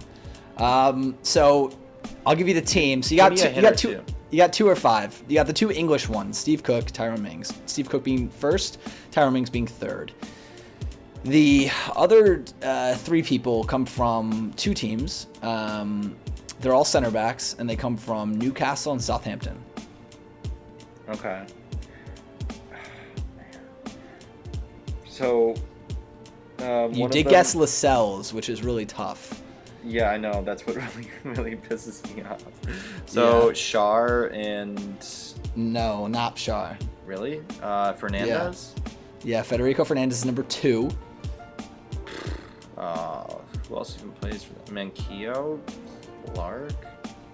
Um, 0.57 1.19
so 1.23 1.77
I'll 2.25 2.37
give 2.37 2.49
you 2.49 2.55
the 2.55 2.63
team. 2.63 3.03
So 3.03 3.15
you 3.15 3.19
got 3.19 3.37
two, 3.37 3.51
you 3.51 3.61
got 3.61 3.77
two 3.77 3.95
two. 3.95 4.05
you 4.31 4.39
got 4.39 4.53
two 4.53 4.69
or 4.69 4.77
five. 4.77 5.21
You 5.29 5.35
got 5.35 5.47
the 5.47 5.53
two 5.53 5.71
English 5.71 6.09
ones, 6.09 6.39
Steve 6.39 6.63
Cook, 6.63 6.87
Tyrone 6.87 7.23
Mings. 7.23 7.53
Steve 7.67 7.89
Cook 7.89 8.05
being 8.05 8.29
first, 8.29 8.79
Tyrone 9.11 9.33
Mings 9.33 9.51
being 9.51 9.67
third. 9.67 10.13
The 11.25 11.71
other 11.97 12.45
uh, 12.63 12.95
three 12.97 13.23
people 13.23 13.65
come 13.65 13.87
from 13.87 14.53
two 14.57 14.75
teams. 14.75 15.27
Um, 15.43 16.15
they're 16.61 16.75
all 16.75 16.85
center 16.85 17.11
backs, 17.11 17.57
and 17.59 17.69
they 17.69 17.77
come 17.77 17.97
from 17.97 18.39
Newcastle 18.39 18.93
and 18.93 19.03
Southampton. 19.03 19.59
Okay. 21.09 21.45
So. 25.07 25.55
Um, 26.65 26.93
You 26.95 27.09
did 27.09 27.27
them- 27.27 27.31
guess 27.33 27.55
Lascelles, 27.55 28.33
which 28.33 28.49
is 28.49 28.63
really 28.63 28.87
tough. 28.87 29.43
Yeah, 29.85 30.11
I 30.11 30.17
know. 30.17 30.43
That's 30.43 30.67
what 30.67 30.77
really, 30.97 31.11
really 31.25 31.57
pisses 31.57 32.03
me 32.17 32.23
off. 32.23 32.43
So 33.07 33.49
Yeah. 33.49 33.53
Shar 33.55 34.27
and 34.29 35.07
No, 35.55 36.07
not 36.07 36.39
Shaw. 36.39 36.75
really 37.05 37.43
uh, 37.63 37.93
Fernandez. 37.93 38.75
Yeah, 39.23 39.43
Federico 39.43 39.85
Fernandez 39.85 40.19
is 40.19 40.25
number 40.25 40.43
two. 40.45 40.89
Uh, 42.77 43.25
who 43.69 43.77
else 43.77 43.97
even 43.99 44.11
plays 44.13 44.43
for 44.45 44.55
them? 44.55 44.75
Manquillo, 44.91 45.59
Clark. 46.35 46.73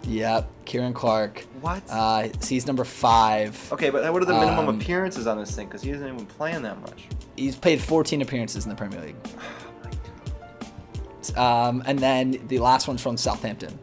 Yep, 0.04 0.50
Ciaran 0.66 0.94
Clark. 0.94 1.40
What? 1.60 1.82
Uh, 1.90 2.28
he's 2.46 2.66
number 2.66 2.84
five. 2.84 3.72
okay, 3.72 3.90
but 3.90 4.10
what 4.12 4.22
are 4.22 4.26
the 4.26 4.32
minimum 4.32 4.68
um, 4.68 4.80
appearances 4.80 5.26
on 5.26 5.38
this 5.38 5.54
thing? 5.54 5.66
Because 5.66 5.82
he 5.82 5.90
isn't 5.90 6.06
even 6.06 6.26
playing 6.26 6.62
that 6.62 6.80
much. 6.80 7.06
He's 7.36 7.56
played 7.56 7.80
14 7.80 8.22
appearances 8.22 8.64
in 8.64 8.70
the 8.70 8.76
Premier 8.76 9.00
League. 9.00 9.16
Oh 9.24 9.72
my 9.84 9.90
God. 9.90 11.36
right. 11.36 11.38
Um, 11.38 11.82
and 11.86 11.98
then 11.98 12.40
the 12.48 12.58
last 12.58 12.88
one's 12.88 13.02
from 13.02 13.16
Southampton. 13.16 13.78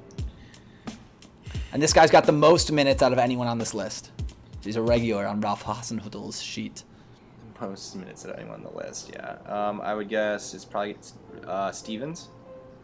And 1.72 1.82
this 1.82 1.94
guy's 1.94 2.12
got 2.12 2.26
the 2.26 2.32
most 2.32 2.72
minutes 2.72 3.04
out 3.04 3.14
of 3.14 3.20
anyone 3.20 3.48
on 3.48 3.58
this 3.58 3.74
list. 3.74 4.12
He's 4.64 4.76
a 4.76 4.82
regular 4.82 5.28
on 5.28 5.40
Ralph 5.42 5.64
Hasenhuttl's 5.64 6.42
sheet. 6.42 6.84
Most 7.62 7.96
minutes 7.96 8.26
of 8.26 8.36
anyone 8.38 8.56
on 8.56 8.64
the 8.64 8.78
list, 8.78 9.12
yeah. 9.14 9.38
Um, 9.46 9.82
I 9.82 9.94
would 9.94 10.10
guess 10.10 10.54
it's 10.54 10.66
probably 10.66 10.96
uh, 11.46 11.72
Stephens. 11.72 12.30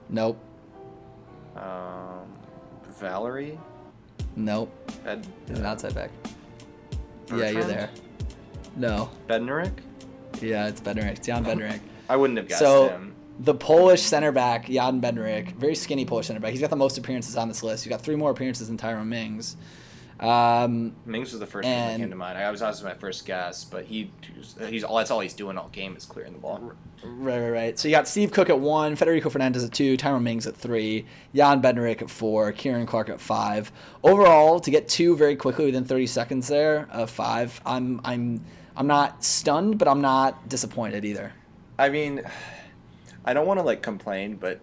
Nope. 0.10 0.40
Um, 1.56 2.28
Valery. 3.04 3.60
Nope. 4.38 4.72
Bed, 5.04 5.28
He's 5.48 5.60
an 5.60 5.66
outside 5.66 5.94
back. 5.94 6.10
Yeah, 7.30 7.50
you're 7.50 7.64
there. 7.66 7.90
No. 8.78 9.10
Bednarek. 9.28 9.74
Yeah, 10.42 10.68
it's 10.68 10.80
Bednarek. 10.80 11.18
It's 11.18 11.28
Jan 11.28 11.44
Bednarek. 11.44 11.82
I 12.10 12.16
wouldn't 12.16 12.38
have 12.38 12.48
guessed 12.48 12.60
So 12.60 12.88
him. 12.90 13.14
the 13.42 13.54
Polish 13.54 14.02
center 14.02 14.32
back 14.32 14.68
Jan 14.70 15.02
Bednarek, 15.02 15.52
very 15.56 15.76
skinny 15.76 16.06
Polish 16.06 16.28
center 16.28 16.40
back. 16.40 16.52
He's 16.52 16.62
got 16.62 16.70
the 16.70 16.76
most 16.78 16.98
appearances 16.98 17.36
on 17.36 17.50
this 17.50 17.62
list. 17.62 17.84
He's 17.84 17.90
got 17.92 18.02
three 18.02 18.16
more 18.16 18.32
appearances 18.32 18.68
than 18.70 18.78
Tyrone 18.78 19.10
Mings. 19.10 19.58
Um, 20.20 20.96
Mings 21.06 21.32
was 21.32 21.40
the 21.40 21.48
first 21.48 21.66
one 21.66 21.76
that 21.76 21.98
came 21.98 22.10
to 22.10 22.16
mind. 22.16 22.38
I 22.38 22.50
was 22.52 22.62
honestly 22.62 22.86
my 22.86 22.94
first 22.94 23.26
guess, 23.26 23.64
but 23.64 23.86
he 23.86 24.12
he's 24.68 24.84
all 24.84 24.98
that's 24.98 25.12
all 25.12 25.20
he's 25.20 25.34
doing 25.34 25.58
all 25.58 25.70
game 25.70 25.96
is 25.96 26.06
clearing 26.06 26.34
the 26.34 26.40
ball. 26.40 26.74
right, 27.04 27.40
right, 27.40 27.50
right. 27.50 27.80
So 27.80 27.88
you 27.88 27.94
got 27.94 28.08
Steve 28.08 28.32
Cook 28.32 28.50
at 28.50 28.60
one, 28.60 28.96
Federico 28.96 29.30
Fernandez 29.30 29.64
at 29.64 29.72
two, 29.72 29.98
Tyrone 29.98 30.24
Mings 30.24 30.46
at 30.46 30.56
three, 30.56 31.06
Jan 31.34 31.62
Bednarek 31.62 32.02
at 32.02 32.10
four, 32.10 32.52
Ciaran 32.52 32.86
Clark 32.86 33.10
at 33.10 33.20
five. 33.20 33.72
Overall, 34.04 34.60
to 34.60 34.72
get 34.72 34.88
two 34.88 35.16
very 35.16 35.36
quickly 35.36 35.66
within 35.66 35.84
30 35.84 36.08
seconds 36.08 36.48
there 36.48 36.88
of 36.92 37.10
five, 37.10 37.60
I'm 37.66 38.00
I'm 38.04 38.46
I'm 38.76 38.88
not 38.88 39.24
stunned, 39.24 39.78
but 39.78 39.88
I'm 39.88 40.02
not 40.02 40.48
disappointed 40.48 41.06
either. 41.06 41.34
I 41.80 41.90
mean, 41.90 42.22
I 43.26 43.34
don't 43.34 43.48
want 43.48 43.60
to 43.60 43.64
like 43.64 43.82
complain, 43.82 44.36
but 44.36 44.60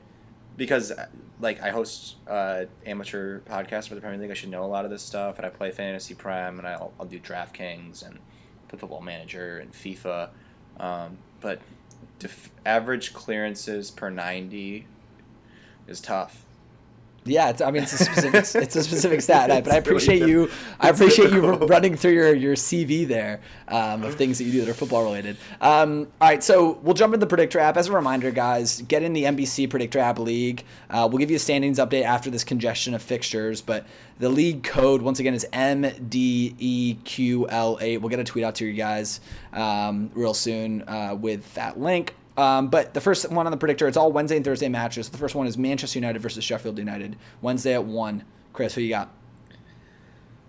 because 0.60 0.92
like 1.40 1.62
I 1.62 1.70
host 1.70 2.16
uh, 2.28 2.66
amateur 2.84 3.40
podcasts 3.40 3.88
for 3.88 3.94
the 3.94 4.02
Premier 4.02 4.20
League, 4.20 4.30
I 4.30 4.34
should 4.34 4.50
know 4.50 4.62
a 4.62 4.66
lot 4.66 4.84
of 4.84 4.90
this 4.90 5.02
stuff, 5.02 5.38
and 5.38 5.46
I 5.46 5.48
play 5.48 5.70
fantasy 5.70 6.12
prem, 6.12 6.58
and 6.58 6.68
I'll, 6.68 6.92
I'll 7.00 7.06
do 7.06 7.18
DraftKings 7.18 8.06
and 8.06 8.18
Football 8.68 9.00
Manager 9.00 9.56
and 9.56 9.72
FIFA, 9.72 10.28
um, 10.78 11.16
but 11.40 11.60
def- 12.18 12.50
average 12.66 13.14
clearances 13.14 13.90
per 13.90 14.10
ninety 14.10 14.86
is 15.88 15.98
tough. 15.98 16.44
Yeah, 17.24 17.50
it's, 17.50 17.60
I 17.60 17.70
mean 17.70 17.82
it's 17.82 17.92
a 17.92 18.02
specific 18.02 18.34
it's 18.62 18.76
a 18.76 18.82
specific 18.82 19.20
stat, 19.20 19.48
but 19.48 19.68
I 19.68 19.70
really 19.76 19.78
appreciate 19.78 20.26
you. 20.26 20.50
I 20.78 20.88
appreciate 20.88 21.32
you 21.32 21.40
running 21.40 21.94
through 21.94 22.12
your, 22.12 22.34
your 22.34 22.54
CV 22.54 23.06
there 23.06 23.42
um, 23.68 24.04
of 24.04 24.14
things 24.14 24.38
that 24.38 24.44
you 24.44 24.52
do 24.52 24.60
that 24.60 24.70
are 24.70 24.74
football 24.74 25.04
related. 25.04 25.36
Um, 25.60 26.08
all 26.20 26.28
right, 26.28 26.42
so 26.42 26.78
we'll 26.82 26.94
jump 26.94 27.12
into 27.12 27.26
the 27.26 27.28
predictor 27.28 27.58
app. 27.58 27.76
As 27.76 27.88
a 27.88 27.92
reminder, 27.92 28.30
guys, 28.30 28.80
get 28.82 29.02
in 29.02 29.12
the 29.12 29.24
NBC 29.24 29.68
predictor 29.68 29.98
app 29.98 30.18
league. 30.18 30.64
Uh, 30.88 31.06
we'll 31.10 31.18
give 31.18 31.30
you 31.30 31.36
a 31.36 31.40
standings 31.40 31.78
update 31.78 32.04
after 32.04 32.30
this 32.30 32.42
congestion 32.42 32.94
of 32.94 33.02
fixtures, 33.02 33.60
but 33.60 33.84
the 34.18 34.30
league 34.30 34.62
code 34.62 35.02
once 35.02 35.20
again 35.20 35.34
is 35.34 35.46
MDEQL8. 35.52 38.00
We'll 38.00 38.08
get 38.08 38.20
a 38.20 38.24
tweet 38.24 38.44
out 38.44 38.54
to 38.56 38.66
you 38.66 38.72
guys 38.72 39.20
um, 39.52 40.10
real 40.14 40.32
soon 40.32 40.88
uh, 40.88 41.14
with 41.20 41.52
that 41.54 41.78
link. 41.78 42.14
Um, 42.40 42.68
but 42.68 42.94
the 42.94 43.02
first 43.02 43.30
one 43.30 43.44
on 43.46 43.50
the 43.52 43.58
predictor, 43.58 43.86
it's 43.86 43.98
all 43.98 44.10
Wednesday 44.10 44.36
and 44.36 44.44
Thursday 44.44 44.70
matches. 44.70 45.10
The 45.10 45.18
first 45.18 45.34
one 45.34 45.46
is 45.46 45.58
Manchester 45.58 45.98
United 45.98 46.22
versus 46.22 46.42
Sheffield 46.42 46.78
United, 46.78 47.16
Wednesday 47.42 47.74
at 47.74 47.84
1. 47.84 48.24
Chris, 48.54 48.74
who 48.74 48.80
you 48.80 48.88
got? 48.88 49.10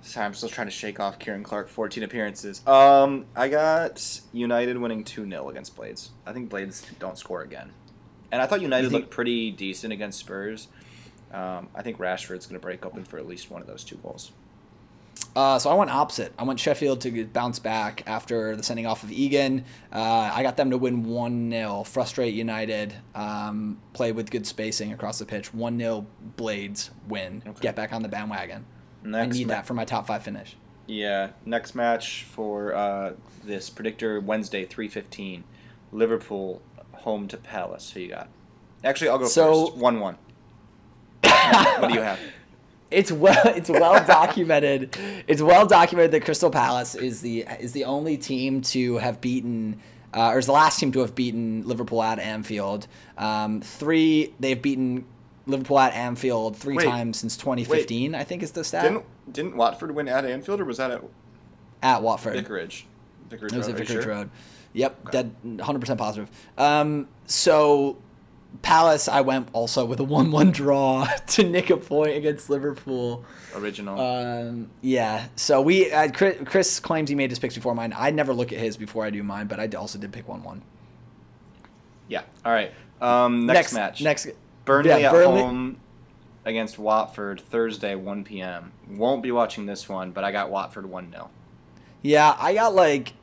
Sorry, 0.01 0.25
I'm 0.25 0.33
still 0.33 0.47
trying 0.47 0.67
to 0.67 0.71
shake 0.71 1.01
off 1.01 1.19
Ciaran 1.19 1.43
Clark, 1.43 1.67
14 1.67 2.03
appearances. 2.03 2.65
Um, 2.65 3.25
I 3.35 3.49
got 3.49 4.21
United 4.31 4.77
winning 4.77 5.03
2 5.03 5.29
0 5.29 5.49
against 5.49 5.75
Blades. 5.75 6.11
I 6.25 6.31
think 6.31 6.49
Blades 6.49 6.85
don't 6.97 7.17
score 7.17 7.41
again. 7.41 7.69
And 8.31 8.41
I 8.41 8.45
thought 8.47 8.61
United 8.61 8.89
think- 8.89 9.01
looked 9.01 9.11
pretty 9.13 9.51
decent 9.51 9.91
against 9.91 10.17
Spurs. 10.19 10.69
Um, 11.33 11.67
I 11.75 11.81
think 11.81 11.97
Rashford's 11.97 12.45
going 12.45 12.59
to 12.59 12.63
break 12.63 12.85
open 12.85 13.03
for 13.03 13.17
at 13.17 13.27
least 13.27 13.51
one 13.51 13.61
of 13.61 13.67
those 13.67 13.83
two 13.83 13.97
goals. 13.97 14.31
Uh, 15.35 15.57
so 15.57 15.69
I 15.69 15.73
went 15.75 15.89
opposite. 15.89 16.33
I 16.37 16.43
want 16.43 16.59
Sheffield 16.59 16.99
to 17.01 17.25
bounce 17.25 17.57
back 17.57 18.03
after 18.05 18.55
the 18.55 18.63
sending 18.63 18.85
off 18.85 19.03
of 19.03 19.11
Egan. 19.11 19.63
Uh, 19.91 20.29
I 20.33 20.43
got 20.43 20.57
them 20.57 20.71
to 20.71 20.77
win 20.77 21.03
1 21.05 21.49
0, 21.51 21.83
frustrate 21.83 22.33
United, 22.33 22.93
um, 23.15 23.79
play 23.93 24.11
with 24.11 24.29
good 24.29 24.45
spacing 24.45 24.91
across 24.91 25.19
the 25.19 25.25
pitch. 25.25 25.53
1 25.53 25.79
0 25.79 26.05
Blades 26.35 26.91
win. 27.07 27.41
Okay. 27.47 27.59
Get 27.61 27.75
back 27.77 27.93
on 27.93 28.01
the 28.01 28.09
bandwagon. 28.09 28.65
I 29.05 29.25
need 29.25 29.47
ma- 29.47 29.53
that 29.53 29.65
for 29.65 29.73
my 29.73 29.85
top 29.85 30.05
five 30.07 30.21
finish. 30.23 30.57
Yeah, 30.87 31.29
next 31.45 31.75
match 31.75 32.23
for 32.25 32.73
uh, 32.75 33.13
this 33.45 33.69
predictor 33.69 34.19
Wednesday, 34.19 34.65
3:15. 34.65 35.43
Liverpool 35.93 36.61
home 36.91 37.27
to 37.29 37.37
Palace. 37.37 37.91
Who 37.91 38.01
you 38.01 38.09
got? 38.09 38.27
Actually, 38.83 39.09
I'll 39.09 39.17
go 39.17 39.27
So- 39.27 39.67
first. 39.67 39.77
1 39.77 39.99
1. 40.01 40.17
what 41.79 41.87
do 41.87 41.93
you 41.93 42.01
have? 42.01 42.19
It's 42.91 43.11
well 43.11 43.41
it's 43.55 43.69
well 43.69 44.05
documented. 44.05 44.95
It's 45.27 45.41
well 45.41 45.65
documented 45.65 46.11
that 46.11 46.25
Crystal 46.25 46.49
Palace 46.51 46.93
is 46.95 47.21
the 47.21 47.45
is 47.59 47.71
the 47.71 47.85
only 47.85 48.17
team 48.17 48.61
to 48.61 48.97
have 48.97 49.21
beaten 49.21 49.79
uh, 50.13 50.29
or 50.31 50.39
is 50.39 50.45
the 50.45 50.51
last 50.51 50.79
team 50.79 50.91
to 50.91 50.99
have 50.99 51.15
beaten 51.15 51.63
Liverpool 51.65 52.03
at 52.03 52.19
Anfield. 52.19 52.87
Um, 53.17 53.61
three 53.61 54.33
they've 54.39 54.61
beaten 54.61 55.05
Liverpool 55.47 55.79
at 55.79 55.93
Anfield 55.93 56.57
three 56.57 56.75
Wait. 56.75 56.83
times 56.85 57.17
since 57.17 57.37
2015. 57.37 58.13
I 58.13 58.23
think 58.23 58.43
is 58.43 58.51
the 58.51 58.63
stat 58.63 58.83
Didn't 58.83 59.05
didn't 59.31 59.55
Watford 59.55 59.91
win 59.95 60.07
at 60.07 60.25
Anfield 60.25 60.59
or 60.59 60.65
was 60.65 60.77
that 60.77 60.91
at 60.91 61.01
at 61.81 62.01
Watford. 62.03 62.33
Vicarage? 62.35 62.85
Vicarage 63.29 63.53
It 63.53 63.57
was 63.57 63.67
Road, 63.67 63.73
at 63.75 63.79
Vicarage 63.87 64.03
sure? 64.03 64.13
Road. 64.13 64.29
Yep, 64.73 64.99
Okay. 65.07 65.11
dead, 65.11 65.35
100% 65.43 65.97
positive. 65.97 66.29
Um, 66.57 67.07
so 67.25 67.97
Palace, 68.61 69.07
I 69.07 69.21
went 69.21 69.49
also 69.53 69.85
with 69.85 69.99
a 69.99 70.05
1-1 70.05 70.51
draw 70.53 71.05
to 71.27 71.43
nick 71.43 71.69
a 71.69 71.77
point 71.77 72.15
against 72.15 72.49
Liverpool. 72.49 73.25
Original. 73.55 73.99
Um, 73.99 74.69
yeah. 74.81 75.27
So 75.35 75.61
we 75.61 75.91
uh, 75.91 76.11
Chris, 76.11 76.37
Chris 76.45 76.79
claims 76.79 77.09
he 77.09 77.15
made 77.15 77.29
his 77.31 77.39
picks 77.39 77.55
before 77.55 77.73
mine. 77.73 77.93
I 77.97 78.11
never 78.11 78.33
look 78.33 78.51
at 78.53 78.59
his 78.59 78.77
before 78.77 79.05
I 79.05 79.09
do 79.09 79.23
mine, 79.23 79.47
but 79.47 79.59
I 79.59 79.67
also 79.77 79.97
did 79.97 80.11
pick 80.11 80.27
one 80.27 80.43
one. 80.43 80.61
yeah. 82.07 82.23
All 82.45 82.51
right. 82.51 82.71
Um, 83.01 83.45
next, 83.47 83.73
match. 83.73 84.01
Next. 84.01 84.27
Burnley 84.65 84.89
yeah, 84.91 85.07
at 85.07 85.11
Burnley- 85.11 85.41
home 85.41 85.77
against 86.45 86.77
Watford 86.77 87.41
Thursday 87.41 87.95
1 87.95 88.23
p.m. 88.23 88.71
Won't 88.89 89.23
be 89.23 89.31
watching 89.31 89.65
this 89.65 89.89
one, 89.89 90.11
but 90.11 90.23
I 90.23 90.31
got 90.31 90.51
Watford 90.51 90.85
1 90.85 91.11
0. 91.11 91.29
Yeah, 92.03 92.35
I 92.39 92.53
got 92.53 92.75
like. 92.75 93.13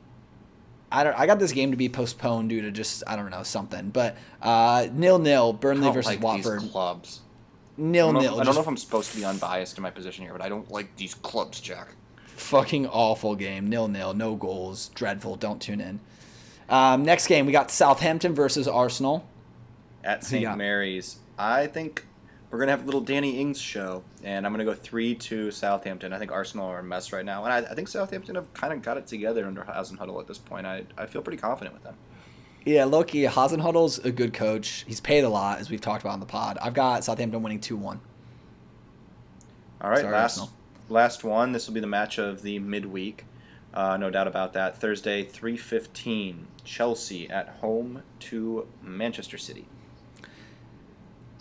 I 0.91 1.03
don't. 1.03 1.17
I 1.19 1.25
got 1.25 1.39
this 1.39 1.51
game 1.51 1.71
to 1.71 1.77
be 1.77 1.89
postponed 1.89 2.49
due 2.49 2.61
to 2.61 2.71
just 2.71 3.03
I 3.05 3.15
don't 3.15 3.29
know 3.29 3.43
something, 3.43 3.89
but 3.89 4.17
uh, 4.41 4.87
nil 4.91 5.19
nil 5.19 5.53
Burnley 5.53 5.81
I 5.83 5.85
don't 5.85 5.93
versus 5.93 6.11
like 6.11 6.21
Watford. 6.23 6.61
these 6.61 6.71
clubs. 6.71 7.19
Nil 7.77 8.09
I 8.09 8.11
don't, 8.11 8.13
know, 8.15 8.19
nil. 8.21 8.33
I 8.33 8.35
don't 8.37 8.45
just 8.47 8.55
know 8.57 8.61
if 8.61 8.67
I'm 8.67 8.77
supposed 8.77 9.11
to 9.11 9.17
be 9.17 9.25
unbiased 9.25 9.77
in 9.77 9.83
my 9.83 9.91
position 9.91 10.23
here, 10.23 10.33
but 10.33 10.41
I 10.41 10.49
don't 10.49 10.69
like 10.71 10.95
these 10.97 11.13
clubs, 11.13 11.59
Jack. 11.61 11.89
fucking 12.25 12.87
awful 12.87 13.35
game. 13.35 13.69
Nil 13.69 13.87
nil. 13.87 14.13
No 14.13 14.35
goals. 14.35 14.89
Dreadful. 14.95 15.35
Don't 15.35 15.61
tune 15.61 15.79
in. 15.81 15.99
Um, 16.69 17.03
next 17.03 17.27
game 17.27 17.45
we 17.45 17.51
got 17.51 17.71
Southampton 17.71 18.33
versus 18.35 18.67
Arsenal. 18.67 19.27
At 20.03 20.23
St. 20.23 20.57
Mary's, 20.57 21.17
I 21.37 21.67
think 21.67 22.05
we're 22.51 22.59
gonna 22.59 22.71
have 22.71 22.83
a 22.83 22.85
little 22.85 23.01
Danny 23.01 23.39
Ings 23.39 23.59
show, 23.59 24.03
and 24.23 24.45
I'm 24.45 24.51
gonna 24.53 24.65
go 24.65 24.73
three 24.73 25.15
to 25.15 25.51
Southampton. 25.51 26.13
I 26.13 26.19
think 26.19 26.31
Arsenal 26.31 26.67
are 26.67 26.79
a 26.79 26.83
mess 26.83 27.13
right 27.13 27.25
now, 27.25 27.43
and 27.45 27.53
I, 27.53 27.71
I 27.71 27.75
think 27.75 27.87
Southampton 27.87 28.35
have 28.35 28.51
kind 28.53 28.73
of 28.73 28.81
got 28.81 28.97
it 28.97 29.05
together 29.07 29.45
under 29.45 29.61
Hasenhuttl 29.61 30.19
at 30.19 30.27
this 30.27 30.37
point. 30.39 30.65
I, 30.65 30.83
I 30.97 31.05
feel 31.05 31.21
pretty 31.21 31.37
confident 31.37 31.73
with 31.75 31.83
them. 31.83 31.95
Yeah, 32.65 32.85
Loki 32.85 33.23
Hasenhuttl's 33.23 33.99
a 33.99 34.11
good 34.11 34.33
coach. 34.33 34.83
He's 34.87 34.99
paid 34.99 35.23
a 35.23 35.29
lot, 35.29 35.59
as 35.59 35.69
we've 35.69 35.79
talked 35.81 36.03
about 36.03 36.13
on 36.13 36.19
the 36.19 36.25
pod. 36.25 36.57
I've 36.61 36.73
got 36.73 37.03
Southampton 37.03 37.41
winning 37.41 37.61
two 37.61 37.77
one. 37.77 37.99
All 39.81 39.89
right, 39.89 40.01
Sorry, 40.01 40.11
last 40.11 40.39
Arsenal. 40.39 40.49
last 40.89 41.23
one. 41.23 41.51
This 41.51 41.67
will 41.67 41.73
be 41.73 41.79
the 41.79 41.87
match 41.87 42.17
of 42.17 42.41
the 42.41 42.59
midweek. 42.59 43.25
Uh, 43.73 43.97
no 43.97 44.09
doubt 44.09 44.27
about 44.27 44.53
that. 44.53 44.77
Thursday, 44.81 45.23
three 45.23 45.55
fifteen. 45.55 46.47
Chelsea 46.65 47.29
at 47.29 47.47
home 47.61 48.03
to 48.19 48.67
Manchester 48.83 49.37
City. 49.37 49.65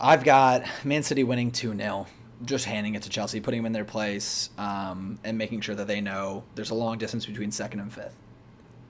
I've 0.00 0.22
got 0.22 0.64
Man 0.84 1.02
City 1.02 1.24
winning 1.24 1.50
2 1.50 1.76
0. 1.76 2.06
Just 2.44 2.66
handing 2.66 2.94
it 2.94 3.02
to 3.02 3.08
Chelsea, 3.08 3.40
putting 3.40 3.60
them 3.60 3.66
in 3.66 3.72
their 3.72 3.84
place, 3.84 4.50
um, 4.58 5.18
and 5.24 5.36
making 5.36 5.60
sure 5.60 5.74
that 5.74 5.88
they 5.88 6.00
know 6.00 6.44
there's 6.54 6.70
a 6.70 6.74
long 6.74 6.96
distance 6.96 7.26
between 7.26 7.50
second 7.50 7.80
and 7.80 7.92
fifth. 7.92 8.16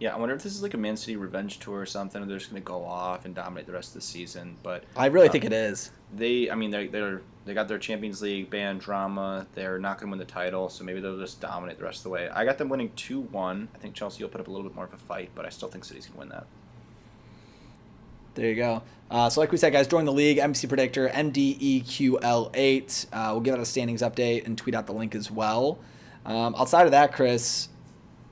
Yeah, 0.00 0.14
I 0.14 0.18
wonder 0.18 0.34
if 0.34 0.42
this 0.42 0.54
is 0.54 0.62
like 0.62 0.74
a 0.74 0.78
Man 0.78 0.98
City 0.98 1.16
revenge 1.16 1.58
tour 1.58 1.80
or 1.80 1.86
something, 1.86 2.22
or 2.22 2.26
they're 2.26 2.36
just 2.36 2.50
going 2.50 2.62
to 2.62 2.66
go 2.66 2.84
off 2.84 3.24
and 3.24 3.34
dominate 3.34 3.66
the 3.66 3.72
rest 3.72 3.88
of 3.88 3.94
the 3.94 4.00
season. 4.02 4.56
But 4.62 4.84
I 4.96 5.06
really 5.06 5.28
uh, 5.28 5.32
think 5.32 5.44
it 5.44 5.52
is. 5.52 5.90
they, 6.14 6.50
I 6.50 6.54
mean, 6.54 6.70
they 6.70 6.88
they're 6.88 7.22
they 7.46 7.54
got 7.54 7.68
their 7.68 7.78
Champions 7.78 8.20
League 8.20 8.50
ban 8.50 8.76
drama. 8.76 9.46
They're 9.54 9.78
not 9.78 9.98
going 9.98 10.08
to 10.08 10.10
win 10.10 10.18
the 10.18 10.30
title, 10.30 10.68
so 10.68 10.84
maybe 10.84 11.00
they'll 11.00 11.18
just 11.18 11.40
dominate 11.40 11.78
the 11.78 11.84
rest 11.84 12.00
of 12.00 12.02
the 12.04 12.10
way. 12.10 12.28
I 12.28 12.44
got 12.44 12.58
them 12.58 12.68
winning 12.68 12.92
two 12.96 13.22
one. 13.22 13.66
I 13.74 13.78
think 13.78 13.94
Chelsea 13.94 14.22
will 14.22 14.30
put 14.30 14.42
up 14.42 14.48
a 14.48 14.50
little 14.50 14.68
bit 14.68 14.76
more 14.76 14.84
of 14.84 14.92
a 14.92 14.98
fight, 14.98 15.30
but 15.34 15.46
I 15.46 15.48
still 15.48 15.68
think 15.68 15.86
City's 15.86 16.06
going 16.06 16.14
to 16.14 16.18
win 16.18 16.28
that. 16.28 16.46
There 18.38 18.48
you 18.48 18.54
go. 18.54 18.82
Uh, 19.10 19.28
so, 19.28 19.40
like 19.40 19.50
we 19.50 19.58
said, 19.58 19.72
guys, 19.72 19.88
join 19.88 20.04
the 20.04 20.12
league, 20.12 20.38
NBC 20.38 20.68
Predictor, 20.68 21.08
MDEQL8. 21.08 23.06
Uh, 23.12 23.28
we'll 23.32 23.40
give 23.40 23.54
out 23.54 23.58
a 23.58 23.64
standings 23.66 24.00
update 24.00 24.46
and 24.46 24.56
tweet 24.56 24.76
out 24.76 24.86
the 24.86 24.92
link 24.92 25.16
as 25.16 25.28
well. 25.28 25.80
Um, 26.24 26.54
outside 26.54 26.84
of 26.84 26.92
that, 26.92 27.12
Chris, 27.12 27.68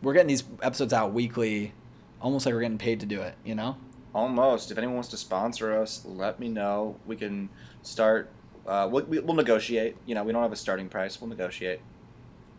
we're 0.02 0.12
getting 0.12 0.28
these 0.28 0.44
episodes 0.62 0.92
out 0.92 1.12
weekly, 1.12 1.72
almost 2.20 2.46
like 2.46 2.54
we're 2.54 2.60
getting 2.60 2.78
paid 2.78 3.00
to 3.00 3.06
do 3.06 3.20
it, 3.20 3.34
you 3.44 3.56
know? 3.56 3.76
Almost. 4.14 4.70
If 4.70 4.78
anyone 4.78 4.94
wants 4.94 5.08
to 5.08 5.16
sponsor 5.16 5.76
us, 5.76 6.04
let 6.04 6.38
me 6.38 6.48
know. 6.48 6.94
We 7.04 7.16
can 7.16 7.48
start. 7.82 8.30
Uh, 8.64 8.88
we'll, 8.88 9.04
we'll 9.06 9.34
negotiate. 9.34 9.96
You 10.06 10.14
know, 10.14 10.22
we 10.22 10.30
don't 10.32 10.42
have 10.42 10.52
a 10.52 10.56
starting 10.56 10.88
price. 10.88 11.20
We'll 11.20 11.30
negotiate 11.30 11.80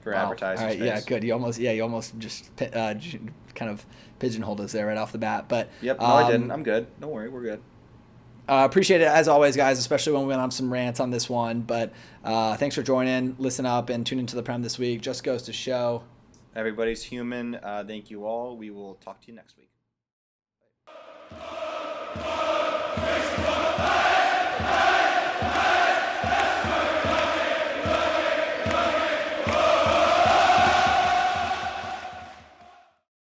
for 0.02 0.12
Wow. 0.12 0.24
advertising. 0.24 0.66
All 0.66 0.70
right, 0.72 0.80
yeah, 0.80 1.00
good. 1.00 1.24
You 1.24 1.32
almost, 1.32 1.60
yeah, 1.60 1.72
you 1.72 1.84
almost 1.84 2.20
just 2.20 2.50
uh, 2.74 2.95
kind 3.58 3.70
of 3.70 3.86
pigeonholed 4.20 4.62
us 4.62 4.72
there 4.72 4.88
right 4.88 4.97
off 4.97 5.12
the 5.12 5.18
bat. 5.18 5.45
But 5.49 5.70
Yep. 5.82 5.99
No, 5.99 6.05
I 6.05 6.24
um, 6.24 6.32
didn't. 6.32 6.51
I'm 6.51 6.64
good. 6.64 6.88
Don't 7.01 7.12
worry. 7.12 7.28
We're 7.28 7.41
good. 7.41 7.62
Uh, 8.49 8.64
appreciate 8.64 9.01
it 9.01 9.08
as 9.08 9.28
always, 9.28 9.58
guys, 9.58 9.78
especially 9.78 10.14
when 10.14 10.22
we 10.22 10.30
went 10.30 10.39
on 10.39 10.51
some 10.51 10.72
rants 10.72 11.01
on 11.01 11.12
this 11.12 11.30
one. 11.30 11.62
But 11.62 11.91
uh, 12.24 12.55
thanks 12.55 12.76
for 12.76 12.84
joining. 12.84 13.36
Listen 13.39 13.66
up 13.66 13.89
and 13.89 14.05
tune 14.05 14.20
into 14.20 14.38
the 14.38 14.43
Prem 14.43 14.62
this 14.62 14.80
week. 14.80 15.01
Just 15.01 15.26
goes 15.26 15.43
to 15.43 15.53
show. 15.53 16.03
Everybody's 16.55 17.03
human. 17.03 17.55
Uh, 17.55 17.84
thank 17.86 18.10
you 18.10 18.26
all. 18.26 18.55
We 18.55 18.70
will 18.70 18.95
talk 18.95 19.20
to 19.22 19.28
you 19.28 19.36
next 19.36 19.55
week. 19.58 19.70